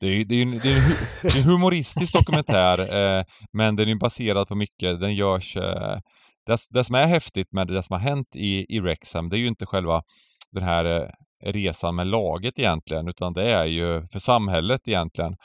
Det 0.00 0.06
är 0.06 0.10
ju 0.10 0.24
det 0.24 0.34
är, 0.34 0.46
det 0.46 0.72
är, 0.72 0.76
en 0.76 0.82
det 1.22 1.28
är 1.28 1.38
en 1.38 1.44
humoristisk 1.44 2.14
dokumentär 2.14 2.78
eh, 2.96 3.24
men 3.52 3.76
den 3.76 3.88
är 3.88 3.94
baserad 3.94 4.48
på 4.48 4.54
mycket. 4.54 5.00
Den 5.00 5.14
görs 5.14 5.56
eh, 5.56 5.98
det, 6.46 6.58
det 6.70 6.84
som 6.84 6.94
är 6.94 7.06
häftigt 7.06 7.52
med 7.52 7.66
det 7.66 7.82
som 7.82 7.94
har 7.94 8.00
hänt 8.00 8.36
i, 8.36 8.76
i 8.76 8.80
Rexham, 8.80 9.28
det 9.28 9.36
är 9.36 9.38
ju 9.38 9.46
inte 9.46 9.66
själva 9.66 10.02
den 10.50 10.62
här 10.62 10.84
eh, 10.84 11.08
resan 11.42 11.94
med 11.94 12.06
laget 12.06 12.58
egentligen, 12.58 13.08
utan 13.08 13.32
det 13.32 13.50
är 13.50 13.66
ju 13.66 14.06
för 14.12 14.18
samhället 14.18 14.88
egentligen. 14.88 15.36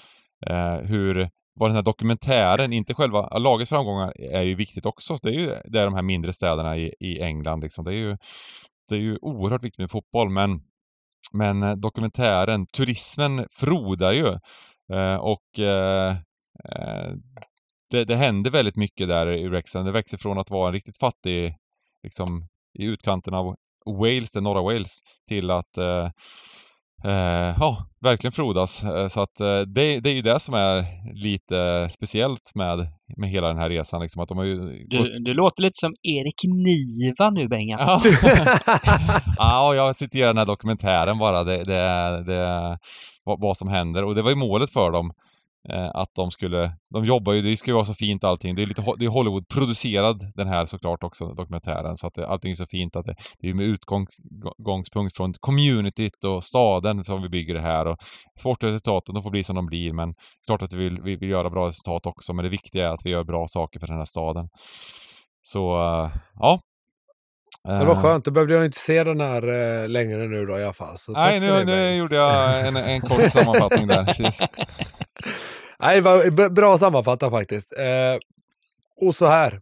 Eh, 0.46 0.76
hur, 0.76 1.30
vad 1.60 1.70
den 1.70 1.76
här 1.76 1.84
dokumentären, 1.84 2.74
inte 2.74 2.94
själva, 2.94 3.38
lagets 3.38 3.70
framgångar 3.70 4.14
är 4.22 4.42
ju 4.42 4.56
viktigt 4.56 4.86
också. 4.86 5.18
Det 5.22 5.30
är 5.30 5.34
ju 5.34 5.56
det 5.66 5.80
är 5.80 5.86
de 5.86 5.94
här 5.94 6.02
mindre 6.02 6.34
städerna 6.34 6.78
i, 6.78 6.94
i 7.00 7.22
England 7.22 7.60
liksom. 7.60 7.86
Det 7.86 7.92
är 7.92 7.98
ju, 7.98 8.18
det 8.90 8.96
är 8.96 9.00
ju 9.00 9.18
oerhört 9.22 9.64
viktigt 9.64 9.80
med 9.80 9.92
fotboll, 9.92 10.30
men, 10.30 10.62
men 11.34 11.64
eh, 11.64 11.76
dokumentären, 11.76 12.68
turismen 12.68 13.48
frodar 13.52 14.14
ju. 14.14 14.28
Eh, 14.94 15.16
och 15.16 15.60
eh, 15.60 16.16
eh, 16.72 17.12
det, 17.90 18.06
det 18.06 18.16
händer 18.16 18.52
väldigt 18.52 18.76
mycket 18.76 19.08
där 19.08 19.28
i 19.28 19.48
Wrexham. 19.48 19.86
Det 19.86 19.92
växer 19.92 20.18
från 20.18 20.40
att 20.40 20.50
vara 20.50 20.68
en 20.68 20.74
riktigt 20.74 20.98
fattig, 20.98 21.56
liksom 22.04 22.48
i 22.80 22.86
utkanten 22.86 23.34
av 23.34 23.56
Wales, 23.88 24.32
det 24.32 24.41
norra 24.41 24.62
Wales, 24.62 25.00
till 25.28 25.52
att 25.52 25.78
eh, 25.78 26.10
eh, 27.06 27.56
ja, 27.60 27.88
verkligen 28.02 28.32
frodas. 28.32 28.84
Eh, 28.84 29.08
Så 29.08 29.21
att 29.21 29.39
eh, 29.39 29.60
det, 29.60 30.00
det 30.00 30.10
är 30.10 30.13
ju 30.13 30.21
det 30.21 30.39
som 30.39 30.54
är 30.54 30.86
lite 31.23 31.89
speciellt 31.89 32.52
med, 32.56 32.88
med 33.17 33.30
hela 33.30 33.47
den 33.47 33.58
här 33.58 33.69
resan. 33.69 34.02
Liksom, 34.02 34.21
att 34.21 34.30
de 34.30 34.38
har. 34.38 34.45
Du, 34.89 35.19
du 35.19 35.34
låter 35.34 35.63
lite 35.63 35.78
som 35.80 35.93
Erik 36.04 36.41
Niva 36.45 37.30
nu, 37.30 37.47
Bengan. 37.47 37.80
Ja. 37.80 38.02
ja, 39.38 39.76
jag 39.76 39.95
citerar 39.95 40.28
den 40.28 40.38
här 40.38 40.45
dokumentären 40.45 41.17
bara. 41.17 41.43
Det, 41.43 41.63
det, 41.63 42.23
det, 42.28 42.78
vad, 43.23 43.41
vad 43.41 43.58
som 43.58 43.67
händer. 43.67 44.04
Och 44.04 44.15
det 44.15 44.21
var 44.21 44.30
ju 44.30 44.36
målet 44.36 44.69
för 44.69 44.91
dem. 44.91 45.12
Eh, 45.69 45.89
att 45.93 46.10
de 46.15 46.32
skulle, 46.32 46.71
de 46.93 47.06
jobbar 47.06 47.34
ju, 47.34 47.41
det 47.41 47.58
ska 47.58 47.71
ju 47.71 47.75
vara 47.75 47.86
så 47.86 47.93
fint 47.93 48.23
allting. 48.23 48.56
Det 48.56 48.62
är 48.62 48.65
lite 48.65 48.84
det 48.97 49.06
är 49.06 49.10
Hollywood-producerad 49.10 50.32
den 50.36 50.47
här 50.47 50.65
såklart 50.65 51.03
också, 51.03 51.25
dokumentären. 51.25 51.97
Så 51.97 52.08
att 52.08 52.13
det, 52.13 52.27
allting 52.27 52.51
är 52.51 52.56
så 52.56 52.65
fint 52.65 52.95
att 52.95 53.06
det, 53.06 53.15
det 53.39 53.49
är 53.49 53.53
med 53.53 53.65
utgångspunkt 53.65 55.17
från 55.17 55.34
communityt 55.39 56.23
och 56.25 56.43
staden 56.43 57.03
som 57.03 57.21
vi 57.21 57.30
bygger 57.30 57.53
det 57.53 57.62
här. 57.62 57.86
Och 57.88 57.97
sportresultaten, 58.39 59.15
de 59.15 59.23
får 59.23 59.32
bli 59.32 59.43
som 59.43 59.56
de 59.56 59.65
blir. 59.65 59.93
Men 59.93 60.13
klart 60.45 60.62
att 60.62 60.73
vi 60.73 60.77
vill, 60.77 61.01
vi 61.01 61.15
vill 61.15 61.30
göra 61.30 61.49
bra 61.49 61.67
resultat 61.67 62.06
också. 62.06 62.34
Men 62.34 62.43
det 62.43 62.49
viktiga 62.49 62.88
är 62.88 62.91
att 62.91 63.05
vi 63.05 63.09
gör 63.09 63.24
bra 63.24 63.47
saker 63.47 63.80
för 63.80 63.88
den 63.88 63.97
här 63.97 64.05
staden. 64.05 64.49
Så, 65.41 65.82
eh, 65.82 66.11
ja 66.39 66.59
det 67.68 67.86
var 67.86 67.95
Eh, 67.95 68.01
skönt, 68.01 68.26
då 68.26 68.32
behövde 68.32 68.53
jag 68.53 68.65
inte 68.65 68.80
se 68.80 69.03
den 69.03 69.22
här 69.22 69.47
eh, 69.47 69.89
längre 69.89 70.28
nu 70.28 70.45
då 70.45 70.59
i 70.59 70.63
alla 70.63 70.74
fall. 70.74 70.97
Så 70.97 71.11
Nej, 71.11 71.39
nu, 71.39 71.65
nu 71.65 71.95
gjorde 71.95 72.15
jag 72.15 72.68
en, 72.68 72.76
en 72.76 73.01
kort 73.01 73.32
sammanfattning 73.32 73.88
där. 73.88 74.05
Precis. 74.05 74.39
Nej, 75.80 76.01
var 76.01 76.49
bra 76.49 76.78
sammanfattat 76.78 77.32
faktiskt. 77.32 77.74
Eh, 77.78 78.18
och 79.07 79.15
så 79.15 79.28
här. 79.28 79.61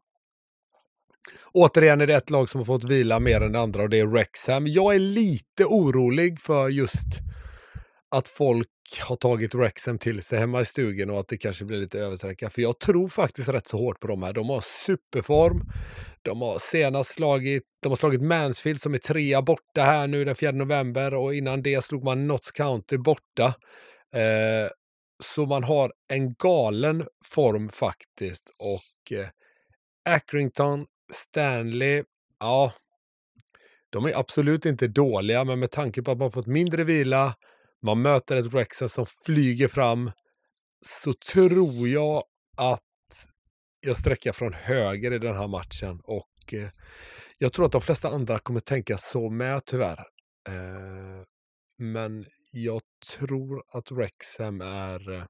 Återigen 1.54 2.02
är 2.02 2.08
det 2.08 2.14
ett 2.14 2.30
lag 2.30 2.50
som 2.50 2.60
har 2.60 2.66
fått 2.66 2.84
vila 2.84 3.20
mer 3.20 3.42
än 3.42 3.52
det 3.52 3.60
andra 3.60 3.84
och 3.84 3.90
det 3.90 4.00
är 4.00 4.06
Wrexham. 4.06 4.68
Jag 4.68 4.96
är 4.96 5.00
lite 5.00 5.66
orolig 5.66 6.40
för 6.40 6.70
just 6.70 7.08
att 8.12 8.28
folk 8.28 8.68
har 9.02 9.16
tagit 9.16 9.56
Wrexham 9.56 9.98
till 9.98 10.22
sig 10.22 10.40
hemma 10.40 10.62
i 10.62 10.66
stugan 10.66 11.10
och 11.10 11.20
att 11.20 11.28
det 11.28 11.38
kanske 11.38 11.66
blir 11.66 11.78
lite 11.78 12.00
översträcka. 12.00 12.50
För 12.50 12.62
jag 12.62 12.80
tror 12.80 13.08
faktiskt 13.08 13.50
rätt 13.50 13.68
så 13.68 13.78
hårt 13.78 14.00
på 14.00 14.08
dem 14.08 14.24
här. 14.24 14.34
De 14.34 14.50
har 14.50 14.62
superform. 14.62 15.62
De 16.22 16.42
har 16.42 16.58
senast 16.58 17.12
slagit, 17.12 17.64
de 17.82 17.90
har 17.90 17.96
slagit 17.96 18.22
Mansfield 18.22 18.82
som 18.82 18.94
är 18.94 18.98
trea 18.98 19.42
borta 19.42 19.84
här 19.84 20.08
nu 20.08 20.26
den 20.26 20.36
4 20.36 20.52
november 20.52 21.14
och 21.14 21.36
innan 21.36 21.62
det 21.62 21.84
slog 21.84 22.04
man 22.04 22.28
Notts 22.28 22.52
County 22.52 22.98
borta. 22.98 23.46
Eh, 24.14 24.70
så 25.24 25.46
man 25.46 25.64
har 25.64 25.92
en 26.08 26.34
galen 26.34 27.04
form 27.26 27.70
faktiskt 27.70 28.52
och 28.60 29.18
eh, 29.18 29.28
Accrington, 30.10 30.86
Stanley, 31.14 32.04
ja, 32.40 32.74
de 33.90 34.06
är 34.06 34.20
absolut 34.20 34.66
inte 34.66 34.88
dåliga, 34.88 35.44
men 35.44 35.60
med 35.60 35.72
tanke 35.72 36.02
på 36.02 36.12
att 36.12 36.18
man 36.18 36.32
fått 36.32 36.48
mindre 36.48 36.84
vila, 36.84 37.34
man 37.86 38.02
möter 38.02 38.36
ett 38.36 38.46
Wrexham 38.46 38.90
som 38.90 39.06
flyger 39.26 39.68
fram, 39.68 40.12
så 40.86 41.14
tror 41.14 41.88
jag 41.88 42.24
att 42.58 42.82
jag 43.80 43.98
sträcker 43.98 44.32
från 44.32 44.54
höger 44.54 45.14
i 45.14 45.20
den 45.20 45.38
här 45.38 45.48
matchen 45.48 46.02
och 46.04 46.54
eh, 46.54 46.70
jag 47.38 47.54
tror 47.54 47.66
att 47.66 47.72
de 47.72 47.82
flesta 47.82 48.10
andra 48.10 48.40
kommer 48.40 48.60
tänka 48.60 48.98
så 48.98 49.30
med 49.30 49.66
tyvärr. 49.66 50.00
Eh, 50.50 51.24
men 51.78 52.26
jag 52.52 52.82
tror 53.18 53.64
att 53.74 53.92
Wrexham 53.92 54.62
är... 54.62 55.14
Eh, 55.14 55.24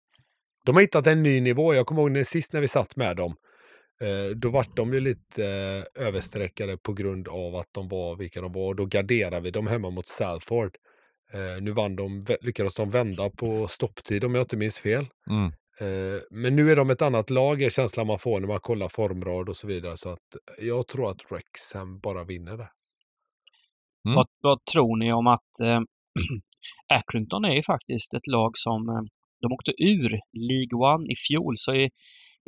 de 0.66 0.76
har 0.76 0.82
hittat 0.82 1.08
en 1.08 1.24
ny 1.24 1.42
nivå. 1.42 1.74
Jag 1.74 1.86
kommer 1.86 2.02
ihåg 2.02 2.12
när, 2.12 2.24
sist 2.24 2.54
när 2.54 2.62
vi 2.62 2.68
satt 2.68 2.96
med 2.96 3.16
dem. 3.16 3.36
Eh, 4.02 4.36
då 4.36 4.50
vart 4.50 4.76
de 4.76 4.94
ju 4.94 5.00
lite 5.00 5.46
eh, 5.46 6.06
översträckade 6.08 6.78
på 6.78 6.94
grund 6.94 7.28
av 7.28 7.56
att 7.56 7.70
de 7.72 7.88
var 7.88 8.16
vilka 8.16 8.42
de 8.42 8.52
var. 8.52 8.68
Och 8.68 8.76
då 8.76 8.86
garderade 8.86 9.42
vi 9.42 9.52
dem 9.52 9.68
hemma 9.68 9.90
mot 9.90 10.08
Salford. 10.08 10.78
Eh, 11.34 11.62
nu 11.62 11.72
vann 11.72 11.96
de, 11.96 12.22
lyckades 12.42 12.76
de 12.76 12.90
vända 12.90 13.30
på 13.30 13.68
stopptid 13.68 14.24
om 14.24 14.36
jag 14.36 14.44
inte 14.44 14.58
minns 14.58 14.80
fel. 14.80 15.06
Mm. 15.30 15.52
Eh, 15.80 16.22
men 16.32 16.56
nu 16.56 16.72
är 16.72 16.76
de 16.76 16.90
ett 16.90 17.02
annat 17.02 17.30
lag, 17.30 17.62
är 17.62 17.70
känslan 17.70 18.08
man 18.08 18.20
får 18.20 18.40
när 18.40 18.48
man 18.48 18.60
kollar 18.60 18.90
formrad 18.90 19.50
och 19.50 19.56
så 19.56 19.68
vidare. 19.68 19.98
Så 19.98 20.10
att 20.10 20.28
jag 20.62 20.88
tror 20.88 21.10
att 21.10 21.32
Wrexham 21.32 22.00
bara 22.00 22.24
vinner 22.24 22.58
det. 22.58 22.70
Mm. 24.06 24.16
Vad, 24.16 24.28
vad 24.42 24.66
tror 24.74 24.98
ni 24.98 25.14
om 25.14 25.28
att 25.28 25.60
eh, 25.64 25.80
Accrington 26.94 27.46
är 27.46 27.56
ju 27.56 27.64
faktiskt 27.64 28.14
ett 28.14 28.28
lag 28.28 28.52
som 28.54 28.90
eh, 28.90 29.02
de 29.42 29.54
åkte 29.54 29.72
ur 29.72 30.10
League 30.50 30.94
One 30.94 31.04
i 31.14 31.16
fjol. 31.28 31.54
Så 31.58 31.74
i, 31.74 31.86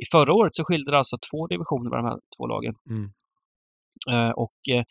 i 0.02 0.04
förra 0.12 0.32
året 0.32 0.54
så 0.54 0.64
skilde 0.64 0.90
det 0.90 0.98
alltså 0.98 1.16
två 1.30 1.46
divisioner 1.46 1.90
mellan 1.90 2.04
de 2.04 2.10
här 2.10 2.20
två 2.38 2.46
lagen. 2.46 2.74
Mm. 2.90 3.10
Eh, 4.10 4.30
och 4.30 4.58
eh, 4.70 4.84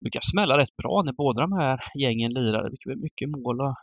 brukar 0.00 0.20
smälla 0.32 0.58
rätt 0.58 0.76
bra 0.76 1.02
när 1.04 1.12
båda 1.12 1.40
de 1.40 1.52
här 1.52 1.80
gängen 2.02 2.34
lirar. 2.34 2.62
Det 2.62 2.70
brukar 2.70 2.90
bli 2.90 3.02
mycket 3.02 3.28
mål 3.30 3.60
och 3.60 3.74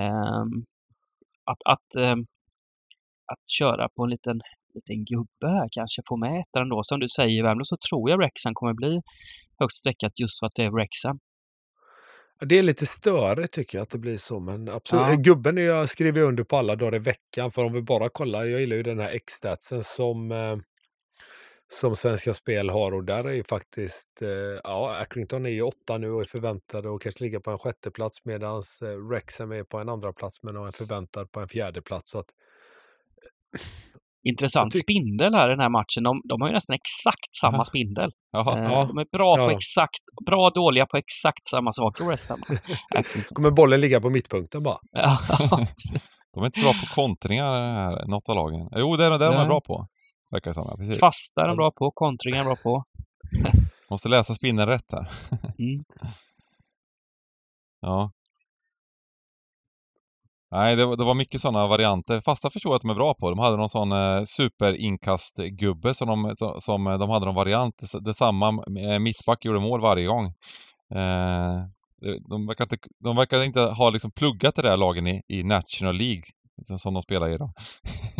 ehm, 0.00 0.64
att, 1.50 1.62
att, 1.64 1.90
ehm, 1.98 2.20
att 3.32 3.48
köra 3.58 3.88
på 3.88 4.04
en 4.04 4.10
liten, 4.10 4.40
liten 4.74 5.04
gubbe 5.04 5.48
här 5.58 5.68
kanske 5.70 6.02
få 6.08 6.16
med 6.16 6.40
ettan 6.40 6.68
då. 6.68 6.80
Som 6.82 7.00
du 7.00 7.08
säger 7.08 7.42
Värmland 7.42 7.66
så 7.66 7.76
tror 7.88 8.10
jag 8.10 8.18
Wrexham 8.18 8.54
kommer 8.54 8.74
bli 8.74 9.00
högt 9.60 9.74
streckat 9.74 10.12
just 10.20 10.38
för 10.38 10.46
att 10.46 10.54
det 10.54 10.64
är 10.64 10.70
Wrexham. 10.70 11.18
Ja, 12.40 12.46
Det 12.46 12.58
är 12.58 12.62
lite 12.62 12.86
störigt 12.86 13.52
tycker 13.52 13.78
jag 13.78 13.82
att 13.82 13.90
det 13.90 13.98
blir 13.98 14.16
så, 14.16 14.40
men 14.40 14.68
absolut. 14.68 15.06
Ja. 15.08 15.14
Gubben 15.14 15.56
jag 15.56 15.88
skriver 15.88 16.22
under 16.22 16.44
på 16.44 16.56
alla 16.56 16.76
dagar 16.76 16.94
i 16.94 16.98
veckan, 16.98 17.50
för 17.50 17.64
om 17.64 17.72
vi 17.72 17.82
bara 17.82 18.08
kollar, 18.08 18.44
jag 18.44 18.60
gillar 18.60 18.76
ju 18.76 18.82
den 18.82 18.98
här 18.98 19.10
X-statsen 19.10 19.82
som, 19.82 20.32
eh, 20.32 20.56
som 21.68 21.96
Svenska 21.96 22.34
Spel 22.34 22.70
har 22.70 22.92
och 22.94 23.04
där 23.04 23.24
är 23.24 23.32
ju 23.32 23.44
faktiskt, 23.44 24.22
eh, 24.22 24.60
ja, 24.64 24.94
Accrington 24.96 25.46
är 25.46 25.50
ju 25.50 25.62
åtta 25.62 25.98
nu 25.98 26.10
och 26.10 26.20
är 26.20 26.24
förväntade 26.24 26.88
och 26.88 27.02
kanske 27.02 27.24
ligga 27.24 27.40
på 27.40 27.50
en 27.50 27.58
sjätte 27.58 27.90
plats 27.90 28.24
medan 28.24 28.62
eh, 28.82 29.08
Wrexham 29.10 29.52
är 29.52 29.64
på 29.64 29.78
en 29.78 29.88
andra 29.88 30.12
plats 30.12 30.42
men 30.42 30.56
är 30.56 30.72
förväntad 30.72 31.32
på 31.32 31.40
en 31.40 31.48
fjärde 31.48 31.82
plats. 31.82 32.10
Så 32.12 32.18
att, 32.18 32.26
Intressant 34.28 34.74
Jag 34.74 34.80
tyck- 34.80 34.82
spindel 34.82 35.34
här 35.34 35.46
i 35.48 35.50
den 35.50 35.60
här 35.60 35.68
matchen. 35.68 36.02
De, 36.02 36.20
de 36.24 36.40
har 36.40 36.48
ju 36.48 36.54
nästan 36.54 36.74
exakt 36.74 37.34
samma 37.40 37.56
Aha. 37.56 37.64
spindel. 37.64 38.10
Jaha. 38.32 38.58
Eh, 38.58 38.72
Ja. 38.72 38.84
De 38.88 38.98
är 38.98 39.06
bra 39.12 39.36
på 39.36 39.42
Ja. 39.42 39.52
exakt, 39.52 40.00
bra 40.26 40.46
och 40.46 40.54
dåliga 40.54 40.86
på 40.86 40.96
exakt 40.96 41.46
samma 41.50 41.72
saker 41.72 42.04
West 42.04 42.28
Ham. 42.28 42.42
Kommer 43.34 43.50
bollen 43.50 43.80
ligga 43.80 44.00
på 44.00 44.10
mittpunkten 44.10 44.62
bara. 44.62 44.78
Ja, 44.92 45.18
De 46.34 46.42
är 46.42 46.46
inte 46.46 46.60
bra 46.60 46.72
på 46.72 46.94
kontringar, 46.94 47.52
här, 47.74 48.06
något 48.06 48.28
av 48.28 48.34
lagen. 48.36 48.68
Jo, 48.76 48.96
det 48.96 49.04
är 49.04 49.10
det 49.10 49.24
är 49.26 49.32
de 49.32 49.40
är 49.40 49.46
bra 49.46 49.60
på. 49.60 49.86
Verkar 50.30 50.50
det 50.50 50.54
som, 50.54 50.66
ja, 50.70 50.76
precis. 50.76 51.00
Fasta 51.00 51.42
är 51.42 51.48
de 51.48 51.56
bra 51.56 51.70
på, 51.70 51.90
kontringar 51.90 52.40
är 52.40 52.44
bra 52.44 52.56
på. 52.56 52.84
Måste 53.90 54.08
läsa 54.08 54.34
spinnen 54.34 54.66
rätt 54.66 54.92
här. 54.92 55.10
Mm. 55.58 55.84
Ja. 57.80 58.10
Nej, 60.50 60.76
det, 60.76 60.86
var- 60.86 60.96
det 60.96 61.04
var 61.04 61.14
mycket 61.14 61.40
sådana 61.40 61.66
varianter. 61.66 62.20
Fasta 62.24 62.50
förstår 62.50 62.70
jag 62.70 62.76
att 62.76 62.82
de 62.82 62.90
är 62.90 62.94
bra 62.94 63.14
på. 63.14 63.30
De 63.30 63.38
hade 63.38 63.56
någon 63.56 63.68
sån 63.68 63.92
eh, 63.92 64.22
superinkastgubbe 64.24 65.94
som, 65.94 66.08
de, 66.08 66.36
som, 66.36 66.60
som 66.60 66.86
eh, 66.86 66.98
de 66.98 67.10
hade 67.10 67.26
någon 67.26 67.34
variant. 67.34 67.74
Dess- 67.82 68.00
Detsamma, 68.00 68.48
eh, 68.92 68.98
mittback 68.98 69.44
gjorde 69.44 69.60
mål 69.60 69.80
varje 69.80 70.06
gång. 70.06 70.24
Eh, 70.94 71.54
de- 72.00 72.18
de, 72.28 72.46
verkar 72.46 72.64
inte, 72.64 72.76
de 73.04 73.16
verkar 73.16 73.44
inte 73.44 73.60
ha 73.60 73.90
liksom 73.90 74.10
pluggat 74.10 74.54
det 74.56 74.62
där 74.62 74.76
lagen 74.76 75.06
i, 75.06 75.22
i 75.28 75.42
National 75.42 75.96
League 75.96 76.22
som- 76.64 76.94
de 76.94 77.02
spelar 77.02 77.28
i 77.28 77.36
då. 77.38 77.52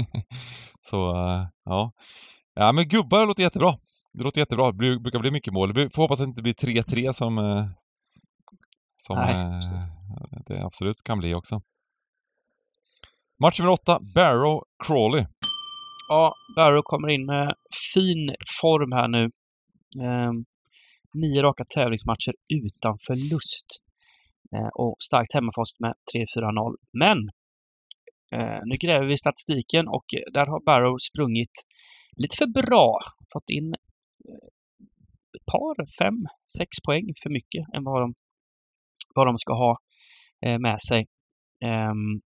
Så, 0.83 1.11
eh, 1.29 1.47
ja. 1.65 1.93
Ja, 2.55 2.73
men 2.73 2.89
gubbar 2.89 3.27
låter 3.27 3.43
jättebra. 3.43 3.79
Det 4.13 4.25
låter 4.25 4.41
jättebra. 4.41 4.73
Det 4.73 4.99
brukar 5.01 5.19
bli 5.19 5.31
mycket 5.31 5.53
mål. 5.53 5.73
Blir- 5.73 5.91
Får 5.95 6.03
hoppas 6.03 6.21
att 6.21 6.27
det 6.27 6.29
inte 6.29 6.43
blir 6.43 6.53
3-3 6.55 7.13
som, 7.13 7.39
eh, 7.39 7.67
som 8.97 9.17
Nej, 9.17 9.35
eh, 9.45 10.39
det 10.47 10.65
absolut 10.65 11.03
kan 11.03 11.19
bli 11.19 11.35
också. 11.35 11.61
Match 13.43 13.59
nummer 13.61 13.73
åtta, 13.73 13.99
Barrow 14.15 14.63
Crawley. 14.87 15.27
Ja, 16.09 16.35
Barrow 16.57 16.83
kommer 16.85 17.09
in 17.09 17.27
med 17.27 17.55
fin 17.95 18.35
form 18.61 18.93
här 18.93 19.09
nu. 19.09 19.25
Ehm, 20.05 20.45
nio 21.15 21.43
raka 21.43 21.65
tävlingsmatcher 21.75 22.33
utan 22.55 22.99
förlust. 23.07 23.67
Eh, 24.55 24.69
och 24.75 24.97
starkt 25.03 25.35
hemmafast 25.35 25.81
med 25.81 25.95
3-4-0. 26.15 26.77
Men 26.93 27.19
Eh, 28.37 28.61
nu 28.65 28.75
gräver 28.81 29.07
vi 29.07 29.15
i 29.15 29.25
statistiken 29.25 29.89
och 29.89 30.05
eh, 30.17 30.33
där 30.33 30.47
har 30.47 30.61
Barrow 30.65 30.97
sprungit 30.99 31.57
lite 32.17 32.37
för 32.37 32.47
bra. 32.47 33.01
Fått 33.33 33.51
in 33.51 33.75
eh, 34.29 34.49
ett 35.37 35.47
par, 35.53 35.77
fem, 36.03 36.27
sex 36.59 36.71
poäng 36.87 37.07
för 37.23 37.31
mycket 37.31 37.65
än 37.75 37.85
vad 37.85 38.03
de, 38.03 38.15
vad 39.15 39.27
de 39.27 39.39
ska 39.39 39.53
ha 39.55 39.79
med 40.61 40.81
sig. 40.81 41.07
Ehm, 41.65 42.21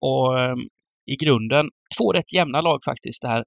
och 0.00 0.40
ehm, 0.40 0.58
i 1.06 1.16
grunden 1.16 1.66
två 1.98 2.12
rätt 2.12 2.34
jämna 2.34 2.60
lag 2.60 2.84
faktiskt. 2.84 3.22
Det 3.22 3.28
här. 3.28 3.44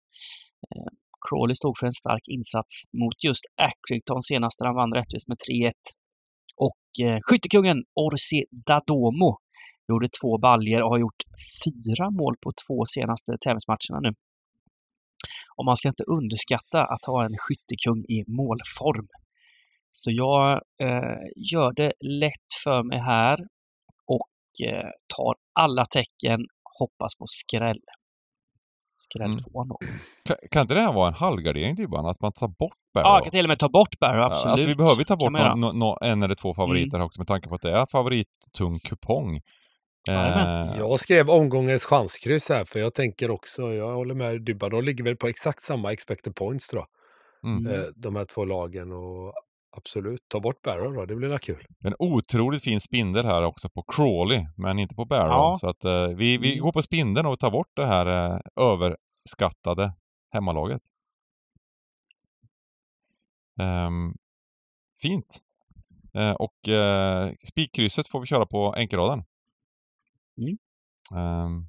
Ehm, 0.76 0.96
Crawley 1.30 1.56
stod 1.56 1.78
för 1.78 1.86
en 1.86 1.92
stark 1.92 2.28
insats 2.28 2.74
mot 3.02 3.24
just 3.24 3.46
Accrington 3.68 4.24
senast 4.24 4.60
där 4.60 4.66
han 4.66 4.76
vann 4.76 4.94
rättvist 4.94 5.28
med 5.28 5.38
3-1. 5.50 5.72
Och 6.68 7.06
eh, 7.08 7.20
skyttekungen 7.26 7.78
Orsi 7.96 8.46
Dadomo 8.52 9.38
gjorde 9.94 10.08
två 10.22 10.38
baljer 10.38 10.82
och 10.84 10.90
har 10.90 11.00
gjort 11.00 11.22
fyra 11.66 12.10
mål 12.10 12.36
på 12.44 12.52
två 12.68 12.86
senaste 12.86 13.32
tävlingsmatcherna 13.46 14.00
nu. 14.02 14.12
Och 15.58 15.66
man 15.66 15.76
ska 15.78 15.88
inte 15.88 16.04
underskatta 16.04 16.80
att 16.94 17.06
ha 17.06 17.26
en 17.26 17.36
skyttekung 17.38 18.00
i 18.16 18.24
målform. 18.28 19.08
Så 19.92 20.12
jag 20.12 20.52
eh, 20.82 21.20
gör 21.54 21.74
det 21.74 21.94
lätt 22.24 22.50
för 22.64 22.84
mig 22.84 23.00
här 23.00 23.38
och 24.08 24.68
eh, 24.68 24.90
tar 25.16 25.36
alla 25.60 25.86
tecken, 25.86 26.40
hoppas 26.80 27.16
på 27.20 27.26
skräll. 27.28 27.80
Skräll 28.98 29.26
Mm. 29.32 29.38
2-0. 29.38 29.76
Kan, 30.28 30.38
kan 30.52 30.62
inte 30.62 30.74
det 30.74 30.82
här 30.82 30.94
vara 30.94 31.08
en 31.08 31.14
halvgardering 31.14 31.76
Dybban? 31.76 32.06
Att 32.06 32.22
man 32.22 32.32
tar 32.32 32.48
bort 32.48 32.74
Ja, 32.94 33.02
Barrow? 33.02 33.16
jag 33.16 33.24
kan 33.24 33.32
till 33.32 33.46
och 33.46 33.50
med 33.50 33.60
ta 33.60 33.70
bort 33.70 34.00
Barrow, 34.00 34.20
Ja, 34.20 34.32
absolut. 34.32 34.52
Alltså 34.52 34.68
vi 34.68 34.76
behöver 34.76 35.04
ta 35.04 35.16
bort 35.16 35.32
man 35.32 35.42
göra. 35.42 35.56
nå- 35.56 35.72
nå- 35.72 35.98
en 36.02 36.24
eller 36.24 36.36
två 36.36 36.54
favoriter 36.54 36.98
här 36.98 37.06
också 37.06 37.20
med 37.20 37.28
tanke 37.28 37.50
på 37.50 37.56
att 37.56 37.62
det 37.62 37.72
är 37.72 37.86
favorittung 37.92 38.80
kupong. 38.90 39.42
Eh, 40.10 40.78
Jag 40.78 41.00
skrev 41.00 41.30
omgångens 41.30 41.86
chanskryss 41.86 42.50
här, 42.50 42.66
för 42.66 42.80
jag 42.80 42.94
tänker 42.94 43.32
också, 43.32 43.74
jag 43.74 43.92
håller 43.94 44.16
med 44.16 44.42
Dybban, 44.42 44.70
de 44.70 44.84
ligger 44.84 45.04
väl 45.04 45.16
på 45.18 45.28
exakt 45.28 45.62
samma 45.62 45.92
expected 45.94 46.36
points 46.36 46.74
jag. 46.74 46.86
mm. 47.44 47.74
Eh, 47.74 47.86
de 47.96 48.16
här 48.16 48.26
två 48.26 48.46
lagen 48.46 48.92
och 48.92 49.34
absolut, 49.78 50.22
ta 50.28 50.40
bort 50.40 50.62
Barrow 50.62 50.94
då, 50.94 51.06
det 51.06 51.16
blir 51.16 51.28
väl 51.30 51.40
kul. 51.40 51.66
En 51.84 51.96
otroligt 52.00 52.64
fin 52.64 52.82
spindel 52.82 53.26
här 53.26 53.44
också 53.44 53.70
på 53.70 53.84
Crawley, 53.96 54.46
men 54.58 54.80
inte 54.80 54.96
på 54.96 55.06
Barrow. 55.06 55.32
Ja. 55.32 55.58
Så 55.62 55.70
att 55.70 55.86
eh, 55.86 56.08
vi, 56.08 56.38
vi 56.38 56.52
Mm. 56.54 56.64
går 56.64 56.72
på 56.72 56.82
spindeln 56.82 57.26
och 57.28 57.40
tar 57.40 57.52
bort 57.52 57.72
det 57.76 57.86
här 57.86 58.42
överskattade 58.62 59.94
hemmalaget. 60.34 60.82
Ehm, 63.62 64.14
fint. 65.02 65.40
Eh, 66.14 66.32
och 66.32 66.56
spikkrysset 67.48 68.08
får 68.08 68.20
vi 68.20 68.26
köra 68.28 68.46
på 68.46 68.74
enkelraden. 68.78 69.24
Mm. 70.40 70.58
Ehm. 71.16 71.62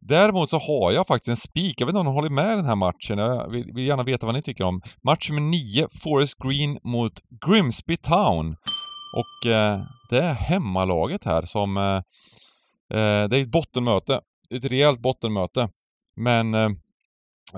Däremot 0.00 0.50
så 0.50 0.58
har 0.58 0.92
jag 0.92 1.06
faktiskt 1.06 1.28
en 1.28 1.36
spik. 1.36 1.80
Jag 1.80 1.86
vet 1.86 1.92
inte 1.92 2.00
om 2.00 2.06
de 2.06 2.14
håller 2.14 2.30
med 2.30 2.52
i 2.52 2.56
den 2.56 2.66
här 2.66 2.76
matchen. 2.76 3.18
Jag 3.18 3.50
vill, 3.50 3.72
vill 3.72 3.86
gärna 3.86 4.02
veta 4.02 4.26
vad 4.26 4.34
ni 4.34 4.42
tycker 4.42 4.64
om. 4.64 4.82
Match 5.02 5.30
nummer 5.30 5.50
9, 5.50 5.86
Forest 6.02 6.38
Green 6.38 6.78
mot 6.82 7.12
Grimsby 7.46 7.96
Town. 7.96 8.56
Och 9.16 9.50
eh, 9.50 9.80
det 10.10 10.18
är 10.18 10.34
hemmalaget 10.34 11.24
här 11.24 11.42
som... 11.42 11.76
Eh, 11.76 11.96
eh 12.98 13.28
det 13.28 13.38
är 13.38 13.42
ett 13.42 13.50
bottenmöte. 13.50 14.20
Ett 14.50 14.64
rejält 14.64 15.00
bottenmöte. 15.00 15.68
Men 16.16 16.54
eh, 16.54 16.70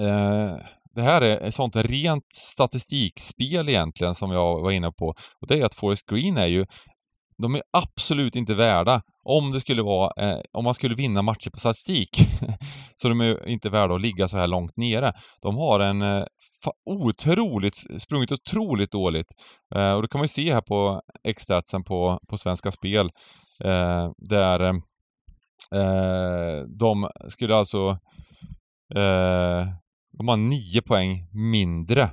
eh, 0.00 0.56
det 0.94 1.02
här 1.02 1.22
är 1.22 1.40
ett 1.40 1.54
sånt 1.54 1.76
rent 1.76 2.32
statistikspel 2.32 3.68
egentligen 3.68 4.14
som 4.14 4.30
jag 4.30 4.60
var 4.60 4.70
inne 4.70 4.92
på. 4.92 5.08
Och 5.40 5.46
det 5.48 5.60
är 5.60 5.64
att 5.64 5.74
Forest 5.74 6.06
Green 6.06 6.36
är 6.36 6.46
ju 6.46 6.66
de 7.42 7.54
är 7.54 7.62
absolut 7.70 8.36
inte 8.36 8.54
värda, 8.54 9.02
om 9.28 9.52
det 9.52 9.60
skulle 9.60 9.82
vara, 9.82 10.12
eh, 10.24 10.40
om 10.52 10.64
man 10.64 10.74
skulle 10.74 10.94
vinna 10.94 11.22
matcher 11.22 11.50
på 11.50 11.58
statistik, 11.58 12.10
så 12.96 13.08
de 13.08 13.20
är 13.20 13.48
inte 13.48 13.70
värda 13.70 13.94
att 13.94 14.00
ligga 14.00 14.28
så 14.28 14.36
här 14.36 14.46
långt 14.46 14.76
nere. 14.76 15.12
De 15.42 15.56
har 15.56 15.80
en 15.80 16.02
eh, 16.02 16.24
otroligt, 16.84 17.76
sprungit 18.02 18.32
otroligt 18.32 18.92
dåligt. 18.92 19.32
Eh, 19.74 19.92
och 19.92 20.02
det 20.02 20.08
kan 20.08 20.18
man 20.18 20.24
ju 20.24 20.28
se 20.28 20.54
här 20.54 20.60
på 20.60 21.02
X-statsen 21.24 21.84
på, 21.84 22.18
på 22.28 22.38
Svenska 22.38 22.72
Spel, 22.72 23.10
eh, 23.64 24.10
där 24.16 24.60
eh, 25.74 26.62
de 26.78 27.08
skulle 27.28 27.56
alltså, 27.56 27.88
eh, 28.94 29.66
de 30.18 30.28
har 30.28 30.36
nio 30.36 30.82
poäng 30.82 31.28
mindre 31.32 32.10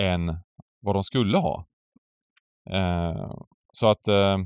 än 0.00 0.36
vad 0.80 0.96
de 0.96 1.04
skulle 1.04 1.38
ha. 1.38 1.66
Eh, 2.70 3.30
så 3.72 3.90
att 3.90 4.08
eh, 4.08 4.38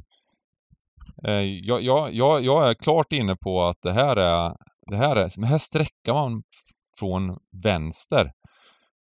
Eh, 1.24 1.42
jag, 1.42 1.82
jag, 1.82 2.14
jag, 2.14 2.44
jag 2.44 2.70
är 2.70 2.74
klart 2.74 3.12
inne 3.12 3.36
på 3.36 3.64
att 3.64 3.82
det 3.82 3.92
här 3.92 4.16
är, 4.16 4.52
det 4.90 4.96
här 4.96 5.16
är, 5.16 5.46
här 5.46 5.58
sträcker 5.58 6.12
man 6.12 6.42
från 6.98 7.38
vänster. 7.62 8.32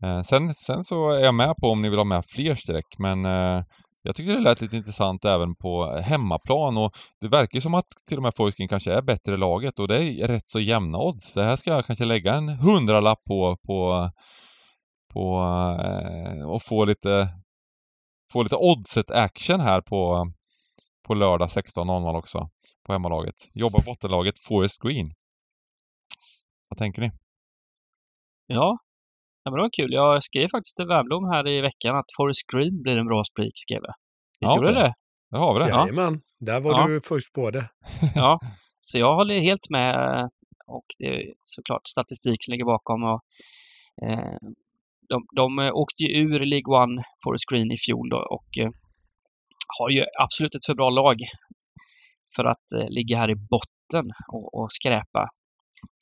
Eh, 0.04 0.22
sen, 0.22 0.54
sen 0.54 0.84
så 0.84 1.10
är 1.10 1.24
jag 1.24 1.34
med 1.34 1.54
på 1.56 1.68
om 1.68 1.82
ni 1.82 1.88
vill 1.88 1.98
ha 1.98 2.04
med 2.04 2.24
fler 2.26 2.54
streck, 2.54 2.98
men 2.98 3.24
eh, 3.24 3.64
jag 4.02 4.16
tyckte 4.16 4.32
det 4.32 4.40
lät 4.40 4.60
lite 4.60 4.76
intressant 4.76 5.24
även 5.24 5.54
på 5.54 5.96
hemmaplan 5.96 6.76
och 6.76 6.92
det 7.20 7.28
verkar 7.28 7.60
som 7.60 7.74
att 7.74 7.86
till 8.08 8.16
och 8.16 8.22
med 8.22 8.36
Forsking 8.36 8.68
kanske 8.68 8.92
är 8.92 9.02
bättre 9.02 9.36
laget 9.36 9.78
och 9.78 9.88
det 9.88 10.04
är 10.04 10.28
rätt 10.28 10.48
så 10.48 10.60
jämna 10.60 10.98
odds. 10.98 11.34
Det 11.34 11.42
här 11.42 11.56
ska 11.56 11.70
jag 11.70 11.86
kanske 11.86 12.04
lägga 12.04 12.34
en 12.34 12.48
hundralapp 12.48 13.24
på, 13.24 13.56
på, 13.66 14.10
på 15.12 15.38
eh, 15.80 16.50
och 16.50 16.62
få 16.62 16.84
lite 16.84 17.28
få 18.32 18.42
lite 18.42 18.56
oddset 18.56 19.10
action 19.10 19.60
här 19.60 19.80
på, 19.80 20.32
på 21.02 21.14
lördag 21.14 21.48
16.00 21.48 22.16
också. 22.18 22.48
På 22.86 22.92
hemmalaget. 22.92 23.34
Jobbar 23.54 23.80
bottenlaget 23.86 24.38
Forest 24.38 24.82
Green. 24.82 25.14
Vad 26.68 26.78
tänker 26.78 27.02
ni? 27.02 27.10
Ja, 28.46 28.78
ja 29.44 29.50
men 29.50 29.54
det 29.54 29.62
var 29.62 29.70
kul. 29.72 29.92
Jag 29.92 30.22
skrev 30.22 30.48
faktiskt 30.48 30.76
till 30.76 30.86
Wernbloom 30.86 31.24
här 31.24 31.48
i 31.48 31.60
veckan 31.60 31.96
att 31.96 32.06
Forest 32.16 32.46
Green 32.52 32.82
blir 32.82 32.96
en 32.96 33.06
bra 33.06 33.24
spik, 33.24 33.52
skrev 33.54 33.80
jag. 33.82 33.94
Visst 34.40 34.56
ja, 34.56 34.56
gjorde 34.56 34.74
det? 34.74 34.94
Där 35.30 35.38
har 35.38 35.54
vi 35.54 35.60
det. 35.60 35.68
Jajamän, 35.68 36.20
där 36.40 36.60
var 36.60 36.80
ja. 36.80 36.86
du 36.86 37.00
först 37.00 37.32
på 37.32 37.50
det. 37.50 37.70
ja, 38.14 38.38
så 38.80 38.98
jag 38.98 39.14
håller 39.14 39.40
helt 39.40 39.70
med 39.70 40.28
och 40.66 40.86
det 40.98 41.06
är 41.06 41.34
såklart 41.44 41.86
statistik 41.86 42.44
som 42.44 42.52
ligger 42.52 42.64
bakom 42.64 43.02
och 43.02 43.20
eh, 44.06 44.38
de, 45.08 45.26
de 45.36 45.58
eh, 45.58 45.72
åkte 45.74 46.02
ju 46.04 46.08
ur 46.22 46.40
League 46.40 46.82
One 46.82 47.02
Forest 47.24 47.44
Green 47.50 47.72
i 47.72 47.76
fjol 47.86 48.08
då 48.08 48.16
och 48.16 48.58
eh, 48.58 48.70
har 49.78 49.90
ju 49.90 50.02
absolut 50.20 50.54
ett 50.54 50.66
för 50.66 50.74
bra 50.74 50.90
lag 50.90 51.16
för 52.36 52.44
att 52.44 52.66
eh, 52.76 52.88
ligga 52.88 53.16
här 53.16 53.30
i 53.30 53.34
botten 53.34 54.10
och, 54.32 54.54
och 54.54 54.72
skräpa. 54.72 55.28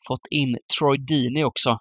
Fått 0.08 0.26
in 0.30 0.56
Troy 0.78 0.98
Deeney 0.98 1.44
också 1.44 1.78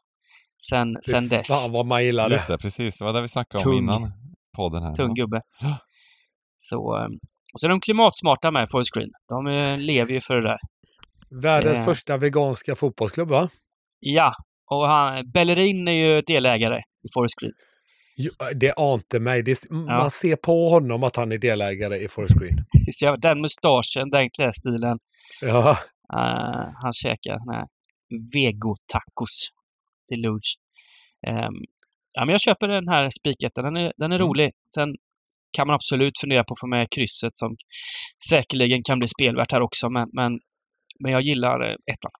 sen, 0.69 0.97
sen 1.01 1.27
dess. 1.27 1.47
Fan 1.47 1.73
vad 1.73 1.85
man 1.85 2.03
gillar 2.03 2.29
det. 2.29 2.35
Just 2.35 2.47
det, 2.47 2.57
precis. 2.57 2.99
Det 2.99 3.05
var 3.05 3.13
det 3.13 3.21
vi 3.21 3.27
snackade 3.27 3.69
om 3.69 3.73
innan 3.73 4.11
podden 4.55 4.83
här. 4.83 4.93
Tung 4.93 5.13
gubbe. 5.13 5.41
Så, 6.61 6.77
och 7.53 7.59
så 7.59 7.67
är 7.67 7.69
de 7.69 7.81
klimatsmarta 7.81 8.51
med 8.51 8.67
Forest 8.71 8.93
Green. 8.93 9.09
De 9.27 9.45
lever 9.79 10.13
ju 10.13 10.21
för 10.21 10.35
det 10.35 10.43
där. 10.43 10.57
Världens 11.41 11.79
eh. 11.79 11.85
första 11.85 12.17
veganska 12.17 12.75
fotbollsklubb 12.75 13.29
va? 13.29 13.49
Ja, 13.99 14.33
och 14.71 14.87
han, 14.87 15.31
Bellerin 15.31 15.87
är 15.87 15.91
ju 15.91 16.21
delägare 16.21 16.77
i 16.77 17.07
Forest 17.13 17.35
Green. 17.41 17.53
Jo, 18.21 18.31
det 18.55 18.73
ante 18.77 19.19
mig. 19.19 19.43
Det, 19.43 19.57
ja. 19.69 19.75
Man 19.75 20.09
ser 20.09 20.35
på 20.35 20.69
honom 20.69 21.03
att 21.03 21.15
han 21.15 21.31
är 21.31 21.37
delägare 21.37 21.97
i 21.97 22.07
Forest 22.07 22.35
Green. 22.39 22.65
den 23.21 23.41
mustaschen, 23.41 24.09
den 24.09 24.29
klädstilen. 24.29 24.99
Ja. 25.41 25.77
Uh, 26.13 26.71
han 26.81 26.93
käkar 26.93 27.37
vegotacos 28.33 29.49
till 30.07 30.21
lunch. 30.21 30.57
Um, 31.27 31.63
ja, 32.15 32.25
men 32.25 32.29
jag 32.29 32.41
köper 32.41 32.67
den 32.67 32.87
här 32.87 33.09
spiketten. 33.19 33.63
Den 33.63 33.77
är, 33.77 33.93
den 33.97 34.11
är 34.11 34.15
mm. 34.15 34.27
rolig. 34.27 34.51
Sen 34.75 34.95
kan 35.57 35.67
man 35.67 35.75
absolut 35.75 36.19
fundera 36.21 36.43
på 36.43 36.53
att 36.53 36.59
få 36.59 36.67
med 36.67 36.87
krysset 36.95 37.37
som 37.37 37.55
säkerligen 38.29 38.83
kan 38.83 38.99
bli 38.99 39.07
spelvärt 39.07 39.51
här 39.51 39.61
också. 39.61 39.89
Men, 39.89 40.09
men, 40.13 40.39
men 40.99 41.11
jag 41.11 41.21
gillar 41.21 41.69
eh, 41.69 41.75
ettan. 41.93 42.11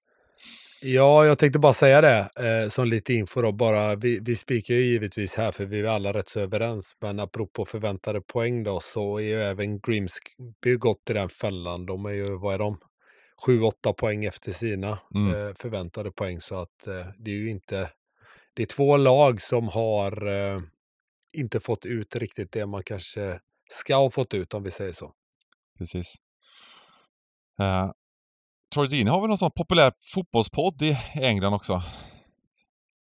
Ja, 0.82 1.26
jag 1.26 1.38
tänkte 1.38 1.58
bara 1.58 1.74
säga 1.74 2.00
det 2.00 2.30
eh, 2.36 2.68
som 2.68 2.88
lite 2.88 3.14
info 3.14 3.42
då. 3.42 3.52
Bara, 3.52 3.94
vi, 3.94 4.20
vi 4.20 4.36
spikar 4.36 4.74
ju 4.74 4.84
givetvis 4.84 5.34
här 5.34 5.52
för 5.52 5.64
vi 5.64 5.80
är 5.80 5.84
alla 5.84 6.12
rätt 6.12 6.28
så 6.28 6.40
överens. 6.40 6.96
Men 7.00 7.20
apropå 7.20 7.64
förväntade 7.64 8.20
poäng 8.20 8.62
då 8.62 8.80
så 8.80 9.18
är 9.18 9.22
ju 9.22 9.42
även 9.42 9.80
Grimsby 9.80 10.76
gått 10.78 11.10
i 11.10 11.12
den 11.12 11.28
fällan. 11.28 11.86
De 11.86 12.04
är 12.06 12.10
ju, 12.10 12.38
vad 12.38 12.54
är 12.54 12.58
de? 12.58 12.78
7-8 13.46 13.92
poäng 13.92 14.24
efter 14.24 14.52
sina 14.52 14.98
mm. 15.14 15.34
eh, 15.34 15.54
förväntade 15.54 16.12
poäng. 16.12 16.40
Så 16.40 16.60
att 16.60 16.86
eh, 16.86 17.06
det 17.18 17.30
är 17.30 17.36
ju 17.36 17.50
inte... 17.50 17.90
Det 18.54 18.62
är 18.62 18.66
två 18.66 18.96
lag 18.96 19.40
som 19.40 19.68
har 19.68 20.26
eh, 20.26 20.60
inte 21.36 21.60
fått 21.60 21.86
ut 21.86 22.16
riktigt 22.16 22.52
det 22.52 22.66
man 22.66 22.82
kanske 22.82 23.40
ska 23.70 23.96
ha 23.96 24.10
fått 24.10 24.34
ut 24.34 24.54
om 24.54 24.62
vi 24.62 24.70
säger 24.70 24.92
så. 24.92 25.12
Precis. 25.78 26.14
Uh, 27.60 27.92
Troy 28.74 28.88
Deeney 28.88 29.10
har 29.10 29.20
väl 29.20 29.28
någon 29.28 29.38
sån 29.38 29.50
populär 29.50 29.92
fotbollspodd 30.14 30.82
i 30.82 30.98
England 31.14 31.54
också. 31.54 31.82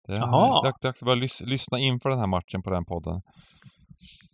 Det 0.06 0.12
är 0.12 0.82
dags 0.82 1.02
att 1.02 1.06
börja 1.06 1.14
lys 1.14 1.40
lyssna 1.40 1.78
inför 1.78 2.10
den 2.10 2.18
här 2.18 2.26
matchen 2.26 2.62
på 2.62 2.70
den 2.70 2.84
podden. 2.84 3.22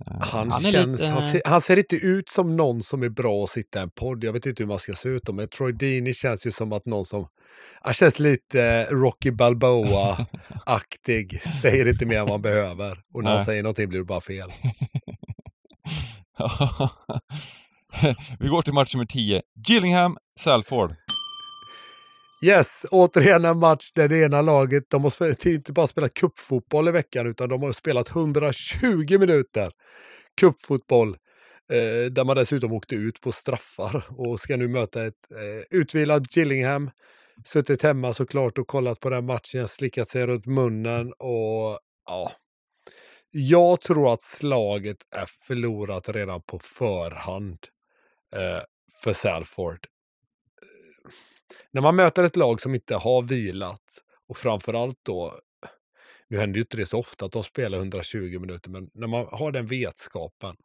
Eh, 0.07 0.17
han, 0.21 0.51
han, 0.51 0.63
känns, 0.63 1.01
lite... 1.01 1.13
han, 1.13 1.23
ser, 1.23 1.43
han, 1.45 1.61
ser, 1.61 1.77
inte 1.77 1.97
ut 1.97 2.29
som 2.29 2.57
någon 2.57 2.83
som 2.83 3.03
är 3.03 3.09
bra 3.09 3.45
att 3.45 3.51
sitta 3.51 3.79
i 3.79 3.83
en 3.83 3.91
podd. 3.91 4.25
Jag 4.25 4.33
vet 4.33 4.47
inte 4.47 4.63
hur 4.63 4.69
man 4.69 4.79
ska 4.79 4.93
se 4.93 5.09
ut 5.09 5.23
då, 5.23 5.33
men 5.33 5.49
Troy 5.49 5.73
Deeney 5.73 6.15
känns 6.15 6.47
ju 6.47 6.51
som 6.51 6.73
att 6.73 6.87
någon 6.87 7.05
som... 7.05 7.27
Han 7.83 7.95
känns 7.95 8.19
lite 8.19 8.85
Rocky 8.85 9.31
Balboa-aktig. 9.31 11.43
säger 11.63 11.89
inte 11.89 12.07
mer 12.07 12.21
än 12.21 12.29
man 12.29 12.43
behöver. 12.43 12.99
Och 13.15 13.23
när 13.23 13.31
Nej. 13.31 13.37
han 13.37 13.47
säger 13.47 13.63
någonting 13.63 13.89
blir 13.89 13.99
det 13.99 14.05
bara 14.05 14.21
fel. 14.21 14.53
Vi 18.39 18.49
går 18.49 18.63
till 18.63 18.73
match 18.73 18.95
nummer 18.95 19.07
10. 19.07 19.43
Gillingham, 19.69 20.17
Salford. 20.37 20.97
Yes, 22.43 22.87
återigen 22.91 23.45
en 23.45 23.59
match 23.59 23.93
där 23.95 24.09
det 24.09 24.19
ena 24.19 24.43
laget, 24.43 24.91
de 24.91 25.05
har 25.05 25.47
inte 25.49 25.73
bara 25.73 25.87
spelat 25.87 26.15
kuppfotboll 26.15 26.89
i 26.89 26.91
veckan 26.91 27.27
utan 27.27 27.49
de 27.49 27.63
har 27.63 27.73
spelat 27.73 28.11
120 28.11 29.19
minuter 29.19 29.73
kuppfotboll. 30.41 31.17
Eh, 31.73 32.11
där 32.13 32.25
man 32.25 32.37
dessutom 32.37 32.73
åkte 32.73 32.95
ut 32.95 33.21
på 33.21 33.33
straffar 33.33 34.05
och 34.11 34.41
ska 34.41 34.57
nu 34.57 34.69
möta 34.69 35.05
ett 35.07 35.31
eh, 35.31 35.79
utvilat 35.79 36.37
Gillingham. 36.37 36.91
Suttit 37.45 37.83
hemma 37.83 38.15
såklart 38.15 38.59
och 38.59 38.67
kollat 38.67 39.01
på 39.01 39.11
den 39.11 39.27
matchen, 39.27 39.69
slickat 39.69 40.09
sig 40.09 40.27
runt 40.27 40.47
munnen 40.47 41.13
och 41.13 41.79
ja. 42.07 42.33
Jag 43.31 43.81
tror 43.81 44.13
att 44.13 44.23
slaget 44.23 44.97
är 45.17 45.27
förlorat 45.27 46.09
redan 46.09 46.43
på 46.43 46.59
förhand 46.59 47.59
eh, 48.37 48.63
för 49.03 49.13
Salford 49.13 49.87
när 51.71 51.83
man 51.83 51.97
möter 51.97 52.25
ett 52.25 52.37
lag 52.37 52.61
som 52.61 52.75
inte 52.75 52.95
har 52.95 53.23
vilat 53.23 53.99
och 54.29 54.37
framförallt 54.37 54.99
då, 55.03 55.35
nu 56.29 56.39
händer 56.39 56.57
ju 56.57 56.63
inte 56.63 56.77
det 56.77 56.87
så 56.87 56.99
ofta 56.99 57.25
att 57.25 57.33
de 57.33 57.43
spelar 57.43 57.79
120 57.79 58.39
minuter, 58.41 58.71
men 58.71 58.91
när 58.95 59.07
man 59.07 59.27
har 59.31 59.53
den 59.53 59.67
vetskapen 59.67 60.57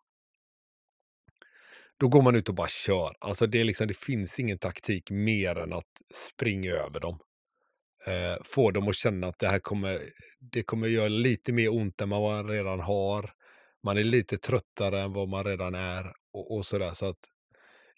då 1.97 2.07
går 2.07 2.21
man 2.21 2.35
ut 2.35 2.49
och 2.49 2.55
bara 2.55 2.67
kör. 2.67 3.13
Alltså 3.19 3.47
det, 3.47 3.59
är 3.59 3.63
liksom, 3.63 3.87
det 3.87 3.97
finns 3.97 4.39
ingen 4.39 4.57
taktik 4.57 5.11
mer 5.11 5.55
än 5.55 5.73
att 5.73 6.01
springa 6.13 6.71
över 6.71 6.99
dem. 6.99 7.19
Eh, 8.07 8.43
få 8.43 8.71
dem 8.71 8.87
att 8.87 8.95
känna 8.95 9.27
att 9.27 9.39
det 9.39 9.47
här 9.47 9.59
kommer, 9.59 9.99
det 10.39 10.63
kommer 10.63 10.87
göra 10.87 11.07
lite 11.07 11.53
mer 11.53 11.73
ont 11.73 12.01
än 12.01 12.09
man 12.09 12.49
redan 12.49 12.79
har. 12.79 13.33
Man 13.83 13.97
är 13.97 14.03
lite 14.03 14.37
tröttare 14.37 15.01
än 15.01 15.13
vad 15.13 15.29
man 15.29 15.43
redan 15.43 15.75
är 15.75 16.13
och, 16.33 16.57
och 16.57 16.65
sådär. 16.65 16.91
Så 16.91 17.09
att 17.09 17.19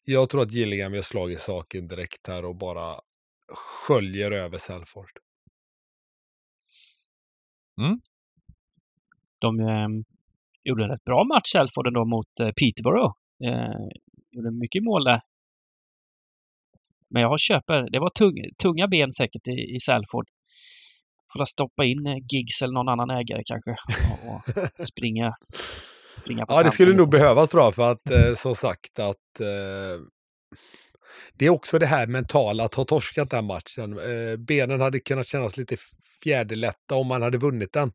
jag 0.07 0.29
tror 0.29 0.41
att 0.41 0.53
Gillingham 0.53 0.93
gör 0.93 1.01
slag 1.01 1.31
i 1.31 1.35
saken 1.35 1.87
direkt 1.87 2.27
här 2.27 2.45
och 2.45 2.55
bara 2.55 2.95
sköljer 3.53 4.31
över 4.31 4.57
Salford. 4.57 5.11
Mm. 7.81 7.99
De 9.39 9.59
eh, 9.59 9.87
gjorde 10.63 10.83
en 10.83 10.89
rätt 10.89 11.03
bra 11.03 11.23
match 11.23 11.51
Salford 11.51 11.87
ändå 11.87 12.05
mot 12.05 12.39
eh, 12.41 12.47
Peterborough. 12.47 13.13
Eh, 13.43 13.87
gjorde 14.31 14.51
mycket 14.51 14.83
mål 14.83 15.03
där. 15.03 15.21
Men 17.09 17.21
jag 17.21 17.39
köper, 17.39 17.89
det 17.91 17.99
var 17.99 18.09
tung, 18.09 18.35
tunga 18.63 18.87
ben 18.87 19.11
säkert 19.11 19.47
i, 19.47 19.75
i 19.75 19.79
Salford. 19.79 20.27
Får 21.33 21.45
stoppa 21.45 21.85
in 21.85 22.05
eh, 22.07 22.17
Giggs 22.31 22.61
eller 22.61 22.73
någon 22.73 22.89
annan 22.89 23.09
ägare 23.09 23.41
kanske 23.45 23.71
och, 23.71 24.35
och 24.79 24.85
springa 24.91 25.35
ja, 26.47 26.63
det 26.63 26.71
skulle 26.71 26.93
nog 26.93 27.09
behövas 27.09 27.49
tror 27.49 27.63
jag, 27.63 27.75
för 27.75 27.91
att 27.91 28.09
eh, 28.09 28.33
som 28.33 28.55
sagt 28.55 28.99
att 28.99 29.39
eh, 29.39 30.01
det 31.33 31.45
är 31.45 31.49
också 31.49 31.79
det 31.79 31.85
här 31.85 32.07
mentala 32.07 32.63
att 32.63 32.75
ha 32.75 32.85
torskat 32.85 33.29
den 33.29 33.45
matchen. 33.45 33.99
Eh, 33.99 34.37
benen 34.37 34.81
hade 34.81 34.99
kunnat 34.99 35.27
kännas 35.27 35.57
lite 35.57 35.75
fjäderlätta 36.23 36.95
om 36.95 37.07
man 37.07 37.21
hade 37.21 37.37
vunnit 37.37 37.73
den 37.73 37.91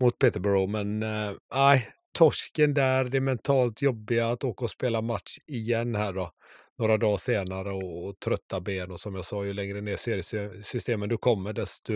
mot 0.00 0.18
Peterborough, 0.18 0.70
men 0.70 1.02
eh, 1.02 1.32
nej, 1.54 1.88
torsken 2.18 2.74
där, 2.74 3.04
det 3.04 3.20
mentalt 3.20 3.82
jobbiga 3.82 4.28
att 4.28 4.44
åka 4.44 4.64
och 4.64 4.70
spela 4.70 5.02
match 5.02 5.38
igen 5.46 5.94
här 5.94 6.12
då 6.12 6.30
några 6.78 6.96
dagar 6.96 7.16
senare 7.16 7.70
och, 7.70 8.08
och 8.08 8.20
trötta 8.20 8.60
ben 8.60 8.90
och 8.90 9.00
som 9.00 9.14
jag 9.14 9.24
sa, 9.24 9.44
ju 9.44 9.52
längre 9.52 9.80
ner 9.80 9.96
seriesystemen 9.96 11.08
du 11.08 11.16
kommer 11.18 11.52
desto 11.52 11.92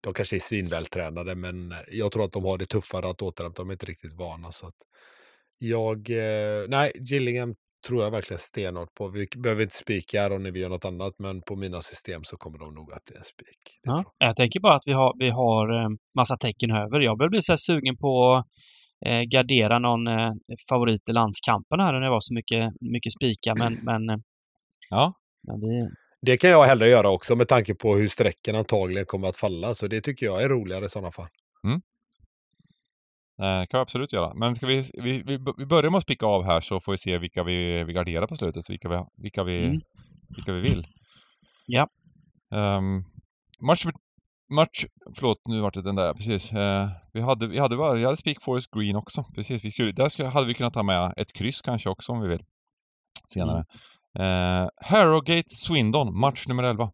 de 0.00 0.14
kanske 0.14 0.36
är 0.36 0.40
svinvältränade, 0.40 1.34
men 1.34 1.74
jag 1.92 2.12
tror 2.12 2.24
att 2.24 2.32
de 2.32 2.44
har 2.44 2.58
det 2.58 2.66
tuffare 2.66 3.10
att 3.10 3.22
återhämta. 3.22 3.62
De 3.62 3.68
är 3.68 3.72
inte 3.72 3.86
riktigt 3.86 4.18
vana. 4.18 4.52
Så 4.52 4.66
att 4.66 4.76
jag, 5.58 6.10
eh, 6.10 6.68
nej, 6.68 6.92
Gillingham 7.10 7.54
tror 7.86 8.02
jag 8.04 8.10
verkligen 8.10 8.38
stenhårt 8.38 8.94
på. 8.94 9.08
Vi 9.08 9.26
behöver 9.36 9.62
inte 9.62 9.76
spika 9.76 10.24
Aron 10.24 10.42
när 10.42 10.52
vi 10.52 10.60
gör 10.60 10.68
något 10.68 10.84
annat, 10.84 11.14
men 11.18 11.42
på 11.42 11.56
mina 11.56 11.80
system 11.80 12.24
så 12.24 12.36
kommer 12.36 12.58
de 12.58 12.74
nog 12.74 12.92
att 12.92 13.04
bli 13.04 13.16
en 13.16 13.24
spik. 13.24 13.62
Ja. 13.82 14.04
Jag 14.18 14.36
tänker 14.36 14.60
bara 14.60 14.76
att 14.76 14.86
vi 14.86 14.92
har, 14.92 15.14
vi 15.18 15.30
har 15.30 15.82
eh, 15.82 15.88
massa 16.16 16.36
tecken 16.36 16.70
över. 16.70 17.00
Jag 17.00 17.18
börjar 17.18 17.30
bli 17.30 17.42
så 17.42 17.56
sugen 17.56 17.96
på 17.96 18.34
att 18.34 18.46
eh, 19.06 19.22
gardera 19.22 19.78
någon 19.78 20.06
eh, 20.06 20.32
favorit 20.68 21.08
i 21.08 21.12
landskampen 21.12 21.80
här 21.80 21.92
när 21.92 22.00
det 22.00 22.10
var 22.10 22.20
så 22.20 22.34
mycket, 22.34 22.72
mycket 22.80 23.12
spika, 23.12 23.54
men, 23.54 23.74
men, 23.82 24.10
eh, 24.10 24.16
ja. 24.90 25.14
men 25.46 25.60
vi... 25.60 25.80
Det 26.22 26.36
kan 26.36 26.50
jag 26.50 26.64
hellre 26.64 26.88
göra 26.88 27.10
också 27.10 27.36
med 27.36 27.48
tanke 27.48 27.74
på 27.74 27.96
hur 27.96 28.08
strecken 28.08 28.56
antagligen 28.56 29.06
kommer 29.06 29.28
att 29.28 29.36
falla, 29.36 29.74
så 29.74 29.86
det 29.86 30.00
tycker 30.00 30.26
jag 30.26 30.42
är 30.42 30.48
roligare 30.48 30.84
i 30.84 30.88
sådana 30.88 31.10
fall. 31.10 31.28
Mm. 31.64 31.80
Eh, 33.42 33.66
kan 33.66 33.78
vi 33.78 33.82
absolut 33.82 34.12
göra. 34.12 34.34
Men 34.34 34.54
ska 34.54 34.66
vi, 34.66 34.90
vi, 34.92 35.22
vi, 35.22 35.38
vi 35.56 35.66
börjar 35.66 35.90
med 35.90 35.98
att 35.98 36.02
spika 36.02 36.26
av 36.26 36.44
här 36.44 36.60
så 36.60 36.80
får 36.80 36.92
vi 36.92 36.98
se 36.98 37.18
vilka 37.18 37.42
vi, 37.42 37.84
vi 37.84 37.92
garderar 37.92 38.26
på 38.26 38.36
slutet, 38.36 38.64
så 38.64 38.72
vilka 38.72 38.88
vi, 38.88 39.04
vilka 39.16 39.44
vi, 39.44 39.66
mm. 39.66 39.80
vilka 40.28 40.52
vi 40.52 40.60
vill. 40.60 40.86
Ja. 41.66 41.88
Um, 42.50 43.04
match, 43.60 43.86
match, 44.54 44.84
förlåt 45.14 45.38
nu 45.48 45.60
vart 45.60 45.74
det 45.74 45.82
den 45.82 45.96
där, 45.96 46.14
precis. 46.14 46.52
Uh, 46.52 46.88
vi 47.12 47.20
hade, 47.20 47.46
vi 47.46 47.58
hade, 47.58 47.76
vi 47.76 48.04
hade 48.04 48.16
Speak 48.16 48.42
Forest 48.42 48.70
Green 48.70 48.96
också, 48.96 49.24
precis. 49.34 49.64
Vi 49.64 49.70
skulle, 49.70 49.92
där 49.92 50.08
skulle, 50.08 50.28
hade 50.28 50.46
vi 50.46 50.54
kunnat 50.54 50.74
ta 50.74 50.82
med 50.82 51.14
ett 51.16 51.32
kryss 51.32 51.60
kanske 51.60 51.88
också 51.88 52.12
om 52.12 52.20
vi 52.20 52.28
vill. 52.28 52.44
Senare. 53.26 53.64
Uh, 54.18 54.68
Harrogate 54.76 55.50
Swindon, 55.50 56.18
match 56.20 56.46
nummer 56.46 56.62
11. 56.62 56.92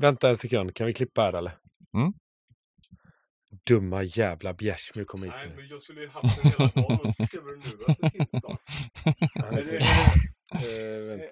Vänta 0.00 0.28
en 0.28 0.36
sekund, 0.36 0.74
kan 0.74 0.86
vi 0.86 0.92
klippa 0.92 1.22
här 1.22 1.34
eller? 1.36 1.52
Mm. 1.94 2.12
Dumma 3.66 4.02
jävla 4.02 4.54
Bjärsmyr 4.54 5.04
kom 5.04 5.22
hit 5.22 5.32
Nej, 5.36 5.52
men 5.56 5.68
jag 5.68 5.82
skulle 5.82 6.00
ju 6.00 6.08
haft 6.08 6.42
den 6.42 6.52
hela 6.52 6.70
dagen 6.74 6.98
och 7.04 7.14
så 7.14 7.26
skriver 7.26 7.50
du 7.50 7.56
nu 7.56 7.84
att 7.88 7.98
det 8.00 8.10
finns 8.10 8.30
snart. 8.30 8.60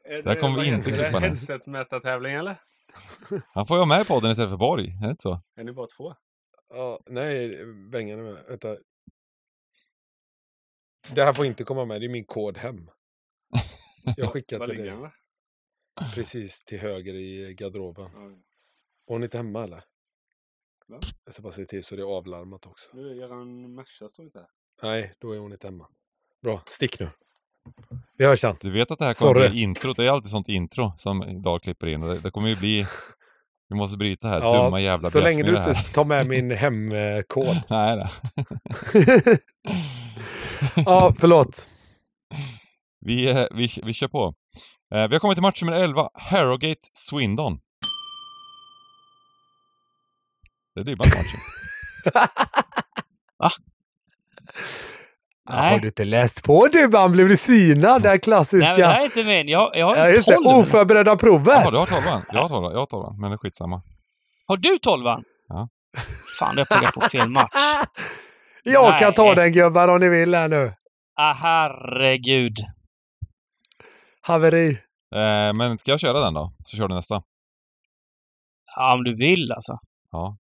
är 0.05 0.22
Där 0.22 0.41
kommer 0.41 0.61
vi 0.61 0.68
inte 0.68 0.91
klippa 0.91 1.20
nu. 1.20 1.27
Headset-mätartävling 1.27 2.35
eller? 2.35 2.57
Han 3.55 3.66
får 3.66 3.77
ju 3.77 3.79
vara 3.79 3.89
med 3.89 4.01
i 4.01 4.05
podden 4.05 4.31
istället 4.31 4.51
för 4.51 4.57
Borg, 4.57 4.89
är 4.89 5.05
det 5.05 5.11
inte 5.11 5.22
så? 5.22 5.43
Är 5.57 5.64
ni 5.64 5.72
bara 5.72 5.87
två? 5.99 6.14
Ja, 6.68 7.01
nej, 7.07 7.64
Bengan 7.91 8.18
är 8.18 8.22
med. 8.22 8.45
Vänta. 8.49 8.77
Det 11.14 11.24
här 11.24 11.33
får 11.33 11.47
inte 11.47 11.64
komma 11.64 11.85
med, 11.85 12.01
det 12.01 12.07
är 12.07 12.09
min 12.09 12.24
kod 12.24 12.59
hem. 12.59 12.91
Jag 14.17 14.33
skickar 14.33 14.67
till 14.67 14.77
dig. 14.79 14.93
Precis 16.15 16.65
till 16.65 16.79
höger 16.79 17.15
i 17.15 17.55
garderoben. 17.55 18.11
Ja. 18.15 18.31
Hon 19.07 19.23
är 19.23 19.25
inte 19.27 19.37
hemma 19.37 19.65
eller? 19.65 19.83
Va? 20.89 21.01
Jag 21.25 21.35
ska 21.35 21.43
bara 21.43 21.53
se 21.53 21.65
till 21.65 21.85
så 21.85 21.97
det 21.97 22.03
är 22.03 22.17
avlarmat 22.17 22.67
också. 22.67 22.91
Nu, 22.97 23.19
eran 23.19 23.75
Merca 23.75 24.09
står 24.09 24.25
inte 24.25 24.39
här. 24.39 24.49
Nej, 24.83 25.15
då 25.19 25.33
är 25.33 25.39
hon 25.39 25.53
inte 25.53 25.67
hemma. 25.67 25.89
Bra, 26.43 26.63
stick 26.67 27.01
nu. 27.01 27.09
Vi 28.19 28.25
hörs 28.25 28.41
sen. 28.41 28.57
Du 28.61 28.71
vet 28.71 28.91
att 28.91 28.99
det 28.99 29.05
här 29.05 29.15
kommer 29.15 29.35
Sorry. 29.35 29.49
bli 29.51 29.63
intro. 29.63 29.93
Det 29.93 30.05
är 30.05 30.11
alltid 30.11 30.31
sånt 30.31 30.49
intro 30.49 30.93
som 30.99 31.43
Dag 31.43 31.63
klipper 31.63 31.87
in. 31.87 32.01
Det, 32.01 32.19
det 32.19 32.31
kommer 32.31 32.49
ju 32.49 32.57
bli... 32.57 32.87
Vi 33.69 33.77
måste 33.77 33.97
bryta 33.97 34.29
här. 34.29 34.41
Ja, 34.41 34.65
Dumma 34.65 34.81
jävla 34.81 35.11
Så 35.11 35.21
länge 35.21 35.43
du 35.43 35.57
inte 35.57 35.73
tar 35.73 36.05
med 36.05 36.27
min 36.27 36.51
hemkod. 36.57 37.63
Nej 37.71 37.97
då. 37.97 38.09
ja, 40.77 41.15
förlåt. 41.19 41.69
Vi, 43.07 43.31
eh, 43.31 43.47
vi, 43.51 43.69
vi 43.83 43.93
kör 43.93 44.09
på. 44.09 44.35
Eh, 44.95 45.09
vi 45.09 45.15
har 45.15 45.19
kommit 45.19 45.37
till 45.37 45.43
match 45.43 45.63
nummer 45.63 45.77
11. 45.77 46.09
Harrogate 46.15 46.81
Swindon. 46.95 47.59
Det 50.75 50.81
är 50.81 50.85
Dybban-matchen. 50.85 51.41
Va? 53.39 53.51
Nej. 55.51 55.71
Har 55.73 55.79
du 55.79 55.87
inte 55.87 56.05
läst 56.05 56.43
på 56.43 56.67
Dybban? 56.67 57.13
Blev 57.13 57.29
du 57.29 57.37
synad? 57.37 58.03
Det 58.03 58.09
här 58.09 58.19
klassiska... 58.19 58.69
Nej, 58.69 58.77
det 58.77 58.87
här 58.87 59.01
är 59.01 59.05
inte 59.05 59.25
min. 59.25 59.49
Jag, 59.49 59.71
jag 59.75 59.87
har 59.87 59.97
ja, 59.97 60.09
just 60.09 60.29
det. 60.29 60.37
Oförberedda 60.37 61.17
provet. 61.17 61.47
Jaha, 61.47 61.71
du 61.71 61.77
har 61.77 61.87
tolvan. 61.87 62.23
Jag 62.33 62.43
har 62.43 62.49
tolvan. 62.49 62.73
Jag 62.73 62.79
har 62.79 62.87
tolvan. 62.87 63.21
Men 63.21 63.31
det 63.31 63.35
är 63.35 63.39
skitsamma. 63.39 63.83
Har 64.47 64.57
du 64.57 64.79
tolvan? 64.79 65.25
Ja. 65.49 65.69
Fan, 66.39 66.55
jag 66.57 66.69
pluggar 66.69 66.91
på 66.91 67.01
fel 67.01 67.29
match. 67.29 67.53
jag 68.63 68.91
Nej. 68.91 68.99
kan 68.99 69.15
ta 69.15 69.35
den 69.35 69.53
gubbar 69.53 69.89
om 69.89 70.01
ni 70.01 70.09
vill 70.09 70.35
här 70.35 70.49
nu. 70.49 70.73
Ah, 71.17 71.33
herregud. 71.33 72.57
Haveri. 74.27 74.68
Eh, 75.14 75.53
men 75.55 75.79
ska 75.79 75.91
jag 75.91 76.01
köra 76.01 76.20
den 76.20 76.35
då? 76.35 76.53
Så 76.64 76.77
kör 76.77 76.89
du 76.89 76.95
nästa. 76.95 77.22
Ja, 78.77 78.95
om 78.95 79.05
du 79.05 79.16
vill 79.16 79.53
alltså. 79.53 79.79
Ja. 80.11 80.37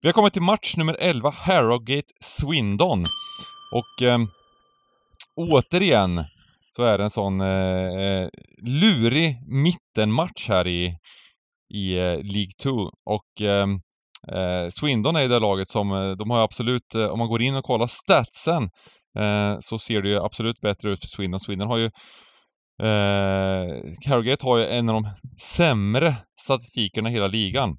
Vi 0.00 0.08
har 0.08 0.12
kommit 0.12 0.32
till 0.32 0.42
match 0.42 0.76
nummer 0.76 0.96
11, 1.00 1.30
Harrogate 1.30 2.12
Swindon. 2.20 3.04
Och 3.72 4.06
eh, 4.06 4.18
återigen 5.36 6.24
så 6.70 6.82
är 6.82 6.98
det 6.98 7.04
en 7.04 7.10
sån 7.10 7.40
eh, 7.40 7.86
eh 7.86 8.28
lurig 8.62 9.36
mittenmatch 9.46 10.48
här 10.48 10.66
i, 10.66 10.96
i 11.74 11.98
eh, 11.98 12.18
League 12.22 12.52
2. 12.62 12.70
Och 13.04 13.40
ehm, 13.40 13.80
eh, 14.32 14.68
Swindon 14.70 15.16
är 15.16 15.28
det 15.28 15.38
laget 15.38 15.68
som, 15.68 15.92
eh, 15.92 16.10
de 16.10 16.30
har 16.30 16.40
absolut, 16.40 16.94
om 16.94 17.18
man 17.18 17.28
går 17.28 17.42
in 17.42 17.56
och 17.56 17.64
kollar 17.64 17.86
statsen, 17.86 18.70
så 19.60 19.78
ser 19.78 20.02
det 20.02 20.08
ju 20.08 20.18
absolut 20.20 20.60
bättre 20.60 20.90
ut 20.90 21.00
för 21.00 21.06
Swindon. 21.06 21.40
Swindon 21.40 21.68
har 21.68 21.76
ju 21.76 21.90
Eh, 22.82 23.94
Carrogate 24.00 24.46
har 24.46 24.58
ju 24.58 24.66
en 24.66 24.88
av 24.88 24.94
de 24.94 25.10
sämre 25.40 26.14
statistikerna 26.40 27.08
i 27.08 27.12
hela 27.12 27.26
ligan. 27.26 27.78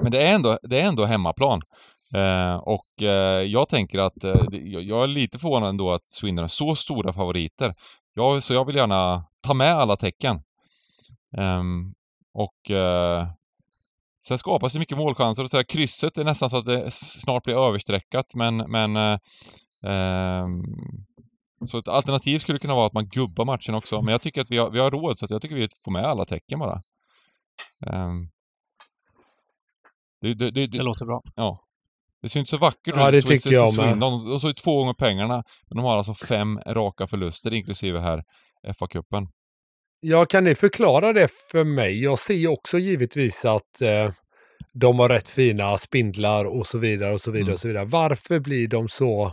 Men 0.00 0.12
det 0.12 0.22
är 0.22 0.34
ändå, 0.34 0.58
det 0.62 0.80
är 0.80 0.84
ändå 0.84 1.04
hemmaplan. 1.04 1.62
Eh, 2.14 2.56
och 2.56 3.02
eh, 3.02 3.42
jag 3.42 3.68
tänker 3.68 3.98
att, 3.98 4.24
eh, 4.24 4.44
jag 4.62 5.02
är 5.02 5.06
lite 5.06 5.38
förvånad 5.38 5.68
ändå 5.68 5.92
att 5.92 6.06
Swindon 6.06 6.44
är 6.44 6.48
så 6.48 6.74
stora 6.74 7.12
favoriter. 7.12 7.74
Jag, 8.14 8.42
så 8.42 8.54
jag 8.54 8.64
vill 8.64 8.76
gärna 8.76 9.24
ta 9.42 9.54
med 9.54 9.74
alla 9.74 9.96
tecken. 9.96 10.42
Ehm, 11.36 11.94
och 12.34 12.70
eh, 12.70 13.26
sen 14.28 14.38
skapas 14.38 14.72
det 14.72 14.78
mycket 14.78 14.98
målchanser 14.98 15.42
och 15.42 15.50
sådär. 15.50 15.64
Krysset 15.64 16.18
är 16.18 16.24
nästan 16.24 16.50
så 16.50 16.56
att 16.56 16.66
det 16.66 16.90
snart 16.90 17.44
blir 17.44 17.66
överstreckat 17.66 18.34
men, 18.34 18.56
men 18.56 18.96
eh, 18.96 19.18
ehm, 19.86 20.64
så 21.68 21.78
ett 21.78 21.88
alternativ 21.88 22.38
skulle 22.38 22.58
kunna 22.58 22.74
vara 22.74 22.86
att 22.86 22.92
man 22.92 23.08
gubbar 23.08 23.44
matchen 23.44 23.74
också. 23.74 24.02
Men 24.02 24.12
jag 24.12 24.22
tycker 24.22 24.40
att 24.40 24.50
vi 24.50 24.58
har, 24.58 24.70
vi 24.70 24.78
har 24.78 24.90
råd 24.90 25.18
så 25.18 25.24
att 25.24 25.30
jag 25.30 25.42
tycker 25.42 25.54
vi 25.54 25.68
får 25.84 25.92
med 25.92 26.04
alla 26.04 26.24
tecken 26.24 26.58
bara. 26.58 26.80
Um, 27.86 28.30
det, 30.20 30.34
det, 30.34 30.50
det, 30.50 30.66
det, 30.66 30.82
låter 30.82 31.06
bra. 31.06 31.22
Ja. 31.34 31.60
Det 32.22 32.28
ser 32.28 32.40
inte 32.40 32.50
så 32.50 32.56
vackert 32.56 32.94
ut. 32.94 33.00
Ja, 33.00 33.10
det 33.10 33.22
tycker 33.22 33.52
jag 33.52 33.76
med. 33.76 33.98
De, 33.98 34.30
de 34.30 34.40
såg 34.40 34.48
ju 34.48 34.54
två 34.54 34.78
gånger 34.78 34.94
pengarna, 34.94 35.44
men 35.68 35.76
de 35.76 35.84
har 35.84 35.96
alltså 35.96 36.14
fem 36.14 36.58
raka 36.66 37.06
förluster 37.06 37.54
inklusive 37.54 38.00
här 38.00 38.24
FA-cupen. 38.66 39.28
Ja, 40.00 40.26
kan 40.26 40.44
ni 40.44 40.54
förklara 40.54 41.12
det 41.12 41.28
för 41.50 41.64
mig? 41.64 42.02
Jag 42.02 42.18
ser 42.18 42.34
ju 42.34 42.48
också 42.48 42.78
givetvis 42.78 43.44
att 43.44 43.80
eh, 43.82 44.10
de 44.72 44.98
har 44.98 45.08
rätt 45.08 45.28
fina 45.28 45.78
spindlar 45.78 46.44
och 46.44 46.66
så 46.66 46.78
vidare 46.78 47.12
och 47.14 47.20
så 47.20 47.30
vidare 47.30 47.42
mm. 47.42 47.52
och 47.52 47.60
så 47.60 47.68
vidare. 47.68 47.84
Varför 47.84 48.40
blir 48.40 48.68
de 48.68 48.88
så... 48.88 49.32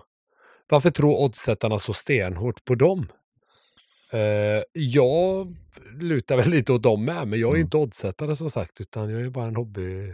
Varför 0.72 0.92
tror 0.92 1.24
oddsättarna 1.24 1.80
så 1.80 1.94
stenhårt 1.94 2.66
på 2.66 2.76
dem? 2.76 3.08
Eh, 4.14 4.64
jag 4.74 5.48
lutar 6.02 6.38
väl 6.38 6.50
lite 6.50 6.74
åt 6.74 6.84
dem 6.84 7.06
med, 7.06 7.28
men 7.28 7.40
jag 7.40 7.50
är 7.50 7.54
mm. 7.56 7.62
inte 7.62 7.78
oddsättare 7.78 8.36
som 8.36 8.50
sagt, 8.50 8.82
utan 8.82 9.10
jag 9.10 9.22
är 9.22 9.30
bara 9.30 9.46
en 9.46 9.56
hobby 9.56 10.10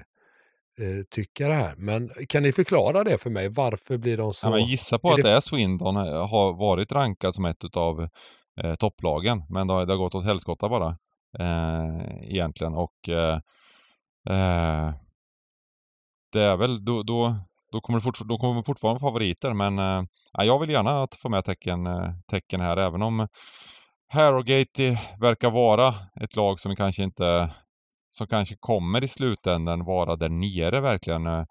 eh, 0.80 1.48
det 1.48 1.54
här. 1.54 1.76
Men 1.78 2.12
kan 2.30 2.44
ni 2.44 2.52
förklara 2.52 3.04
det 3.04 3.18
för 3.18 3.30
mig? 3.30 3.50
Varför 3.50 3.98
blir 3.98 4.18
de 4.18 4.34
så... 4.34 4.48
Ja, 4.48 4.52
men 4.52 4.66
gissa 4.66 5.00
på 5.00 5.10
är 5.10 5.14
att 5.14 5.24
det 5.24 5.32
är 5.32 5.40
Swindon 5.40 5.96
har 5.96 6.54
varit 6.54 6.92
rankad 6.92 7.36
som 7.36 7.46
ett 7.46 7.78
av 7.78 8.08
eh, 8.64 8.76
topplagen. 8.76 9.44
Men 9.50 9.68
det 9.68 9.74
har, 9.74 9.86
det 9.86 9.94
har 9.94 9.98
gått 9.98 10.16
åt 10.16 10.26
helskotta 10.26 10.70
bara. 10.70 10.98
Eh, 11.40 12.30
egentligen. 12.32 12.74
Och 12.74 13.10
eh, 13.10 13.40
eh, 14.30 14.94
det 16.32 16.42
är 16.42 16.58
väl 16.58 16.86
då, 16.86 17.04
då, 17.04 17.36
då 17.72 17.82
kommer 17.82 18.00
fort, 18.00 18.20
då 18.20 18.38
kommer 18.38 18.64
fortfarande 18.64 19.00
favoriter. 19.00 19.54
Men 19.54 19.80
eh, 19.80 20.04
jag 20.34 20.60
vill 20.60 20.70
gärna 20.70 21.04
att 21.04 21.16
få 21.16 21.30
med 21.30 21.46
tecken, 21.46 21.88
tecken 22.32 22.62
här. 22.62 22.78
Även 22.78 23.02
om 23.02 23.28
Harrogate 24.14 25.00
verkar 25.20 25.50
vara 25.52 25.94
ett 26.22 26.36
lag 26.36 26.60
som 26.60 26.76
kanske 26.76 27.04
inte 27.04 27.54
som 28.12 28.28
kanske 28.28 28.56
kommer 28.60 29.04
i 29.04 29.08
slutändan 29.08 29.86
vara 29.86 30.16
där 30.16 30.30
nere 30.30 30.80
verkligen. 30.82 31.28
Eh, 31.28 31.44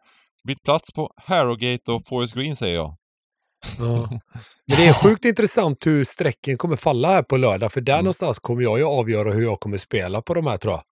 byt 0.46 0.62
plats 0.62 0.92
på 0.92 1.10
Harrogate 1.16 1.92
och 1.92 2.06
Forest 2.06 2.34
Green 2.34 2.56
säger 2.56 2.76
jag. 2.76 2.96
Ja. 3.78 4.08
Men 4.68 4.76
det 4.76 4.86
är 4.86 4.92
sjukt 4.92 5.24
intressant 5.24 5.86
hur 5.86 6.04
strecken 6.04 6.58
kommer 6.58 6.76
falla 6.76 7.08
här 7.08 7.22
på 7.22 7.36
lördag, 7.36 7.72
för 7.72 7.80
där 7.80 7.92
Mm. 7.92 8.04
någonstans 8.04 8.38
kommer 8.38 8.62
jag 8.62 8.78
ju 8.78 8.84
avgöra 8.84 9.32
hur 9.32 9.42
jag 9.42 9.60
kommer 9.60 9.76
spela 9.76 10.22
på 10.22 10.34
de 10.34 10.46
här 10.46 10.56
tror 10.56 10.74
jag. 10.74 10.82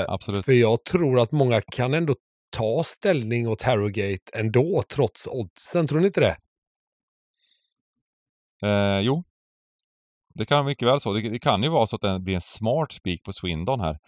Eh, 0.00 0.04
Absolut. 0.08 0.44
för 0.44 0.52
jag 0.52 0.84
tror 0.84 1.20
att 1.20 1.32
många 1.32 1.60
kan 1.60 1.94
ändå 1.94 2.14
ta 2.58 2.82
ställning 2.84 3.48
åt 3.48 3.62
Harrogate 3.62 4.22
ändå, 4.34 4.82
trots 4.88 5.26
oddsen. 5.26 5.86
Tror 5.86 6.00
ni 6.00 6.06
inte 6.06 6.20
det? 6.20 6.36
Eh, 8.62 9.00
jo. 9.00 9.24
Det 10.34 10.44
kan 10.44 10.66
mycket 10.66 10.88
väl 10.88 11.00
så. 11.00 11.12
Det, 11.12 11.28
det 11.28 11.38
kan 11.38 11.62
ju 11.62 11.68
vara 11.68 11.86
så 11.86 11.96
att 11.96 12.02
det 12.02 12.18
blir 12.20 12.34
en 12.34 12.40
smart 12.40 12.92
spik 12.92 13.24
på 13.24 13.32
Swindon 13.32 13.80
här. 13.80 13.98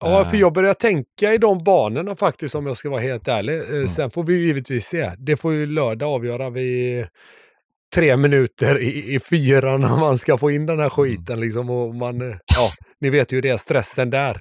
Ja, 0.00 0.20
Eh. 0.20 0.30
för 0.30 0.36
jag 0.36 0.52
börjar 0.52 0.74
tänka 0.74 1.34
i 1.34 1.38
de 1.38 1.64
banorna 1.64 2.16
faktiskt 2.16 2.54
om 2.54 2.66
jag 2.66 2.76
ska 2.76 2.90
vara 2.90 3.00
helt 3.00 3.28
ärlig. 3.28 3.58
Eh, 3.58 3.68
Mm. 3.68 3.88
Sen 3.88 4.10
får 4.10 4.24
vi 4.24 4.32
ju 4.32 4.46
givetvis 4.46 4.86
se. 4.86 5.12
Det 5.18 5.36
får 5.36 5.52
ju 5.52 5.66
lördag 5.66 6.08
avgöra 6.14 6.50
vid 6.50 7.06
tre 7.94 8.16
minuter 8.16 8.78
i, 8.78 9.14
i 9.14 9.20
fyra 9.20 9.76
när 9.76 9.96
man 10.00 10.18
ska 10.18 10.38
få 10.38 10.50
in 10.50 10.66
den 10.66 10.78
här 10.80 10.88
skiten 10.88 11.40
liksom. 11.40 11.70
Och 11.70 11.94
man, 11.94 12.20
eh, 12.30 12.36
ja, 12.56 12.70
ni 13.00 13.10
vet 13.10 13.32
ju 13.32 13.40
det, 13.40 13.58
stressen 13.58 14.10
där. 14.10 14.40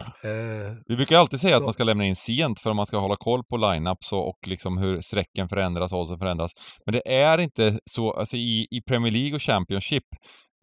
Eh, 0.00 0.74
Vi 0.86 0.96
brukar 0.96 1.18
alltid 1.18 1.40
säga 1.40 1.56
Så. 1.56 1.56
att 1.62 1.64
man 1.64 1.72
ska 1.72 1.84
lämna 1.84 2.04
in 2.04 2.16
sent 2.16 2.60
för 2.60 2.70
att 2.70 2.76
man 2.76 2.86
ska 2.86 2.98
hålla 2.98 3.16
koll 3.16 3.44
på 3.44 3.56
lineups 3.56 4.12
och, 4.12 4.28
och 4.28 4.38
liksom 4.46 4.78
hur 4.78 5.00
strecken 5.00 5.48
förändras 5.48 5.92
och 5.92 6.00
oddsen 6.00 6.18
förändras. 6.18 6.50
Men 6.86 6.92
det 6.92 7.12
är 7.22 7.38
inte 7.38 7.78
så, 7.84 8.12
alltså 8.12 8.36
i, 8.36 8.66
i 8.70 8.82
Premier 8.88 9.12
League 9.12 9.34
och 9.34 9.42
Championship, 9.42 10.04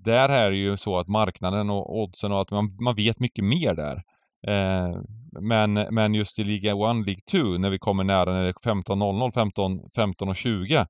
där 0.04 0.30
är 0.30 0.52
det 0.52 0.58
ju 0.58 0.78
så 0.78 0.98
att 0.98 1.08
marknaden 1.08 1.70
och 1.70 2.00
oddsen 2.00 2.32
och 2.32 2.42
att 2.42 2.52
man, 2.52 2.70
man 2.82 2.96
vet 2.96 3.20
mycket 3.20 3.46
mer 3.46 3.74
där. 3.74 4.02
Eh, 4.48 5.02
men, 5.42 5.74
men 5.74 6.14
just 6.14 6.40
i 6.40 6.44
Liga 6.44 6.72
1, 6.72 6.78
League 6.78 7.22
2, 7.32 7.38
när 7.38 7.70
vi 7.70 7.80
kommer 7.80 8.04
nära 8.04 8.34
när 8.34 8.44
det 8.44 8.50
är 8.50 8.54
15.00, 8.54 9.32
15, 9.32 9.80
15 9.96 10.30
och 10.30 10.36
20, 10.36 10.86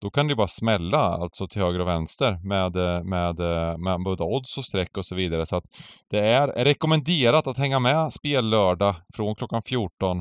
då 0.00 0.10
kan 0.10 0.28
det 0.28 0.36
bara 0.36 0.48
smälla 0.48 0.98
alltså 0.98 1.48
till 1.48 1.62
höger 1.62 1.80
och 1.80 1.88
vänster 1.88 2.38
med, 2.44 2.76
eh, 2.76 3.02
med, 3.04 3.40
eh, 3.40 3.78
med 3.78 4.02
både 4.04 4.24
odds 4.24 4.58
och 4.58 4.64
streck 4.64 4.96
och 4.96 5.06
så 5.06 5.14
vidare. 5.14 5.46
Så 5.46 5.56
att 5.56 5.64
det 6.10 6.18
är 6.18 6.64
rekommenderat 6.64 7.46
att 7.46 7.58
hänga 7.58 7.78
med 7.78 8.12
spellördag 8.12 8.94
från 9.14 9.34
klockan 9.34 9.62
14 9.62 10.20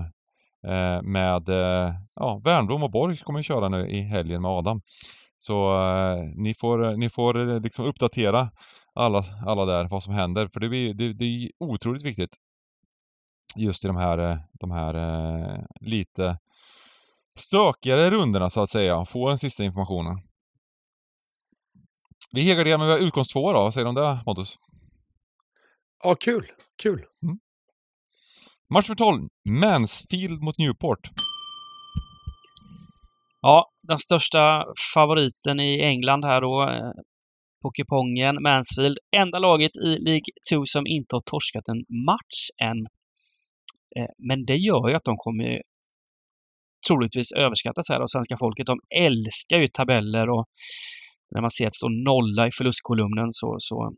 eh, 0.68 1.02
med 1.02 1.50
eh, 1.50 1.94
ja, 2.16 2.42
Värnblom 2.44 2.84
och 2.84 2.92
Borg 2.92 3.18
kommer 3.18 3.40
att 3.40 3.46
köra 3.46 3.70
nu 3.70 3.88
i 3.88 4.02
helgen 4.02 4.42
med 4.42 4.52
Adam. 4.52 4.82
Så 5.38 5.86
eh, 5.88 6.24
ni 6.36 6.54
får, 6.54 6.86
eh, 6.86 6.98
ni 6.98 7.10
får 7.10 7.60
liksom 7.62 7.86
uppdatera 7.86 8.50
alla, 8.94 9.24
alla 9.46 9.66
där 9.66 9.88
vad 9.88 10.04
som 10.04 10.14
händer 10.14 10.48
för 10.48 10.60
det, 10.60 10.70
blir, 10.70 10.94
det, 10.94 11.14
det 11.14 11.26
är 11.26 11.50
otroligt 11.60 12.04
viktigt 12.04 12.36
just 13.58 13.84
i 13.86 13.88
de 13.88 13.96
här, 13.96 14.40
de 14.60 14.72
här 14.72 15.66
lite 15.82 16.38
stökigare 17.40 18.10
rundorna 18.12 18.50
så 18.50 18.62
att 18.62 18.70
säga, 18.70 19.06
få 19.06 19.30
den 19.30 19.38
sista 19.38 19.64
informationen. 19.64 20.16
Vi 22.34 22.42
helgarderar 22.42 22.78
med 22.78 22.98
utgångs 23.02 23.28
två 23.28 23.54
då, 23.54 23.60
vad 23.60 23.74
säger 23.74 23.86
du 23.86 23.90
om 23.90 23.96
det 23.96 24.20
Pontus? 24.26 24.58
ja, 26.04 26.16
kul. 26.16 26.46
Kul. 26.84 27.06
Match 28.74 28.90
nummer 28.90 28.96
12, 28.98 29.28
Mansfield 29.50 30.42
mot 30.42 30.58
Newport. 30.58 31.00
Ja, 33.42 33.72
den 33.88 33.98
största 33.98 34.66
favoriten 34.94 35.60
i 35.60 35.82
England 35.82 36.26
här 36.26 36.42
då 36.42 36.64
eh, 36.70 36.92
på 37.62 37.72
kupongen, 37.72 38.44
Mansfield. 38.44 38.98
Enda 39.18 39.40
laget 39.40 39.72
i 39.78 40.00
League 40.00 40.24
2 40.52 40.62
som 40.66 40.88
inte 40.88 41.16
har 41.16 41.22
torskat 41.26 41.68
en 41.68 41.86
match 42.06 42.50
än. 42.64 42.78
Eh, 43.98 44.12
Men 44.18 44.46
det 44.46 44.56
gör 44.56 44.90
ju 44.90 44.96
att 44.96 45.04
de 45.04 45.18
kommer 45.18 45.62
troligtvis 46.88 47.32
överskattas 47.32 47.90
här 47.90 48.00
av 48.00 48.08
svenska 48.08 48.38
folket. 48.38 48.66
De 48.66 48.80
älskar 48.96 49.58
ju 49.58 49.68
tabeller 49.68 50.30
och 50.30 50.46
när 51.32 51.42
man 51.42 51.52
ser 51.52 51.66
att 51.66 51.72
det 51.72 51.76
står 51.84 52.04
nolla 52.12 52.48
i 52.48 52.52
förlustkolumnen 52.52 53.28
så, 53.32 53.56
så 53.60 53.94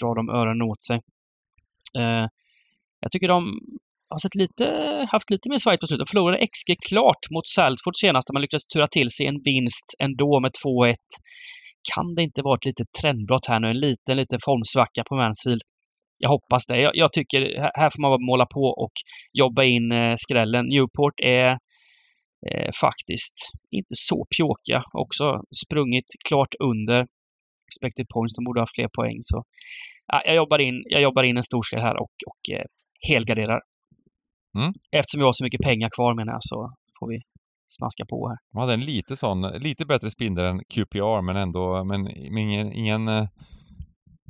drar 0.00 0.14
de 0.14 0.28
öronen 0.30 0.62
åt 0.62 0.82
sig. 0.82 0.96
Eh, 1.98 2.26
Jag 3.00 3.10
tycker 3.10 3.28
de 3.28 3.60
har 4.08 4.18
sett 4.18 4.34
lite, 4.34 4.64
haft 5.12 5.30
lite 5.30 5.48
mer 5.50 5.56
svajigt 5.56 5.80
på 5.80 5.86
slutet. 5.86 6.06
De 6.06 6.10
förlorade 6.10 6.46
XG 6.46 6.68
klart 6.88 7.22
mot 7.34 7.46
Salford 7.46 7.96
senast, 7.96 8.26
där 8.26 8.32
man 8.32 8.42
lyckades 8.42 8.66
tura 8.66 8.88
till 8.88 9.10
sig 9.10 9.26
en 9.26 9.42
vinst 9.44 9.88
ändå 9.98 10.40
med 10.40 10.50
2-1. 10.64 10.94
Kan 11.94 12.14
det 12.14 12.22
inte 12.22 12.42
vara 12.42 12.54
ett 12.56 12.64
litet 12.64 12.88
trendbrott 13.02 13.46
här 13.48 13.60
nu? 13.60 13.68
En 13.70 13.80
liten, 13.80 14.16
liten 14.16 14.40
formsvacka 14.44 15.02
på 15.08 15.16
Mansfield? 15.16 15.62
Jag 16.20 16.30
hoppas 16.30 16.66
det. 16.66 16.80
Jag, 16.80 16.96
jag 16.96 17.12
tycker 17.12 17.40
här 17.40 17.70
här 17.74 17.90
får 17.90 18.00
man 18.02 18.10
bara 18.10 18.26
måla 18.32 18.46
på 18.46 18.60
och 18.84 18.92
jobba 19.32 19.64
in 19.64 19.92
eh, 19.92 20.14
skrällen. 20.16 20.64
Newport 20.68 21.20
är 21.22 21.58
eh, 22.50 22.70
faktiskt 22.80 23.36
inte 23.70 23.94
så 24.08 24.26
pjåkiga. 24.36 24.82
Också 24.92 25.24
sprungit 25.64 26.06
klart 26.28 26.54
under 26.60 27.06
expected 27.68 28.06
points. 28.14 28.34
De 28.36 28.44
borde 28.44 28.60
ha 28.60 28.66
fler 28.74 28.88
poäng. 28.98 29.18
Så, 29.20 29.44
ja, 30.06 30.22
jag, 30.24 30.36
jobbar 30.36 30.58
in, 30.58 30.74
jag 30.84 31.02
jobbar 31.02 31.22
in 31.22 31.36
en 31.36 31.42
stor 31.42 31.62
skräll 31.62 31.82
här 31.82 31.96
och, 31.96 32.14
och 32.30 32.56
eh, 32.56 32.64
helgarderar. 33.08 33.60
Mm. 34.58 34.72
Eftersom 34.96 35.18
vi 35.18 35.24
har 35.24 35.32
så 35.32 35.44
mycket 35.44 35.60
pengar 35.60 35.90
kvar 35.96 36.14
menar 36.14 36.32
jag 36.32 36.42
så 36.42 36.72
får 36.98 37.08
vi 37.08 37.20
smaska 37.66 38.04
på 38.06 38.28
här. 38.28 38.36
De 38.52 38.58
hade 38.58 38.74
en 38.74 38.84
lite 38.84 39.16
sån, 39.16 39.40
lite 39.42 39.86
bättre 39.86 40.10
spindel 40.10 40.44
än 40.44 40.58
QPR 40.58 41.22
men 41.22 41.36
ändå, 41.36 41.84
men, 41.84 42.08
ingen, 42.38 42.72
ingen, 42.72 43.08
eh, 43.08 43.28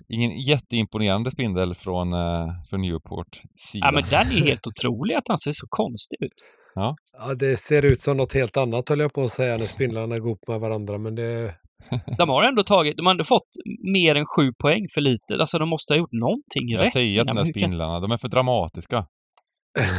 ingen 0.08 0.40
jätteimponerande 0.40 1.30
spindel 1.30 1.74
från, 1.74 2.12
eh, 2.12 2.48
från 2.70 2.80
Newport 2.80 3.42
sida. 3.56 3.86
Ja, 3.86 3.92
men 3.92 4.02
den 4.10 4.26
är 4.26 4.46
helt 4.50 4.66
otrolig 4.66 5.14
att 5.14 5.28
han 5.28 5.38
ser 5.38 5.52
så 5.52 5.66
konstig 5.70 6.22
ut. 6.22 6.42
Ja, 6.77 6.97
det 7.35 7.57
ser 7.57 7.85
ut 7.85 8.01
som 8.01 8.16
något 8.16 8.33
helt 8.33 8.57
annat 8.57 8.89
höll 8.89 9.01
jag 9.01 9.12
på 9.12 9.24
att 9.24 9.31
säga 9.31 9.57
när 9.57 9.66
spindlarna 9.66 10.18
går 10.18 10.29
ihop 10.29 10.49
med 10.49 10.61
varandra. 10.61 10.99
Men 10.99 11.14
det, 11.14 11.55
De 12.18 12.29
har 12.29 12.45
ändå 12.45 12.62
tagit, 12.62 12.97
de 12.97 13.07
har 13.07 13.11
ändå 13.11 13.24
fått 13.24 13.49
mer 13.93 14.14
än 14.14 14.27
sju 14.27 14.53
poäng 14.62 14.87
för 14.95 15.01
lite. 15.01 15.35
Alltså 15.35 15.59
de 15.59 15.68
måste 15.68 15.93
ha 15.93 15.99
gjort 15.99 16.12
någonting 16.12 16.68
Jag 16.68 16.81
rätt. 16.81 16.93
säger 16.93 17.20
att 17.20 17.27
de 17.27 17.37
där 17.37 17.45
spindlarna, 17.45 18.01
de 18.01 18.11
är 18.11 18.16
för 18.16 18.29
dramatiska. 18.29 19.07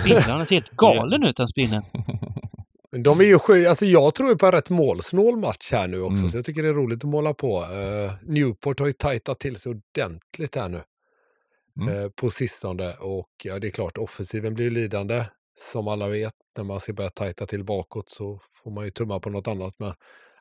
Spindlarna 0.01 0.45
ser 0.45 0.55
helt 0.55 0.69
galen 0.77 1.23
ut 1.23 1.35
den 1.35 1.47
spindeln. 1.47 1.83
men 2.91 3.03
de 3.03 3.19
är 3.19 3.25
ju 3.25 3.39
sju, 3.39 3.65
alltså 3.65 3.85
jag 3.85 4.15
tror 4.15 4.29
ju 4.29 4.35
på 4.35 4.45
en 4.45 4.51
rätt 4.51 4.69
målsnål 4.69 5.37
match 5.37 5.71
här 5.71 5.87
nu 5.87 6.01
också. 6.01 6.17
Mm. 6.17 6.29
Så 6.29 6.37
jag 6.37 6.45
tycker 6.45 6.63
det 6.63 6.69
är 6.69 6.73
roligt 6.73 7.03
att 7.03 7.09
måla 7.09 7.33
på. 7.33 7.57
Eh, 7.63 8.11
Newport 8.21 8.79
har 8.79 8.87
ju 8.87 8.93
tajtat 8.93 9.39
till 9.39 9.55
sig 9.55 9.69
ordentligt 9.71 10.55
här 10.55 10.69
nu. 10.69 10.81
Mm. 11.81 12.03
eh, 12.03 12.09
på 12.09 12.29
sistone. 12.29 12.93
Och 12.93 13.29
ja, 13.43 13.59
det 13.59 13.67
är 13.67 13.71
klart, 13.71 13.97
offensiven 13.97 14.53
blir 14.53 14.65
ju 14.65 14.71
lidande. 14.71 15.23
Som 15.59 15.87
alla 15.87 16.07
vet, 16.07 16.33
när 16.57 16.63
man 16.63 16.79
ska 16.79 16.93
börja 16.93 17.09
tajta 17.09 17.45
till 17.45 17.63
bakåt 17.63 18.09
så 18.09 18.39
får 18.63 18.71
man 18.71 18.85
ju 18.85 18.91
tumma 18.91 19.19
på 19.19 19.29
något 19.29 19.47
annat. 19.47 19.73
Men 19.77 19.93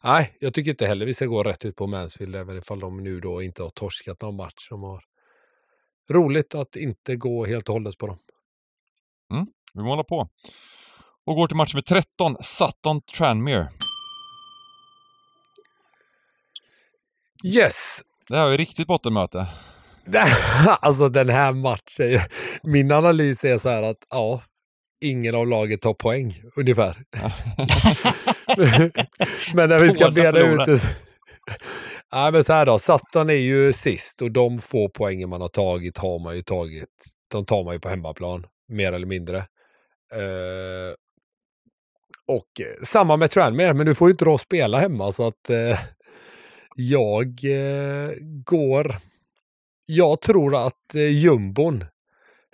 nej, 0.04 0.36
jag 0.40 0.54
tycker 0.54 0.70
inte 0.70 0.86
heller 0.86 1.06
vi 1.06 1.14
ska 1.14 1.26
gå 1.26 1.42
rätt 1.42 1.64
ut 1.64 1.76
på 1.76 1.86
Mansfield, 1.86 2.36
även 2.36 2.58
ifall 2.58 2.80
de 2.80 3.02
nu 3.02 3.20
då 3.20 3.42
inte 3.42 3.62
har 3.62 3.70
torskat 3.70 4.22
någon 4.22 4.36
match. 4.36 4.68
De 4.70 4.82
har 4.82 5.04
roligt 6.10 6.54
att 6.54 6.76
inte 6.76 7.16
gå 7.16 7.46
helt 7.46 7.68
och 7.68 7.72
hållet 7.72 7.98
på 7.98 8.06
dem. 8.06 8.18
Vi 9.76 9.82
målar 9.82 10.04
på. 10.04 10.28
Och 11.26 11.36
går 11.36 11.46
till 11.46 11.56
match 11.56 11.74
med 11.74 11.84
13, 11.84 12.36
Sutton 12.40 13.00
Tranmere. 13.00 13.68
Yes! 17.44 18.00
Det 18.28 18.36
här 18.36 18.44
var 18.44 18.50
ju 18.50 18.56
riktigt 18.56 18.86
bottenmöte. 18.86 19.46
alltså 20.80 21.08
den 21.08 21.28
här 21.28 21.52
matchen, 21.52 22.20
min 22.62 22.92
analys 22.92 23.44
är 23.44 23.58
så 23.58 23.68
här 23.68 23.82
att 23.82 24.06
ja, 24.10 24.42
ingen 25.00 25.34
av 25.34 25.46
laget 25.46 25.80
tar 25.80 25.94
poäng 25.94 26.42
ungefär. 26.56 26.96
men 29.54 29.68
när 29.68 29.78
vi 29.78 29.92
ska 29.92 30.10
bena 30.10 30.38
ut 30.38 30.66
det. 30.66 30.80
Nej, 32.12 32.32
men 32.32 32.44
så 32.44 32.52
här 32.52 32.66
då, 32.66 32.78
Sutton 32.78 33.30
är 33.30 33.34
ju 33.34 33.72
sist 33.72 34.22
och 34.22 34.32
de 34.32 34.58
få 34.58 34.88
poängen 34.88 35.28
man 35.28 35.40
har 35.40 35.48
tagit 35.48 35.98
har 35.98 36.18
man 36.18 36.36
ju 36.36 36.42
tagit. 36.42 37.06
De 37.28 37.46
tar 37.46 37.64
man 37.64 37.74
ju 37.74 37.80
på 37.80 37.88
hemmaplan, 37.88 38.46
mer 38.68 38.92
eller 38.92 39.06
mindre. 39.06 39.38
Eh, 40.12 40.94
och 42.28 42.48
samma 42.84 43.16
med 43.16 43.30
Tranmere, 43.30 43.74
men 43.74 43.86
du 43.86 43.94
får 43.94 44.08
ju 44.08 44.12
inte 44.12 44.24
då 44.24 44.38
spela 44.38 44.78
hemma 44.78 45.12
så 45.12 45.26
att 45.26 45.50
eh, 45.50 45.78
jag 46.74 47.26
eh, 47.44 48.10
går... 48.44 48.96
Jag 49.88 50.20
tror 50.20 50.66
att 50.66 50.94
eh, 50.94 51.08
jumbon, 51.08 51.84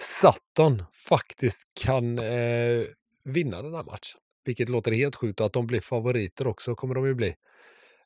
Sutton, 0.00 0.82
faktiskt 1.08 1.62
kan 1.80 2.18
eh, 2.18 2.84
vinna 3.24 3.62
den 3.62 3.74
här 3.74 3.82
matchen. 3.82 4.20
Vilket 4.44 4.68
låter 4.68 4.92
helt 4.92 5.16
sjukt 5.16 5.40
och 5.40 5.46
att 5.46 5.52
de 5.52 5.66
blir 5.66 5.80
favoriter 5.80 6.46
också 6.46 6.74
kommer 6.74 6.94
de 6.94 7.06
ju 7.06 7.14
bli. 7.14 7.34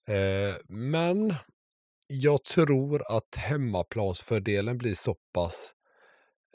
Eh, 0.09 0.55
men 0.69 1.35
jag 2.09 2.45
tror 2.45 3.17
att 3.17 3.37
hemmaplansfördelen 3.37 4.79
blir 4.79 4.95
så 4.95 5.17
pass 5.35 5.73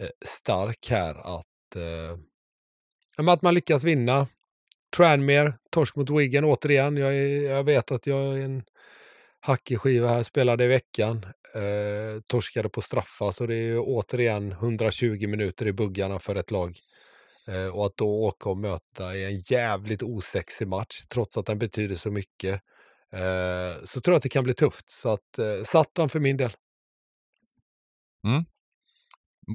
eh, 0.02 0.10
stark 0.26 0.90
här 0.90 1.38
att, 1.40 1.76
eh, 1.76 3.28
att 3.30 3.42
man 3.42 3.54
lyckas 3.54 3.84
vinna. 3.84 4.28
Tranmere, 4.98 5.54
torsk 5.70 5.96
mot 5.96 6.10
Wigan 6.10 6.44
återigen. 6.44 6.98
Jag, 6.98 7.16
är, 7.16 7.50
jag 7.52 7.64
vet 7.64 7.92
att 7.92 8.08
jag 8.08 8.40
är 8.40 8.46
en 8.46 8.64
hackig 9.42 9.80
skiva 9.80 10.08
här, 10.08 10.24
spelade 10.24 10.64
i 10.64 10.68
veckan. 10.68 11.26
Eh, 11.56 12.22
torskade 12.30 12.70
på 12.70 12.82
straffar, 12.82 13.32
så 13.32 13.46
det 13.46 13.56
är 13.56 13.64
ju 13.66 13.80
återigen 13.80 14.52
120 14.52 15.28
minuter 15.28 15.68
i 15.68 15.74
buggarna 15.74 16.20
för 16.20 16.36
ett 16.36 16.52
lag. 16.52 16.78
Eh, 17.48 17.76
och 17.78 17.86
att 17.86 17.98
då 17.98 18.08
åka 18.26 18.50
och 18.50 18.58
möta 18.58 19.16
i 19.16 19.26
en 19.26 19.40
jävligt 19.40 20.04
osexig 20.04 20.68
match, 20.68 20.96
trots 21.10 21.38
att 21.38 21.46
den 21.46 21.60
betyder 21.60 21.96
så 21.96 22.12
mycket. 22.12 22.62
eh, 23.14 23.84
så 23.84 24.02
tror 24.02 24.14
jag 24.14 24.18
att 24.18 24.24
det 24.24 24.30
kan 24.30 24.44
bli 24.44 24.54
tufft. 24.54 24.90
Så 24.90 25.10
att 25.10 25.40
eh, 25.40 25.64
Sutton 25.64 26.10
för 26.10 26.20
min 26.20 26.38
del. 26.38 26.52
Mm. 28.28 28.46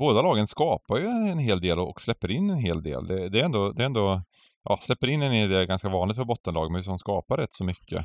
Båda 0.01 0.23
lagen 0.23 0.47
skapar 0.47 0.99
ju 0.99 1.07
en 1.07 1.39
hel 1.39 1.61
del 1.61 1.79
och 1.79 2.01
släpper 2.01 2.31
in 2.31 2.51
en 2.51 2.59
hel 2.59 2.83
del. 2.83 3.07
Det, 3.07 3.29
det 3.29 3.41
är 3.41 3.45
ändå, 3.45 3.73
det 3.73 3.83
är 3.83 3.87
ändå 3.87 4.23
ja, 4.69 4.79
släpper 4.83 5.07
in 5.07 5.23
en 5.23 5.33
är 5.33 5.65
ganska 5.67 5.89
vanligt 5.89 6.17
för 6.17 6.25
bottenlag, 6.25 6.73
men 6.73 6.83
som 6.83 6.99
skapar 6.99 7.37
rätt 7.37 7.55
så 7.55 7.65
mycket. 7.65 7.99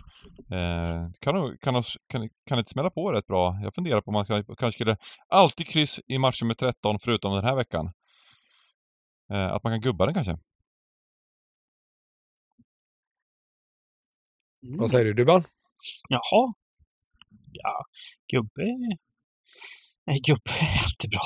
Eh, 0.51 1.09
kan, 1.19 1.57
kan, 1.57 1.83
kan, 2.07 2.29
kan 2.45 2.57
inte 2.59 2.71
smälla 2.71 2.89
på 2.89 3.11
rätt 3.11 3.27
bra. 3.27 3.59
Jag 3.63 3.75
funderar 3.75 4.01
på 4.01 4.07
om 4.07 4.13
man 4.13 4.25
kan, 4.25 4.43
kanske 4.45 4.71
skulle 4.71 4.97
alltid 5.27 5.67
kryss 5.67 5.99
i 6.07 6.17
matchen 6.17 6.47
med 6.47 6.57
13 6.57 6.99
förutom 6.99 7.33
den 7.33 7.43
här 7.43 7.55
veckan. 7.55 7.91
Eh, 9.33 9.45
att 9.45 9.63
man 9.63 9.73
kan 9.73 9.81
gubba 9.81 10.05
den 10.05 10.13
kanske. 10.13 10.31
Mm. 14.63 14.77
Vad 14.77 14.89
säger 14.89 15.05
du 15.05 15.13
Dybban? 15.13 15.43
Jaha. 16.09 16.53
Ja, 17.51 17.85
gubbe... 18.33 18.97
Nej, 20.05 20.19
gubbe 20.27 20.51
är 20.61 20.83
alltid 20.85 21.09
bra. 21.09 21.21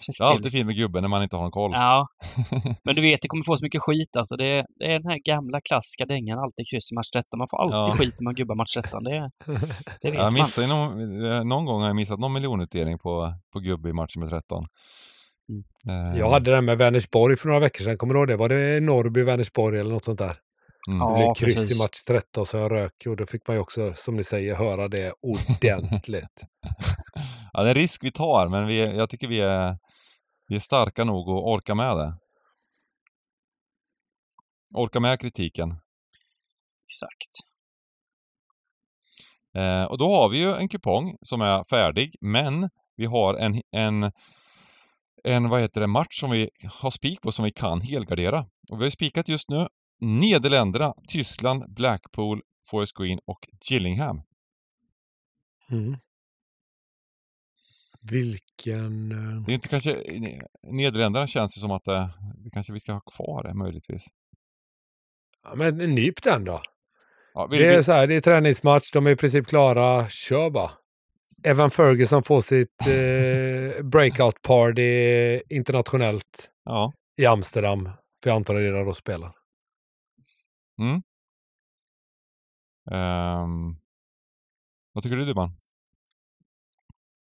Känns 0.00 0.18
Det 0.18 0.24
är 0.24 0.30
alltid 0.30 0.52
fint 0.52 0.66
med 0.66 0.76
gubben 0.76 1.02
när 1.02 1.08
man 1.08 1.22
inte 1.22 1.36
har 1.36 1.42
någon 1.42 1.50
koll. 1.50 1.70
Ja, 1.74 2.08
men 2.84 2.94
du 2.94 3.02
vet, 3.02 3.18
det 3.22 3.28
kommer 3.28 3.44
få 3.44 3.56
så 3.56 3.64
mycket 3.64 3.82
skit 3.82 4.16
alltså. 4.16 4.36
Det, 4.36 4.66
det 4.78 4.84
är 4.84 4.98
den 5.00 5.10
här 5.10 5.18
gamla 5.24 5.60
klassiska 5.60 6.04
dängan, 6.06 6.38
alltid 6.38 6.64
kryss 6.70 6.92
i 6.92 6.94
match 6.94 7.10
13. 7.12 7.38
Man 7.38 7.48
får 7.50 7.58
alltid 7.62 7.76
Ja. 7.92 7.96
skit 7.98 8.14
när 8.20 8.24
man 8.24 8.34
gubbar 8.34 8.54
match 8.54 8.74
13. 8.74 9.04
Det, 9.04 9.10
det 10.02 10.10
vet 10.10 10.14
Jag 10.14 10.32
man. 10.32 10.34
missar 10.34 10.66
någon, 10.74 11.48
någon 11.48 11.64
gång 11.64 11.80
har 11.80 11.86
jag 11.88 11.96
missat 11.96 12.18
någon 12.18 12.32
miljonutdelning 12.32 12.98
på, 12.98 13.34
på 13.52 13.58
gubbe 13.60 13.88
i 13.88 13.92
matchen 13.92 14.20
med 14.20 14.28
13. 14.30 14.64
Mm. 15.48 16.10
Eh, 16.12 16.18
Jag 16.18 16.30
hade 16.30 16.50
den 16.50 16.64
med 16.64 16.78
Vänersborg 16.78 17.36
för 17.36 17.48
några 17.48 17.60
veckor 17.60 17.84
sedan. 17.84 17.96
Kommer 17.96 18.14
du 18.14 18.20
ihåg 18.20 18.28
det? 18.28 18.36
Var 18.36 18.48
det 18.48 18.80
Norrby, 18.80 19.22
Vänersborg 19.22 19.80
eller 19.80 19.90
något 19.90 20.04
sånt 20.04 20.18
där? 20.18 20.36
Mm. 20.88 20.98
Det 20.98 21.04
Ja, 21.04 21.16
blev 21.16 21.34
kryss 21.34 21.54
precis. 21.54 21.80
i 21.80 21.82
match 21.82 22.02
13 22.06 22.46
så 22.46 22.56
jag 22.56 22.72
rök 22.72 22.92
och 23.06 23.16
då 23.16 23.26
fick 23.26 23.46
man 23.46 23.56
ju 23.56 23.60
också, 23.62 23.92
som 23.94 24.16
ni 24.16 24.24
säger, 24.24 24.54
höra 24.54 24.88
det 24.88 25.12
ordentligt. 25.22 26.42
Ja, 27.52 27.62
det 27.62 27.68
är 27.68 27.74
en 27.74 27.80
risk 27.80 28.04
vi 28.04 28.12
tar, 28.12 28.48
men 28.48 28.66
vi, 28.66 28.96
jag 28.96 29.10
tycker 29.10 29.28
vi 29.28 29.40
är, 29.40 29.78
vi 30.48 30.56
är 30.56 30.60
starka 30.60 31.04
nog 31.04 31.30
att 31.30 31.44
orka 31.44 31.74
med 31.74 31.96
det. 31.96 32.14
Orka 34.74 35.00
med 35.00 35.20
kritiken. 35.20 35.68
Exakt. 36.86 37.46
Eh, 39.56 39.84
och 39.84 39.98
då 39.98 40.08
har 40.14 40.28
vi 40.28 40.38
ju 40.38 40.54
en 40.54 40.68
kupong 40.68 41.16
som 41.22 41.40
är 41.40 41.64
färdig, 41.64 42.14
men 42.20 42.70
vi 42.96 43.06
har 43.06 43.34
en, 43.34 43.62
en, 43.70 44.12
en 45.24 45.48
vad 45.48 45.60
heter 45.60 45.80
det, 45.80 45.86
match 45.86 46.20
som 46.20 46.30
vi 46.30 46.50
har 46.72 46.90
spik 46.90 47.20
på 47.20 47.32
som 47.32 47.44
vi 47.44 47.52
kan 47.52 47.80
helgardera. 47.80 48.46
Och 48.72 48.80
vi 48.80 48.84
har 48.84 48.90
spikat 48.90 49.28
just 49.28 49.48
nu 49.48 49.66
Nederländerna, 50.00 50.94
Tyskland, 51.08 51.74
Blackpool, 51.74 52.42
Forest 52.70 52.92
Green 52.96 53.18
och 53.26 53.48
Gillingham. 53.70 54.22
Mm. 55.70 55.96
Vilken... 58.00 59.12
eh, 59.12 59.42
Det 59.46 59.52
är 59.52 59.54
inte 59.54 59.68
kanske, 59.68 60.02
Nederländerna 60.62 61.26
känns 61.26 61.56
ju 61.56 61.60
som 61.60 61.70
att 61.70 61.84
det, 61.84 62.10
det 62.44 62.50
kanske 62.50 62.72
vi 62.72 62.80
ska 62.80 62.92
ha 62.92 63.00
kvar 63.00 63.42
det 63.42 63.54
möjligtvis. 63.54 64.06
Ja, 65.42 65.54
men 65.54 65.76
nyp 65.76 66.22
den 66.22 66.44
då. 66.44 66.60
Ja, 67.34 67.46
vill, 67.46 67.60
Det 67.60 67.66
är 67.66 67.74
vill, 67.74 67.84
så 67.84 67.92
här, 67.92 68.06
det 68.06 68.14
är 68.14 68.20
träningsmatch, 68.20 68.90
de 68.92 69.06
är 69.06 69.10
i 69.10 69.16
princip 69.16 69.46
klara. 69.46 70.08
Kör 70.08 70.50
bara. 70.50 70.70
Evan 71.44 71.70
Ferguson 71.70 72.22
får 72.22 72.40
sitt 72.40 72.80
eh, 72.80 73.84
breakout 73.92 74.42
party 74.42 75.40
internationellt 75.48 76.50
ja. 76.64 76.92
i 77.18 77.26
Amsterdam. 77.26 77.84
För 78.22 78.30
jag 78.30 78.36
antar 78.36 78.54
att 78.54 78.60
det 78.60 78.66
är 78.66 78.72
där 78.72 78.84
de 78.84 78.94
spelar. 78.94 79.32
Ehm, 82.92 83.76
vad 84.92 85.02
tycker 85.04 85.16
du 85.16 85.24
Dybban? 85.24 85.48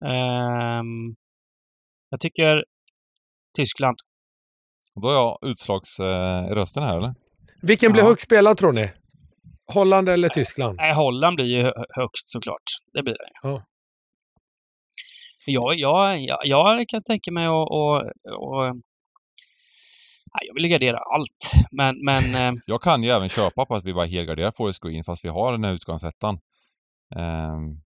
Ehm, 0.05 1.15
jag 2.11 2.21
tycker 2.21 2.65
Tyskland. 3.59 3.97
Då 5.03 5.09
har 5.09 5.15
jag 5.15 5.39
utslagsrösten 5.51 6.83
eh, 6.83 6.89
här 6.89 6.97
eller? 6.99 7.15
Vilken 7.63 7.93
blir 7.93 8.03
Ja. 8.03 8.09
högst 8.09 8.25
spelad 8.25 8.57
tror 8.57 8.73
ni? 8.73 8.93
Holland 9.75 10.09
eller 10.09 10.29
Tyskland? 10.29 10.77
Nej, 10.77 10.95
Holland 10.95 11.37
blir 11.37 11.47
ju 11.47 11.63
hö- 11.63 11.85
högst 11.89 12.29
såklart. 12.29 12.63
Det 12.93 13.03
blir 13.03 13.15
det. 13.15 13.31
Ja. 13.43 13.65
Jag, 15.47 15.75
jag, 15.79 16.21
jag, 16.21 16.39
jag 16.45 16.89
kan 16.89 17.03
tänka 17.03 17.33
mig 17.33 17.47
att... 17.47 18.13
Jag 20.47 20.55
vill 20.55 20.69
gardera 20.69 20.99
allt. 20.99 21.53
Men, 21.71 22.05
men 22.05 22.35
eh, 22.35 22.53
Jag 22.67 22.83
kan 22.83 23.03
ju 23.03 23.11
även 23.11 23.29
köpa 23.29 23.65
på 23.67 23.75
att 23.75 23.85
vi 23.85 23.95
bara 23.95 24.07
helgarderar 24.07 24.53
Forest 24.53 24.81
Green 24.83 25.05
fast 25.05 25.25
vi 25.25 25.29
har 25.29 25.53
den 25.53 25.65
här 25.65 25.73
utgångsettan. 25.75 26.39
Ehm, 27.17 27.81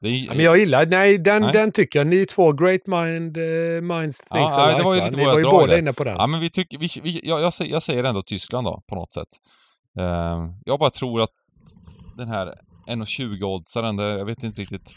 det 0.00 0.08
är, 0.08 0.12
Ja, 0.26 0.32
men 0.34 0.44
jag 0.44 0.58
gillar, 0.58 0.86
nej 0.86 1.18
den, 1.18 1.42
Nej. 1.42 1.52
den 1.52 1.72
tycker 1.72 1.98
jag. 1.98 2.06
Ni 2.06 2.26
två, 2.26 2.52
great 2.52 2.86
mind, 2.86 3.36
eh, 3.36 3.82
minds 3.82 4.26
Ja, 4.30 4.36
things 4.36 4.52
nej, 4.56 4.64
alike. 4.64 4.78
det 4.78 4.84
var 4.84 4.94
ju 4.94 5.00
lite 5.04 5.16
Ni 5.16 5.24
var 5.24 5.38
ju 5.38 5.44
båda 5.44 5.78
inne 5.78 5.92
på 5.92 6.04
den. 6.04 6.16
Ja, 6.16 6.26
men 6.26 6.40
vi 6.40 6.50
tycker, 6.50 6.78
vi, 6.78 6.88
vi, 7.02 7.20
jag, 7.28 7.40
jag, 7.40 7.52
säger, 7.54 7.72
jag 7.72 7.82
säger 7.82 8.04
ändå 8.04 8.22
Tyskland 8.22 8.66
då, 8.66 8.82
på 8.88 8.94
något 8.94 9.12
sätt. 9.12 9.28
Ehm, 9.98 10.52
jag 10.64 10.78
bara 10.78 10.90
tror 10.90 11.22
att 11.22 11.30
den 12.16 12.28
här 12.28 12.54
1,20-oddsaren, 12.86 13.96
det- 13.96 14.18
jag 14.18 14.24
vet 14.24 14.42
inte 14.42 14.60
riktigt. 14.60 14.94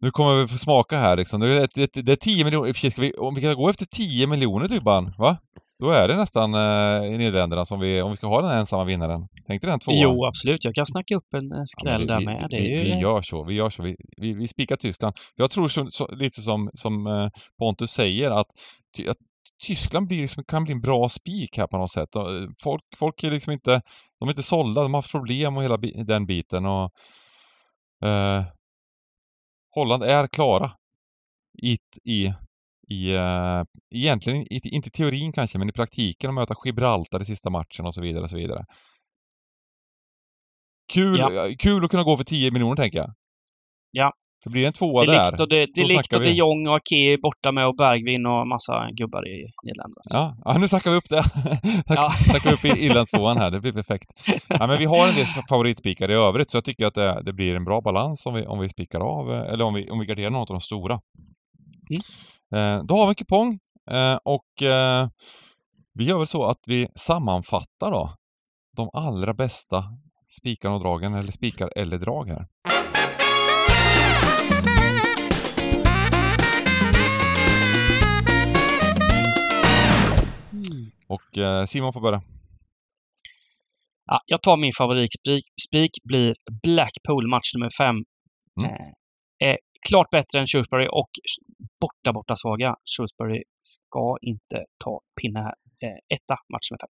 Nu 0.00 0.10
kommer 0.10 0.40
vi 0.40 0.48
få 0.48 0.58
smaka 0.58 0.98
här 0.98 1.16
liksom. 1.16 1.40
Det 1.40 1.48
är, 1.48 1.68
det, 1.74 2.02
det 2.02 2.12
är 2.12 2.16
10 2.16 2.44
miljoner, 2.44 2.72
ska 2.72 3.02
vi, 3.02 3.12
om 3.12 3.34
vi 3.34 3.40
kan 3.40 3.54
gå 3.54 3.68
efter 3.68 3.86
10 3.86 4.26
miljoner 4.26 4.68
Dybban, 4.68 5.14
va? 5.18 5.36
Då 5.78 5.90
är 5.90 6.08
det 6.08 6.16
nästan 6.16 6.54
eh, 6.54 7.18
Nederländerna 7.18 7.64
som 7.64 7.80
vi, 7.80 8.02
om 8.02 8.10
vi 8.10 8.16
ska 8.16 8.26
ha 8.26 8.40
den 8.40 8.50
här 8.50 8.58
ensamma 8.58 8.84
vinnaren. 8.84 9.28
Tänk 9.46 9.62
dig 9.62 9.70
den 9.70 9.80
tvåan. 9.80 9.98
jo, 9.98 10.24
absolut. 10.24 10.64
Jag 10.64 10.74
kan 10.74 10.86
snacka 10.86 11.16
upp 11.16 11.34
en 11.34 11.52
eh, 11.52 11.58
Ja, 11.58 11.64
skräll 11.66 11.98
men 11.98 12.06
där 12.06 12.18
vi, 12.18 12.24
med. 12.26 12.46
Det 12.50 12.56
vi, 12.56 12.68
ju, 12.68 12.82
vi 12.82 13.00
gör 13.00 13.22
så, 13.22 13.44
vi 13.44 13.54
gör 13.54 13.70
så. 13.70 13.82
Vi, 13.82 13.96
vi, 14.16 14.34
vi 14.34 14.48
spikar 14.48 14.76
Tyskland. 14.76 15.14
Jag 15.34 15.50
tror 15.50 15.68
så, 15.68 15.90
så, 15.90 16.08
lite 16.14 16.42
som, 16.42 16.70
som 16.74 17.06
eh, 17.06 17.28
Pontus 17.58 17.90
säger 17.90 18.30
att, 18.30 18.46
ty, 18.96 19.08
att 19.08 19.16
Tyskland 19.66 20.08
blir 20.08 20.20
liksom, 20.20 20.44
kan 20.44 20.64
bli 20.64 20.72
en 20.72 20.80
bra 20.80 21.08
spik 21.08 21.58
här 21.58 21.66
på 21.66 21.78
något 21.78 21.90
sätt. 21.90 22.16
Eh, 22.16 22.22
Folk, 22.62 22.82
folk 22.96 23.24
är 23.24 23.30
liksom 23.30 23.52
inte, 23.52 23.82
de 24.20 24.28
är 24.28 24.32
inte 24.32 24.42
sålda, 24.42 24.82
de 24.82 24.94
har 24.94 24.98
haft 24.98 25.10
problem 25.12 25.56
och 25.56 25.62
hela 25.62 25.76
den 26.06 26.26
biten. 26.26 26.66
Och, 26.66 26.90
eh, 28.08 28.42
Holland 29.76 30.02
är 30.02 30.26
klara 30.26 30.72
i, 31.62 31.76
i, 32.04 32.32
i 32.88 33.14
eh, 33.14 33.62
egentligen 33.94 34.52
i, 34.52 34.60
inte 34.68 34.88
i 34.88 34.90
teorin 34.90 35.32
kanske, 35.32 35.58
men 35.58 35.68
i 35.68 35.72
praktiken 35.72 36.30
att 36.30 36.34
möta 36.34 36.54
Gibraltar 36.64 37.22
i 37.22 37.24
sista 37.24 37.50
matchen 37.50 37.86
och 37.86 37.94
så 37.94 38.02
vidare 38.02 38.22
och 38.22 38.30
så 38.30 38.36
vidare. 38.36 38.64
Kul, 40.92 41.18
Ja. 41.18 41.46
eh, 41.46 41.56
kul 41.56 41.84
att 41.84 41.90
kunna 41.90 42.02
gå 42.02 42.16
för 42.16 42.24
10 42.24 42.50
miljoner 42.50 42.76
tänker 42.76 42.98
jag. 42.98 43.14
Ja. 43.90 44.12
För 44.42 44.50
blir 44.50 44.62
det 44.62 44.66
en 44.66 44.72
tvåa 44.72 45.04
där, 45.04 45.12
Delikt 45.12 45.40
och, 45.40 45.48
de, 45.48 45.66
då 45.66 45.72
Delikt 45.74 46.06
snackar 46.06 46.18
och 46.18 46.24
de. 46.24 46.32
Jong 46.32 46.68
och 46.68 46.76
Ake 46.76 47.18
borta 47.22 47.52
med 47.52 47.66
och 47.66 47.76
Bergvin 47.76 48.26
och 48.26 48.48
massa 48.48 48.88
gubbar 48.90 49.28
i 49.28 49.36
Nederländerna. 49.64 50.02
Ja, 50.14 50.36
ja, 50.44 50.58
nu 50.58 50.68
snackar 50.68 50.90
vi 50.90 50.96
upp 50.96 51.08
det. 51.08 51.24
Ja. 51.96 52.10
snackar 52.10 52.50
vi 52.50 52.70
upp 52.70 52.78
Irlandstvåan 52.78 53.36
här, 53.38 53.50
det 53.50 53.60
blir 53.60 53.72
perfekt. 53.72 54.08
Ja, 54.48 54.66
men 54.66 54.78
vi 54.78 54.84
har 54.84 55.08
en 55.08 55.14
del 55.14 55.26
favoritspikar 55.48 56.10
i 56.10 56.14
övrigt, 56.14 56.50
så 56.50 56.56
jag 56.56 56.64
tycker 56.64 56.86
att 56.86 56.94
det, 56.94 57.22
det 57.22 57.32
blir 57.32 57.56
en 57.56 57.64
bra 57.64 57.80
balans 57.80 58.26
om 58.26 58.34
vi, 58.34 58.46
om 58.46 58.58
vi 58.58 58.68
spikar 58.68 59.00
av, 59.00 59.32
eh, 59.32 59.52
eller 59.52 59.64
om 59.64 59.74
vi, 59.74 59.90
om 59.90 59.98
vi 59.98 60.06
garderar 60.06 60.30
något 60.30 60.50
av 60.50 60.54
de 60.54 60.60
stora. 60.60 61.00
Eh, 62.54 62.84
då 62.84 62.96
har 62.96 63.06
vi 63.06 63.08
en 63.08 63.14
kupong 63.14 63.58
eh, 63.90 64.18
och 64.24 64.62
eh, 64.62 65.08
vi 65.94 66.04
gör 66.04 66.18
väl 66.18 66.26
så 66.26 66.44
att 66.44 66.60
vi 66.66 66.88
sammanfattar 66.94 67.90
då 67.90 68.16
de 68.76 68.90
allra 68.92 69.34
bästa 69.34 69.84
spikarna 70.40 70.74
och 70.74 70.80
dragen, 70.80 71.14
eller 71.14 71.32
spikar 71.32 71.70
eller 71.76 71.98
drag 71.98 72.28
här. 72.28 72.46
Och 81.06 81.38
eh, 81.38 81.64
Simon 81.64 81.92
får 81.92 82.00
börja. 82.00 82.22
Ja, 84.06 84.20
jag 84.26 84.42
tar 84.42 84.56
min 84.56 84.72
favoritspik. 84.78 85.44
Spik 85.68 85.90
blir 86.04 86.34
Blackpool, 86.62 87.28
match 87.28 87.54
nummer 87.54 87.70
fem. 87.78 87.96
Mm. 88.60 88.70
Eh, 88.70 88.92
är 89.38 89.58
klart 89.88 90.10
bättre 90.10 90.40
än 90.40 90.46
Shrewsbury 90.46 90.86
och 90.90 91.10
borta, 91.80 92.12
borta 92.12 92.36
svaga. 92.36 92.76
Shrewsbury 92.96 93.42
ska 93.62 94.16
inte 94.20 94.64
ta 94.84 95.00
pinne 95.20 95.40
här. 95.40 95.54
Eh, 95.80 95.98
etta, 96.16 96.36
match 96.52 96.70
nummer 96.70 96.80
fem. 96.84 96.90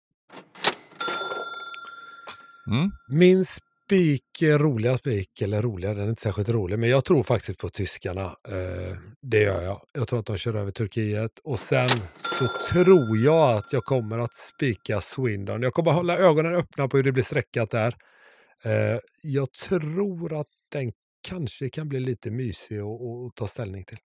Mm. 2.66 2.90
Min 3.08 3.44
spik, 3.92 4.42
eh, 4.42 4.58
roliga 4.58 4.98
spik, 4.98 5.40
eller 5.40 5.62
roliga, 5.62 5.94
den 5.94 6.04
är 6.04 6.08
inte 6.08 6.22
särskilt 6.22 6.48
rolig, 6.48 6.78
men 6.78 6.88
jag 6.88 7.04
tror 7.04 7.22
faktiskt 7.22 7.58
på 7.58 7.68
tyskarna. 7.68 8.22
Eh, 8.24 8.96
det 9.22 9.40
gör 9.42 9.62
jag. 9.62 9.80
Jag 9.92 10.08
tror 10.08 10.18
att 10.18 10.26
de 10.26 10.36
kör 10.36 10.54
över 10.54 10.70
Turkiet. 10.70 11.38
Och 11.44 11.58
sen 11.58 11.88
så 12.16 12.48
tror 12.72 13.18
jag 13.18 13.56
att 13.56 13.72
jag 13.72 13.84
kommer 13.84 14.18
att 14.18 14.34
spika 14.34 15.00
Swindon. 15.00 15.62
Jag 15.62 15.72
kommer 15.72 15.90
att 15.90 15.96
hålla 15.96 16.16
ögonen 16.18 16.54
öppna 16.54 16.88
på 16.88 16.96
hur 16.96 17.04
det 17.04 17.12
blir 17.12 17.22
streckat 17.22 17.70
där. 17.70 17.96
Eh, 18.64 18.98
jag 19.22 19.52
tror 19.52 20.40
att 20.40 20.46
den 20.72 20.92
kanske 21.28 21.68
kan 21.68 21.88
bli 21.88 22.00
lite 22.00 22.30
mysig 22.30 22.78
att 22.78 23.36
ta 23.36 23.46
ställning 23.46 23.84
till. 23.84 23.98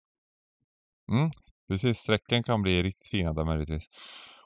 Mm, 1.12 1.30
precis, 1.68 1.99
strecken 1.99 2.43
kan 2.43 2.62
bli 2.62 2.82
riktigt 2.82 3.09
fina 3.09 3.32
där 3.32 3.45
möjligtvis. 3.45 3.84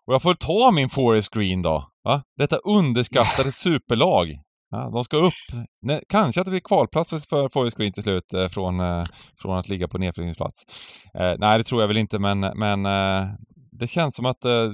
Och 0.07 0.15
jag 0.15 0.23
får 0.23 0.35
ta 0.35 0.71
min 0.71 0.89
Forest 0.89 1.35
Green 1.35 1.63
då. 1.63 1.91
Va? 2.05 2.23
Detta 2.37 2.57
underskattade 2.57 3.53
superlag. 3.67 4.41
Ja, 4.71 4.91
de 4.93 5.05
ska 5.05 5.17
upp. 5.17 5.65
Nej, 5.83 6.03
kanske 6.09 6.41
att 6.41 6.45
det 6.45 6.51
blir 6.51 6.61
kvalplats 6.61 7.11
för 7.11 7.49
Forest 7.49 7.77
Green 7.77 7.93
till 7.93 8.03
slut 8.03 8.33
eh, 8.33 8.49
från, 8.49 8.81
eh, 8.81 9.05
från 9.43 9.59
att 9.59 9.69
ligga 9.69 9.89
på 9.89 9.99
nedflyttningsplats. 9.99 10.65
Eh, 11.15 11.35
nej, 11.39 11.59
det 11.59 11.65
tror 11.65 11.81
jag 11.81 11.89
väl 11.89 11.97
inte, 11.97 12.19
men, 12.19 12.41
men 12.41 12.87
eh, 12.87 13.29
det 13.73 13.87
känns 13.87 14.17
som 14.17 14.27
att 14.27 14.45
eh, 14.45 14.73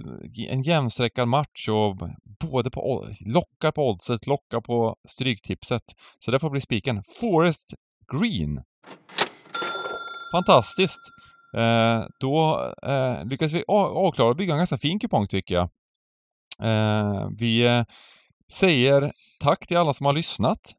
en 0.49 0.63
jämnstreckad 0.63 1.29
match 1.29 1.69
och 1.69 1.97
både 2.41 2.71
på 2.71 3.07
lockar 3.21 3.73
på 3.73 3.91
oddset, 3.91 4.27
lockar 4.27 4.61
på 4.61 4.97
stryktipset. 5.09 5.83
Så 6.25 6.31
det 6.31 6.39
får 6.39 6.51
bli 6.51 6.61
spiken. 6.61 7.03
Forest 7.21 7.75
Green. 8.13 8.63
Fantastiskt! 10.33 11.01
Eh, 11.57 12.05
då 12.21 12.67
eh, 12.83 13.25
lyckas 13.25 13.53
vi 13.53 13.65
avklara 13.69 14.29
och 14.29 14.37
bygga 14.37 14.53
en 14.53 14.59
ganska 14.59 14.79
fin 14.79 14.99
kupong 14.99 15.27
tycker 15.27 15.55
jag. 15.55 15.69
Eh, 16.63 17.29
vi 17.39 17.67
eh, 17.67 17.85
säger 18.53 19.13
tack 19.41 19.67
till 19.67 19.77
alla 19.77 19.93
som 19.95 20.07
har 20.07 20.13
lyssnat 20.13 20.75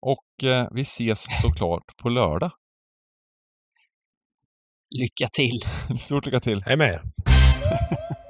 och 0.00 0.44
eh, 0.48 0.68
vi 0.72 0.82
ses 0.82 1.24
såklart 1.42 1.96
på 2.02 2.08
lördag. 2.08 2.50
Lycka 4.90 5.28
till! 5.32 5.60
Stort 5.98 6.26
lycka 6.26 6.40
till! 6.40 6.62
Hej 6.62 6.76
med 6.76 6.88
er! 6.88 7.02